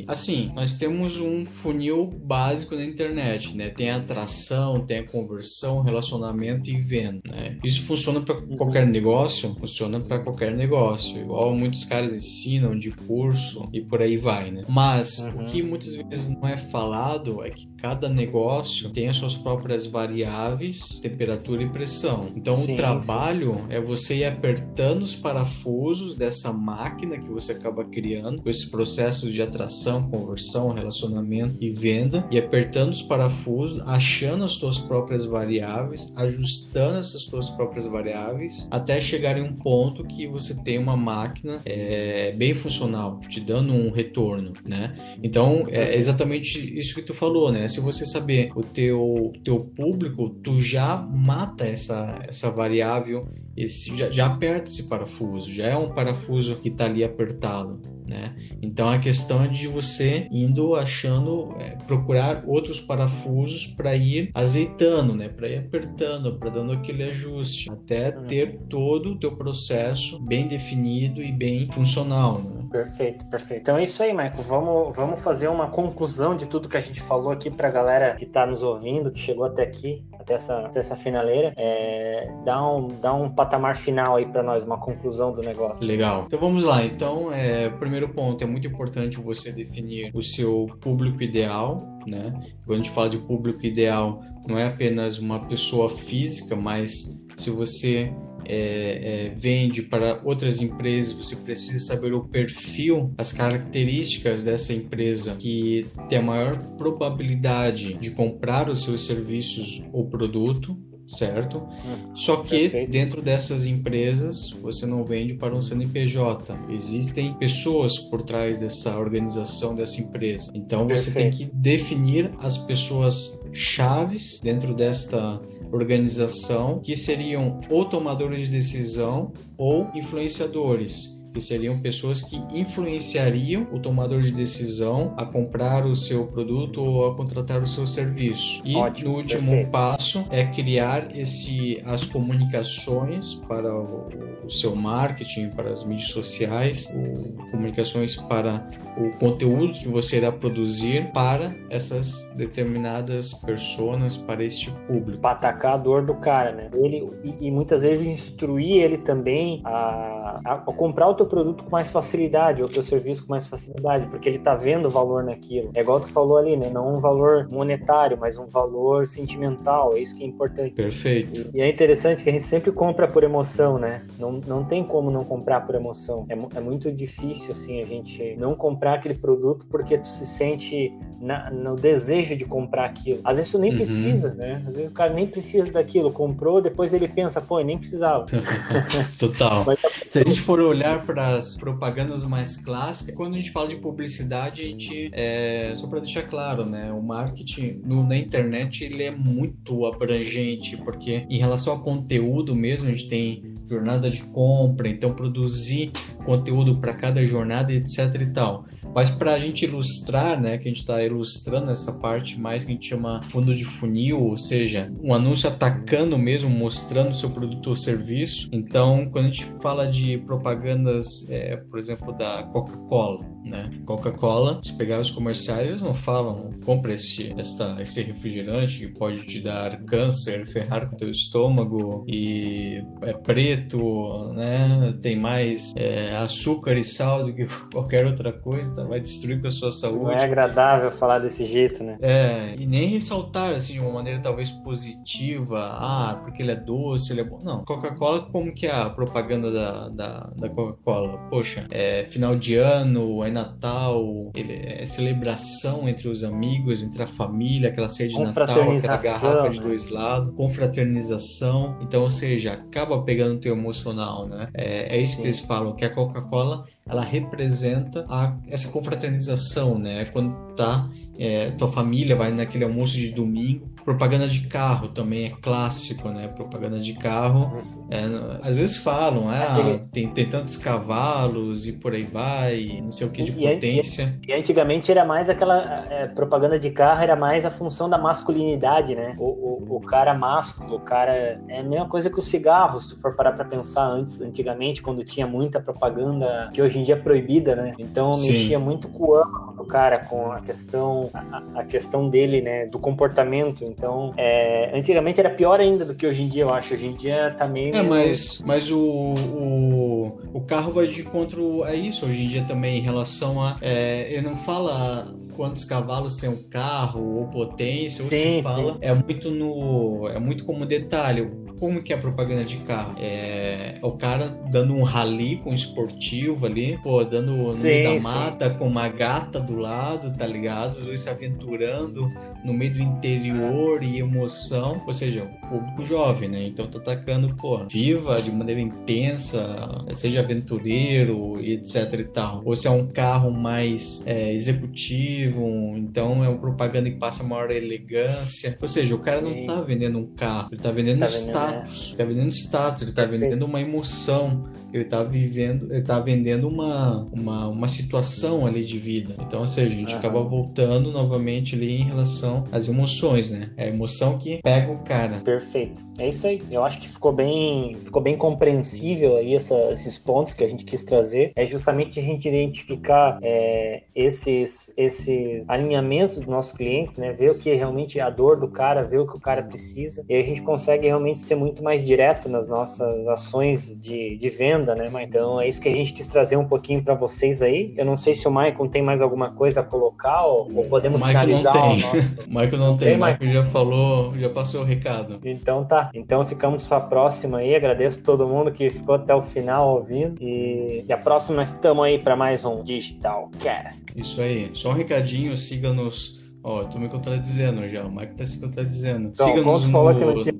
assim, 0.07 0.51
nós 0.53 0.77
temos 0.77 1.19
um 1.19 1.45
funil 1.45 2.07
básico 2.07 2.75
na 2.75 2.85
internet, 2.85 3.55
né? 3.55 3.69
Tem 3.69 3.89
a 3.89 3.97
atração, 3.97 4.85
tem 4.85 4.99
a 4.99 5.03
conversão, 5.03 5.81
relacionamento 5.81 6.69
e 6.69 6.77
venda, 6.79 7.21
né? 7.29 7.57
Isso 7.63 7.83
funciona 7.83 8.21
para 8.21 8.35
qualquer 8.57 8.87
negócio, 8.87 9.53
funciona 9.55 9.99
para 9.99 10.19
qualquer 10.19 10.55
negócio, 10.55 11.19
igual 11.19 11.55
muitos 11.55 11.85
caras 11.85 12.13
ensinam 12.13 12.77
de 12.77 12.91
curso 12.91 13.67
e 13.73 13.81
por 13.81 14.01
aí 14.01 14.17
vai, 14.17 14.51
né? 14.51 14.63
Mas 14.67 15.19
uhum. 15.19 15.43
o 15.43 15.45
que 15.45 15.61
muitas 15.61 15.95
vezes 15.95 16.29
não 16.29 16.47
é 16.47 16.57
falado 16.57 17.43
é 17.43 17.49
que 17.49 17.67
cada 17.77 18.09
negócio 18.09 18.89
tem 18.89 19.07
as 19.07 19.17
suas 19.17 19.35
próprias 19.35 19.85
variáveis, 19.85 20.99
temperatura 21.01 21.63
e 21.63 21.69
pressão. 21.69 22.29
Então 22.35 22.55
sim, 22.55 22.71
o 22.71 22.75
trabalho 22.75 23.53
sim. 23.53 23.65
é 23.69 23.79
você 23.79 24.17
ir 24.17 24.25
apertando 24.25 25.03
os 25.03 25.15
parafusos 25.15 26.15
dessa 26.15 26.51
máquina 26.51 27.17
que 27.17 27.29
você 27.29 27.51
acaba 27.51 27.83
criando, 27.85 28.41
com 28.41 28.49
esses 28.49 28.65
processos 28.65 29.31
de 29.31 29.41
atração, 29.41 30.09
conversão, 30.09 30.73
relacionamento 30.73 31.57
e 31.61 31.69
venda, 31.69 32.27
e 32.31 32.37
apertando 32.37 32.91
os 32.91 33.01
parafusos, 33.01 33.81
achando 33.85 34.43
as 34.43 34.53
suas 34.53 34.79
próprias 34.79 35.25
variáveis, 35.25 36.13
ajustando 36.15 36.97
essas 36.97 37.23
suas 37.23 37.49
próprias 37.49 37.85
variáveis, 37.85 38.67
até 38.71 38.99
chegar 39.01 39.37
em 39.37 39.43
um 39.43 39.53
ponto 39.53 40.03
que 40.05 40.27
você 40.27 40.63
tem 40.63 40.77
uma 40.77 40.97
máquina 40.97 41.61
é, 41.65 42.31
bem 42.31 42.53
funcional, 42.53 43.19
te 43.29 43.39
dando 43.39 43.73
um 43.73 43.91
retorno, 43.91 44.53
né? 44.65 44.95
Então 45.21 45.67
é 45.69 45.95
exatamente 45.95 46.77
isso 46.77 46.95
que 46.95 47.01
tu 47.01 47.13
falou, 47.13 47.51
né? 47.51 47.65
Se 47.75 47.81
você 47.81 48.05
saber 48.05 48.53
o 48.55 48.63
teu, 48.63 49.33
teu 49.43 49.59
público, 49.59 50.29
tu 50.29 50.61
já 50.61 50.95
mata 50.95 51.65
essa, 51.65 52.21
essa 52.25 52.49
variável, 52.49 53.27
esse, 53.55 53.95
já, 53.95 54.09
já 54.09 54.25
aperta 54.27 54.69
esse 54.69 54.87
parafuso, 54.87 55.51
já 55.51 55.67
é 55.67 55.77
um 55.77 55.89
parafuso 55.93 56.55
que 56.57 56.69
está 56.69 56.85
ali 56.85 57.03
apertado. 57.03 57.79
Né? 58.07 58.35
Então 58.61 58.87
a 58.87 58.99
questão 58.99 59.43
é 59.43 59.47
de 59.47 59.67
você 59.67 60.27
indo 60.31 60.75
achando, 60.75 61.55
é, 61.59 61.71
procurar 61.87 62.43
outros 62.45 62.79
parafusos 62.79 63.65
para 63.67 63.95
ir 63.95 64.29
azeitando, 64.33 65.15
né? 65.15 65.27
Para 65.27 65.47
ir 65.47 65.57
apertando, 65.57 66.37
para 66.37 66.51
dando 66.51 66.71
aquele 66.71 67.03
ajuste, 67.03 67.69
até 67.71 68.15
uhum. 68.15 68.25
ter 68.25 68.59
todo 68.69 69.13
o 69.13 69.19
teu 69.19 69.35
processo 69.35 70.19
bem 70.19 70.47
definido 70.47 71.21
e 71.21 71.31
bem 71.31 71.67
funcional. 71.71 72.39
Né? 72.39 72.65
Perfeito, 72.71 73.25
perfeito. 73.25 73.61
Então 73.61 73.77
é 73.77 73.83
isso 73.83 74.03
aí, 74.03 74.11
Michael. 74.11 74.43
Vamos, 74.43 74.95
vamos 74.95 75.21
fazer 75.21 75.47
uma 75.47 75.67
conclusão 75.67 76.35
de 76.35 76.45
tudo 76.45 76.69
que 76.69 76.77
a 76.77 76.81
gente 76.81 77.01
falou 77.01 77.31
aqui 77.31 77.49
para 77.49 77.69
a 77.69 77.71
galera 77.71 78.15
que 78.15 78.25
está 78.25 78.45
nos 78.45 78.61
ouvindo, 78.61 79.11
que 79.11 79.19
chegou 79.19 79.45
até 79.45 79.63
aqui, 79.63 80.05
até 80.19 80.33
essa, 80.35 80.59
até 80.59 80.79
essa 80.79 80.95
finaleira. 80.95 81.53
É, 81.57 82.27
dá, 82.43 82.61
um, 82.67 82.87
dá 83.01 83.13
um 83.13 83.29
patamar 83.45 83.75
final 83.75 84.15
aí 84.15 84.25
para 84.25 84.41
nós, 84.41 84.65
uma 84.65 84.77
conclusão 84.77 85.33
do 85.33 85.41
negócio. 85.41 85.83
Legal. 85.83 86.23
Então 86.25 86.39
vamos 86.39 86.63
lá. 86.63 86.83
Então, 86.83 87.31
é, 87.31 87.69
primeiro 87.69 88.09
ponto, 88.09 88.43
é 88.43 88.47
muito 88.47 88.67
importante 88.67 89.17
você 89.17 89.51
definir 89.51 90.11
o 90.13 90.21
seu 90.21 90.67
público 90.81 91.21
ideal, 91.21 91.87
né? 92.05 92.33
Quando 92.65 92.79
a 92.79 92.83
gente 92.83 92.91
fala 92.91 93.09
de 93.09 93.17
público 93.19 93.65
ideal, 93.65 94.21
não 94.47 94.57
é 94.57 94.67
apenas 94.67 95.19
uma 95.19 95.39
pessoa 95.45 95.89
física, 95.89 96.55
mas 96.55 97.21
se 97.35 97.49
você 97.49 98.11
é, 98.47 99.27
é, 99.27 99.33
vende 99.35 99.81
para 99.81 100.21
outras 100.23 100.61
empresas, 100.61 101.13
você 101.13 101.35
precisa 101.35 101.79
saber 101.79 102.13
o 102.13 102.23
perfil, 102.27 103.13
as 103.17 103.31
características 103.31 104.41
dessa 104.41 104.73
empresa 104.73 105.35
que 105.35 105.87
tem 106.07 106.19
a 106.19 106.21
maior 106.21 106.57
probabilidade 106.77 107.95
de 107.95 108.11
comprar 108.11 108.69
os 108.69 108.83
seus 108.83 109.05
serviços 109.05 109.83
ou 109.91 110.07
produto 110.07 110.77
certo? 111.07 111.57
Hum, 111.57 112.15
Só 112.15 112.37
que 112.37 112.69
perfeito. 112.69 112.91
dentro 112.91 113.21
dessas 113.21 113.65
empresas 113.65 114.49
você 114.61 114.85
não 114.85 115.03
vende 115.03 115.35
para 115.35 115.55
um 115.55 115.61
CNPJ. 115.61 116.57
Existem 116.69 117.33
pessoas 117.35 117.97
por 118.09 118.23
trás 118.23 118.59
dessa 118.59 118.97
organização 118.97 119.75
dessa 119.75 120.01
empresa. 120.01 120.51
Então 120.55 120.87
você 120.87 121.11
tem 121.11 121.31
que 121.31 121.45
definir 121.53 122.31
as 122.39 122.57
pessoas 122.57 123.39
chaves 123.53 124.39
dentro 124.41 124.73
desta 124.73 125.39
organização 125.71 126.79
que 126.79 126.95
seriam 126.95 127.59
ou 127.69 127.85
tomadores 127.85 128.41
de 128.41 128.47
decisão 128.47 129.33
ou 129.57 129.89
influenciadores 129.93 131.15
que 131.35 131.41
seriam 131.41 131.77
pessoas 131.77 132.21
que 132.21 132.37
influenciariam 132.53 133.67
o 133.73 133.77
tomador 133.77 134.21
de 134.21 134.31
decisão 134.31 135.13
a 135.17 135.25
comprar 135.25 135.85
o 135.85 135.93
seu 135.93 136.25
produto 136.27 136.81
ou 136.81 137.09
a 137.09 137.13
contratar 137.13 137.61
o 137.61 137.67
seu 137.67 137.85
serviço. 137.85 138.61
E 138.63 138.73
Ótimo, 138.77 139.11
no 139.11 139.17
último 139.17 139.49
perfeito. 139.49 139.71
passo 139.71 140.25
é 140.31 140.45
criar 140.45 141.13
esse 141.13 141.83
as 141.85 142.05
comunicações 142.05 143.33
para 143.33 143.75
o, 143.75 144.07
o 144.45 144.49
seu 144.49 144.73
marketing, 144.75 145.49
para 145.49 145.71
as 145.71 145.83
mídias 145.83 146.09
sociais, 146.09 146.89
o, 146.95 147.51
comunicações 147.51 148.15
para 148.15 148.65
o 148.97 149.09
conteúdo 149.19 149.73
que 149.73 149.89
você 149.89 150.17
irá 150.17 150.31
produzir 150.31 151.11
para 151.11 151.53
essas 151.69 152.31
determinadas 152.35 153.33
pessoas, 153.33 154.15
para 154.15 154.43
este 154.43 154.71
público. 154.87 155.21
Para 155.21 155.31
atacar 155.31 155.73
a 155.73 155.77
dor 155.77 156.05
do 156.05 156.15
cara, 156.15 156.53
né? 156.53 156.69
Ele, 156.73 157.11
e, 157.23 157.47
e 157.47 157.51
muitas 157.51 157.81
vezes 157.81 158.07
instruir 158.07 158.81
ele 158.81 158.97
também 158.97 159.61
a, 159.65 160.39
a, 160.45 160.57
comprar 160.57 161.07
o 161.07 161.13
teu 161.13 161.24
produto 161.25 161.63
com 161.63 161.69
mais 161.69 161.91
facilidade, 161.91 162.61
ou 162.61 162.69
teu 162.69 162.83
serviço 162.83 163.25
com 163.25 163.31
mais 163.31 163.47
facilidade, 163.47 164.07
porque 164.07 164.29
ele 164.29 164.39
tá 164.39 164.55
vendo 164.55 164.89
valor 164.89 165.23
naquilo. 165.23 165.71
É 165.73 165.81
igual 165.81 165.99
tu 165.99 166.11
falou 166.11 166.37
ali, 166.37 166.55
né? 166.55 166.69
Não 166.69 166.95
um 166.95 166.99
valor 166.99 167.47
monetário, 167.49 168.17
mas 168.19 168.37
um 168.37 168.47
valor 168.47 169.05
sentimental. 169.07 169.95
É 169.95 169.99
isso 169.99 170.15
que 170.15 170.23
é 170.23 170.27
importante. 170.27 170.73
Perfeito. 170.73 171.49
E, 171.53 171.57
e 171.57 171.61
é 171.61 171.69
interessante 171.69 172.23
que 172.23 172.29
a 172.29 172.33
gente 172.33 172.43
sempre 172.43 172.71
compra 172.71 173.07
por 173.07 173.23
emoção, 173.23 173.77
né? 173.77 174.03
Não, 174.17 174.33
não 174.45 174.63
tem 174.63 174.83
como 174.83 175.11
não 175.11 175.23
comprar 175.23 175.61
por 175.61 175.75
emoção. 175.75 176.25
É, 176.29 176.57
é 176.57 176.61
muito 176.61 176.91
difícil, 176.91 177.51
assim, 177.51 177.81
a 177.81 177.85
gente 177.85 178.35
não 178.37 178.55
comprar 178.55 178.95
aquele 178.95 179.15
produto 179.15 179.65
porque 179.69 179.97
tu 179.97 180.07
se 180.07 180.25
sente 180.25 180.93
na, 181.19 181.49
no 181.49 181.75
desejo 181.75 182.35
de 182.35 182.45
comprar 182.45 182.85
aquilo. 182.85 183.19
Às 183.23 183.37
vezes 183.37 183.51
tu 183.51 183.59
nem 183.59 183.71
uhum. 183.71 183.77
precisa, 183.77 184.33
né? 184.33 184.63
Às 184.67 184.75
vezes 184.75 184.91
o 184.91 184.93
cara 184.93 185.13
nem 185.13 185.27
precisa 185.27 185.71
daquilo, 185.71 186.11
comprou, 186.11 186.61
depois 186.61 186.93
ele 186.93 187.07
pensa, 187.07 187.41
pô, 187.41 187.59
eu 187.59 187.65
nem 187.65 187.77
precisava. 187.77 188.25
Total. 189.17 189.63
Mas, 189.65 189.79
Se 190.09 190.19
a 190.19 190.23
gente 190.23 190.41
for 190.41 190.59
olhar 190.59 191.05
para 191.05 191.14
as 191.19 191.55
propagandas 191.55 192.23
mais 192.25 192.57
clássicas, 192.57 193.15
quando 193.15 193.35
a 193.35 193.37
gente 193.37 193.51
fala 193.51 193.67
de 193.67 193.75
publicidade, 193.75 194.61
a 194.61 194.65
gente, 194.65 195.09
é, 195.13 195.73
só 195.75 195.87
para 195.87 195.99
deixar 195.99 196.23
claro, 196.23 196.65
né? 196.65 196.91
O 196.91 197.01
marketing 197.01 197.81
no, 197.83 198.07
na 198.07 198.17
internet 198.17 198.83
ele 198.83 199.03
é 199.03 199.11
muito 199.11 199.85
abrangente, 199.85 200.77
porque 200.77 201.25
em 201.29 201.37
relação 201.37 201.73
ao 201.73 201.79
conteúdo 201.79 202.55
mesmo, 202.55 202.87
a 202.87 202.91
gente 202.91 203.07
tem 203.07 203.55
jornada 203.67 204.09
de 204.09 204.21
compra, 204.23 204.87
então 204.87 205.13
produzir 205.13 205.91
conteúdo 206.23 206.77
para 206.77 206.93
cada 206.93 207.25
jornada, 207.25 207.73
etc 207.73 208.21
e 208.21 208.25
tal. 208.27 208.65
Mas 208.95 209.09
para 209.09 209.33
a 209.33 209.39
gente 209.39 209.65
ilustrar, 209.65 210.41
né, 210.41 210.57
que 210.57 210.69
a 210.69 210.71
gente 210.71 210.79
está 210.79 211.03
ilustrando 211.03 211.69
essa 211.69 211.91
parte 211.91 212.39
mais 212.39 212.63
que 212.63 212.71
a 212.71 212.75
gente 212.75 212.87
chama 212.87 213.21
fundo 213.23 213.53
de 213.53 213.65
funil, 213.65 214.21
ou 214.21 214.37
seja, 214.37 214.89
um 215.03 215.13
anúncio 215.13 215.49
atacando 215.49 216.17
mesmo, 216.17 216.49
mostrando 216.49 217.13
seu 217.13 217.29
produto 217.29 217.67
ou 217.67 217.75
serviço. 217.75 218.47
Então, 218.53 219.09
quando 219.11 219.25
a 219.25 219.29
gente 219.29 219.43
fala 219.61 219.85
de 219.85 220.17
propagandas, 220.19 221.29
é, 221.29 221.57
por 221.57 221.77
exemplo, 221.77 222.13
da 222.13 222.43
Coca-Cola, 222.43 223.25
né? 223.43 223.69
Coca-Cola, 223.85 224.59
se 224.63 224.73
pegar 224.73 224.99
os 224.99 225.11
comerciais, 225.11 225.67
eles 225.67 225.81
não 225.81 225.93
falam, 225.93 226.51
compra 226.65 226.93
esse, 226.93 227.33
esta, 227.37 227.77
esse 227.81 228.01
refrigerante 228.01 228.79
que 228.79 228.87
pode 228.87 229.25
te 229.25 229.41
dar 229.41 229.83
câncer, 229.83 230.47
ferrar 230.47 230.89
com 230.89 230.95
teu 230.95 231.11
estômago 231.11 232.05
e 232.07 232.81
é 233.01 233.13
preto, 233.13 234.31
né? 234.33 234.95
Tem 235.01 235.17
mais 235.17 235.73
é, 235.75 236.15
açúcar 236.15 236.77
e 236.77 236.83
sal 236.83 237.25
do 237.25 237.33
que 237.33 237.45
qualquer 237.71 238.05
outra 238.05 238.31
coisa? 238.31 238.84
Vai 238.85 238.99
destruir 238.99 239.41
com 239.41 239.47
a 239.47 239.51
sua 239.51 239.71
saúde. 239.71 240.05
Não 240.05 240.11
é 240.11 240.23
agradável 240.23 240.91
falar 240.91 241.19
desse 241.19 241.45
jeito, 241.45 241.83
né? 241.83 241.97
É, 242.01 242.55
e 242.57 242.65
nem 242.65 242.87
ressaltar 242.89 243.53
assim 243.53 243.73
de 243.73 243.79
uma 243.79 243.91
maneira 243.91 244.19
talvez 244.21 244.49
positiva, 244.51 245.59
ah, 245.59 246.19
porque 246.23 246.41
ele 246.41 246.51
é 246.51 246.55
doce, 246.55 247.11
ele 247.11 247.21
é 247.21 247.23
bom. 247.23 247.39
Não, 247.43 247.63
Coca-Cola, 247.63 248.21
como 248.31 248.53
que 248.53 248.65
é 248.65 248.71
a 248.71 248.89
propaganda 248.89 249.51
da, 249.51 249.89
da, 249.89 250.29
da 250.35 250.49
Coca-Cola? 250.49 251.17
Poxa, 251.29 251.67
é 251.71 252.05
final 252.09 252.35
de 252.35 252.55
ano, 252.55 253.23
é 253.23 253.31
Natal, 253.31 254.31
é 254.35 254.85
celebração 254.85 255.87
entre 255.87 256.07
os 256.07 256.23
amigos, 256.23 256.81
entre 256.81 257.03
a 257.03 257.07
família, 257.07 257.69
aquela 257.69 257.89
ceia 257.89 258.09
de 258.09 258.19
Natal, 258.19 258.71
aquela 258.71 258.97
garrafa 258.97 259.49
de 259.49 259.59
né? 259.59 259.65
dois 259.65 259.89
lados, 259.89 260.33
confraternização. 260.35 261.77
Então, 261.81 262.03
ou 262.03 262.09
seja, 262.09 262.53
acaba 262.53 263.01
pegando 263.03 263.35
o 263.35 263.39
teu 263.39 263.55
emocional, 263.55 264.27
né? 264.27 264.49
É, 264.53 264.95
é 264.95 264.99
isso 264.99 265.15
Sim. 265.15 265.21
que 265.21 265.27
eles 265.27 265.39
falam, 265.39 265.75
que 265.75 265.85
a 265.85 265.89
Coca-Cola 265.89 266.65
ela 266.87 267.03
representa 267.03 268.05
a, 268.07 268.37
essa 268.47 268.71
confraternização, 268.71 269.79
né? 269.79 270.05
Quando 270.05 270.53
tá 270.55 270.87
é, 271.17 271.49
tua 271.51 271.71
família 271.71 272.15
vai 272.15 272.31
naquele 272.31 272.63
almoço 272.63 272.93
de 272.93 273.11
domingo. 273.11 273.67
Propaganda 273.85 274.27
de 274.27 274.47
carro 274.47 274.87
também 274.87 275.27
é 275.27 275.29
clássico, 275.39 276.09
né? 276.09 276.27
Propaganda 276.27 276.79
de 276.79 276.93
carro. 276.93 277.63
É, 277.87 278.03
às 278.41 278.55
vezes 278.55 278.77
falam, 278.77 279.29
ah, 279.29 279.79
tem, 279.91 280.07
tem 280.09 280.27
tantos 280.27 280.57
cavalos 280.57 281.67
e 281.67 281.73
por 281.73 281.93
aí 281.93 282.03
vai, 282.03 282.79
não 282.81 282.91
sei 282.91 283.05
o 283.05 283.11
que 283.11 283.23
de 283.23 283.31
e, 283.31 283.53
potência. 283.53 284.19
E, 284.27 284.31
e, 284.31 284.33
antigamente 284.33 284.91
era 284.91 285.05
mais 285.05 285.29
aquela 285.29 285.85
é, 285.87 286.07
propaganda 286.07 286.57
de 286.57 286.71
carro, 286.71 287.03
era 287.03 287.15
mais 287.15 287.45
a 287.45 287.51
função 287.51 287.87
da 287.87 287.99
masculinidade, 287.99 288.95
né? 288.95 289.15
O, 289.19 289.25
o, 289.25 289.75
o 289.75 289.81
cara 289.81 290.15
másculo, 290.15 290.77
o 290.77 290.79
cara. 290.79 291.39
É 291.47 291.59
a 291.59 291.63
mesma 291.63 291.87
coisa 291.87 292.09
que 292.09 292.17
os 292.17 292.25
cigarros, 292.25 292.85
se 292.85 292.89
tu 292.89 292.99
for 292.99 293.15
parar 293.15 293.33
pra 293.33 293.45
pensar 293.45 293.85
antes, 293.85 294.19
antigamente, 294.19 294.81
quando 294.81 295.05
tinha 295.05 295.27
muita 295.27 295.59
propaganda 295.59 296.49
que 296.51 296.59
hoje 296.59 296.79
em 296.79 296.83
dia 296.83 296.95
é 296.95 296.99
proibida, 296.99 297.55
né? 297.55 297.75
Então 297.77 298.19
mexia 298.19 298.57
muito 298.57 298.87
com 298.87 299.11
o 299.11 299.15
âmago 299.15 299.54
cara, 299.65 299.99
com 299.99 300.31
a 300.31 300.41
questão, 300.41 301.09
a, 301.13 301.43
a 301.55 301.63
questão 301.63 302.09
dele, 302.09 302.41
né? 302.41 302.65
Do 302.65 302.79
comportamento. 302.79 303.63
Então, 303.63 304.13
é, 304.17 304.71
antigamente 304.73 305.19
era 305.19 305.29
pior 305.29 305.59
ainda 305.59 305.83
do 305.83 305.95
que 305.95 306.05
hoje 306.05 306.23
em 306.23 306.27
dia, 306.27 306.43
eu 306.43 306.53
acho. 306.53 306.73
Hoje 306.73 306.87
em 306.87 306.95
dia 306.95 307.33
tá 307.37 307.47
meio. 307.47 307.75
É, 307.75 307.81
mas, 307.81 308.41
mas 308.45 308.71
o, 308.71 308.79
o, 308.79 309.94
o 310.33 310.41
carro 310.41 310.71
vai 310.71 310.87
de 310.87 311.01
encontro 311.01 311.63
a 311.63 311.73
isso 311.73 312.05
hoje 312.05 312.23
em 312.23 312.27
dia 312.27 312.43
também, 312.43 312.77
em 312.77 312.81
relação 312.81 313.41
a. 313.41 313.57
É, 313.61 314.11
ele 314.11 314.27
não 314.27 314.37
fala 314.37 315.13
quantos 315.35 315.65
cavalos 315.65 316.17
tem 316.17 316.29
um 316.29 316.41
carro 316.43 317.17
ou 317.17 317.27
potência, 317.27 318.03
ou 318.03 318.09
sim, 318.09 318.37
se 318.37 318.43
fala. 318.43 318.73
Sim. 318.73 318.79
É 318.81 318.93
muito 318.93 319.31
no. 319.31 320.07
É 320.09 320.19
muito 320.19 320.45
como 320.45 320.65
detalhe 320.65 321.45
como 321.59 321.81
que 321.81 321.93
é 321.93 321.95
a 321.95 321.99
propaganda 321.99 322.43
de 322.43 322.57
carro? 322.57 322.95
É, 322.99 323.77
o 323.81 323.93
cara 323.93 324.27
dando 324.51 324.73
um 324.73 324.83
rally 324.83 325.37
com 325.37 325.51
um 325.51 325.53
esportivo 325.53 326.45
ali, 326.45 326.77
pô, 326.83 327.03
dando 327.03 327.35
no 327.35 327.51
sim, 327.51 327.67
meio 327.67 327.95
da 327.95 328.01
mata 328.01 328.49
com 328.49 328.67
uma 328.67 328.87
gata 328.89 329.39
do 329.39 329.55
lado, 329.55 330.15
tá 330.17 330.27
ligado? 330.27 330.77
Os 330.77 330.85
dois 330.85 331.01
se 331.01 331.09
aventurando 331.09 332.11
no 332.43 332.53
meio 332.53 332.73
do 332.73 332.81
interior 332.81 333.83
e 333.83 333.99
emoção, 333.99 334.81
ou 334.85 334.93
seja, 334.93 335.23
o 335.23 335.47
público 335.47 335.83
jovem, 335.83 336.29
né? 336.29 336.43
Então 336.45 336.67
tá 336.67 336.77
atacando, 336.77 337.33
pô, 337.35 337.65
viva 337.65 338.15
de 338.15 338.31
maneira 338.31 338.61
intensa, 338.61 339.85
seja 339.95 340.19
aventureiro 340.19 341.39
e 341.41 341.53
etc 341.53 341.93
e 341.99 342.03
tal. 342.05 342.41
Ou 342.45 342.55
se 342.55 342.67
é 342.67 342.71
um 342.71 342.87
carro 342.87 343.31
mais 343.31 344.03
é, 344.05 344.33
executivo, 344.33 345.75
então 345.77 346.23
é 346.23 346.29
uma 346.29 346.37
propaganda 346.37 346.89
que 346.89 346.97
passa 346.97 347.23
maior 347.23 347.51
elegância. 347.51 348.57
Ou 348.61 348.67
seja, 348.67 348.95
o 348.95 348.99
cara 348.99 349.21
Sim. 349.21 349.45
não 349.45 349.55
tá 349.55 349.61
vendendo 349.61 349.97
um 349.97 350.05
carro, 350.05 350.49
ele 350.51 350.61
tá 350.61 350.71
vendendo 350.71 350.99
tá 350.99 351.07
status, 351.07 351.79
vendendo, 351.79 351.93
é. 351.93 351.97
tá 351.97 352.05
vendendo 352.05 352.31
status, 352.31 352.81
ele 352.83 352.91
tá 352.91 353.01
Perfeito. 353.03 353.21
vendendo 353.21 353.45
uma 353.45 353.61
emoção 353.61 354.43
ele 354.75 354.83
está 354.83 355.03
vivendo, 355.03 355.73
ele 355.73 355.83
tá 355.83 355.99
vendendo 356.01 356.49
uma, 356.49 357.05
uma, 357.13 357.47
uma 357.47 357.67
situação 357.67 358.45
ali 358.45 358.65
de 358.65 358.77
vida. 358.77 359.15
Então, 359.21 359.39
ou 359.39 359.47
seja, 359.47 359.69
a 359.69 359.73
gente 359.73 359.93
uhum. 359.93 359.99
acaba 359.99 360.21
voltando 360.21 360.91
novamente 360.91 361.55
ali 361.55 361.81
em 361.81 361.83
relação 361.83 362.43
às 362.51 362.67
emoções, 362.67 363.31
né? 363.31 363.51
É 363.55 363.65
a 363.65 363.67
emoção 363.67 364.17
que 364.17 364.41
pega 364.41 364.71
o 364.71 364.79
cara. 364.79 365.21
Perfeito. 365.23 365.85
É 365.97 366.09
isso 366.09 366.27
aí. 366.27 366.43
Eu 366.51 366.63
acho 366.63 366.79
que 366.79 366.89
ficou 366.89 367.13
bem, 367.13 367.75
ficou 367.75 368.01
bem 368.01 368.17
compreensível 368.17 369.15
aí 369.15 369.33
essa, 369.33 369.55
esses 369.85 369.97
pontos 369.97 370.33
que 370.33 370.43
a 370.43 370.49
gente 370.49 370.65
quis 370.65 370.83
trazer. 370.83 371.31
É 371.35 371.45
justamente 371.45 371.99
a 371.99 372.03
gente 372.03 372.27
identificar 372.27 373.19
é, 373.21 373.83
esses, 373.95 374.73
esses 374.77 375.47
alinhamentos 375.47 376.17
dos 376.17 376.27
nossos 376.27 376.53
clientes, 376.53 376.97
né? 376.97 377.13
Ver 377.13 377.31
o 377.31 377.35
que 377.35 377.49
é 377.49 377.53
realmente 377.53 377.99
a 377.99 378.09
dor 378.09 378.39
do 378.39 378.47
cara, 378.47 378.83
ver 378.83 378.99
o 378.99 379.07
que 379.07 379.17
o 379.17 379.19
cara 379.19 379.43
precisa. 379.43 380.03
E 380.09 380.15
a 380.15 380.23
gente 380.23 380.41
consegue 380.41 380.87
realmente 380.87 381.19
ser 381.19 381.35
muito 381.35 381.63
mais 381.63 381.83
direto 381.83 382.29
nas 382.29 382.47
nossas 382.47 383.07
ações 383.07 383.79
de, 383.79 384.17
de 384.17 384.29
venda 384.29 384.75
né? 384.75 384.89
Então 385.03 385.39
é 385.39 385.47
isso 385.47 385.61
que 385.61 385.69
a 385.69 385.75
gente 385.75 385.93
quis 385.93 386.07
trazer 386.07 386.37
um 386.37 386.47
pouquinho 386.47 386.83
para 386.83 386.95
vocês 386.95 387.41
aí. 387.41 387.73
Eu 387.77 387.85
não 387.85 387.95
sei 387.95 388.13
se 388.13 388.27
o 388.27 388.31
Maicon 388.31 388.67
tem 388.67 388.81
mais 388.81 389.01
alguma 389.01 389.31
coisa 389.31 389.61
a 389.61 389.63
colocar 389.63 390.25
ou, 390.25 390.49
ou 390.55 390.65
podemos 390.65 391.01
o 391.01 391.05
finalizar 391.05 391.53
não 391.55 391.61
tem. 391.61 391.83
o 391.83 391.95
nosso. 391.95 392.15
o 392.27 392.33
Maicon 392.33 392.57
não, 392.57 392.77
tem, 392.77 392.95
o 392.95 392.99
Maicon 392.99 393.31
já 393.31 393.45
falou, 393.45 394.15
já 394.17 394.29
passou 394.29 394.61
o 394.61 394.63
recado. 394.63 395.19
Então 395.23 395.63
tá. 395.63 395.89
Então 395.93 396.25
ficamos 396.25 396.65
para 396.65 396.77
a 396.77 396.81
próxima 396.81 397.39
aí. 397.39 397.55
Agradeço 397.55 398.03
todo 398.03 398.27
mundo 398.27 398.51
que 398.51 398.69
ficou 398.69 398.95
até 398.95 399.13
o 399.13 399.21
final 399.21 399.74
ouvindo. 399.75 400.21
E, 400.21 400.85
e 400.87 400.93
a 400.93 400.97
próxima 400.97 401.37
nós 401.37 401.51
estamos 401.51 401.83
aí 401.83 401.99
para 401.99 402.15
mais 402.15 402.45
um 402.45 402.63
Digital 402.63 403.29
Cast. 403.39 403.85
Isso 403.95 404.21
aí. 404.21 404.51
Só 404.53 404.69
um 404.69 404.73
recadinho, 404.73 405.35
siga-nos. 405.35 406.23
Ó, 406.43 406.61
oh, 406.61 406.65
tô 406.65 406.77
me 406.77 406.87
contradizendo 406.87 407.67
já, 407.67 407.83
o 407.83 407.91
Mike 407.91 408.13
tá 408.13 408.23
se 408.23 408.39
contradizendo. 408.39 409.07
Então, 409.07 409.27
Siga-nos 409.27 409.65
no... 409.65 409.71
falou 409.71 409.95
que 409.95 410.05
não 410.05 410.19
tinha... 410.21 410.34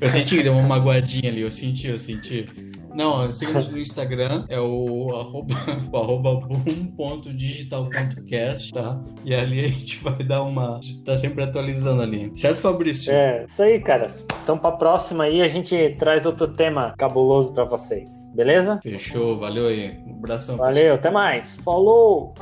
eu 0.00 0.08
senti 0.08 0.36
que 0.36 0.42
deu 0.42 0.52
uma 0.52 0.62
magoadinha 0.62 1.30
ali, 1.30 1.42
eu 1.42 1.50
senti, 1.50 1.88
eu 1.88 1.98
senti. 1.98 2.48
Não, 2.94 3.30
siga-nos 3.32 3.70
no 3.70 3.78
Instagram, 3.78 4.44
é 4.48 4.60
o 4.60 5.16
arroba, 5.16 5.54
o 5.90 5.96
arroba 5.96 6.34
boom.digital.cast, 6.34 8.72
tá? 8.72 9.00
E 9.24 9.34
ali 9.34 9.64
a 9.64 9.68
gente 9.68 9.98
vai 10.02 10.22
dar 10.22 10.42
uma. 10.42 10.76
A 10.78 10.82
gente 10.82 11.02
tá 11.02 11.16
sempre 11.16 11.42
atualizando 11.42 12.02
ali. 12.02 12.30
Certo, 12.34 12.60
Fabrício? 12.60 13.10
É, 13.12 13.44
isso 13.46 13.62
aí, 13.62 13.80
cara. 13.80 14.14
Então, 14.42 14.58
pra 14.58 14.72
próxima 14.72 15.24
aí, 15.24 15.40
a 15.42 15.48
gente 15.48 15.96
traz 15.98 16.26
outro 16.26 16.48
tema 16.48 16.92
cabuloso 16.98 17.54
pra 17.54 17.64
vocês, 17.64 18.30
beleza? 18.34 18.78
Fechou, 18.82 19.38
valeu 19.38 19.68
aí. 19.68 19.96
Um 20.06 20.16
abração. 20.16 20.56
Valeu, 20.56 20.94
até 20.94 21.10
mais. 21.10 21.56
Falou! 21.56 22.34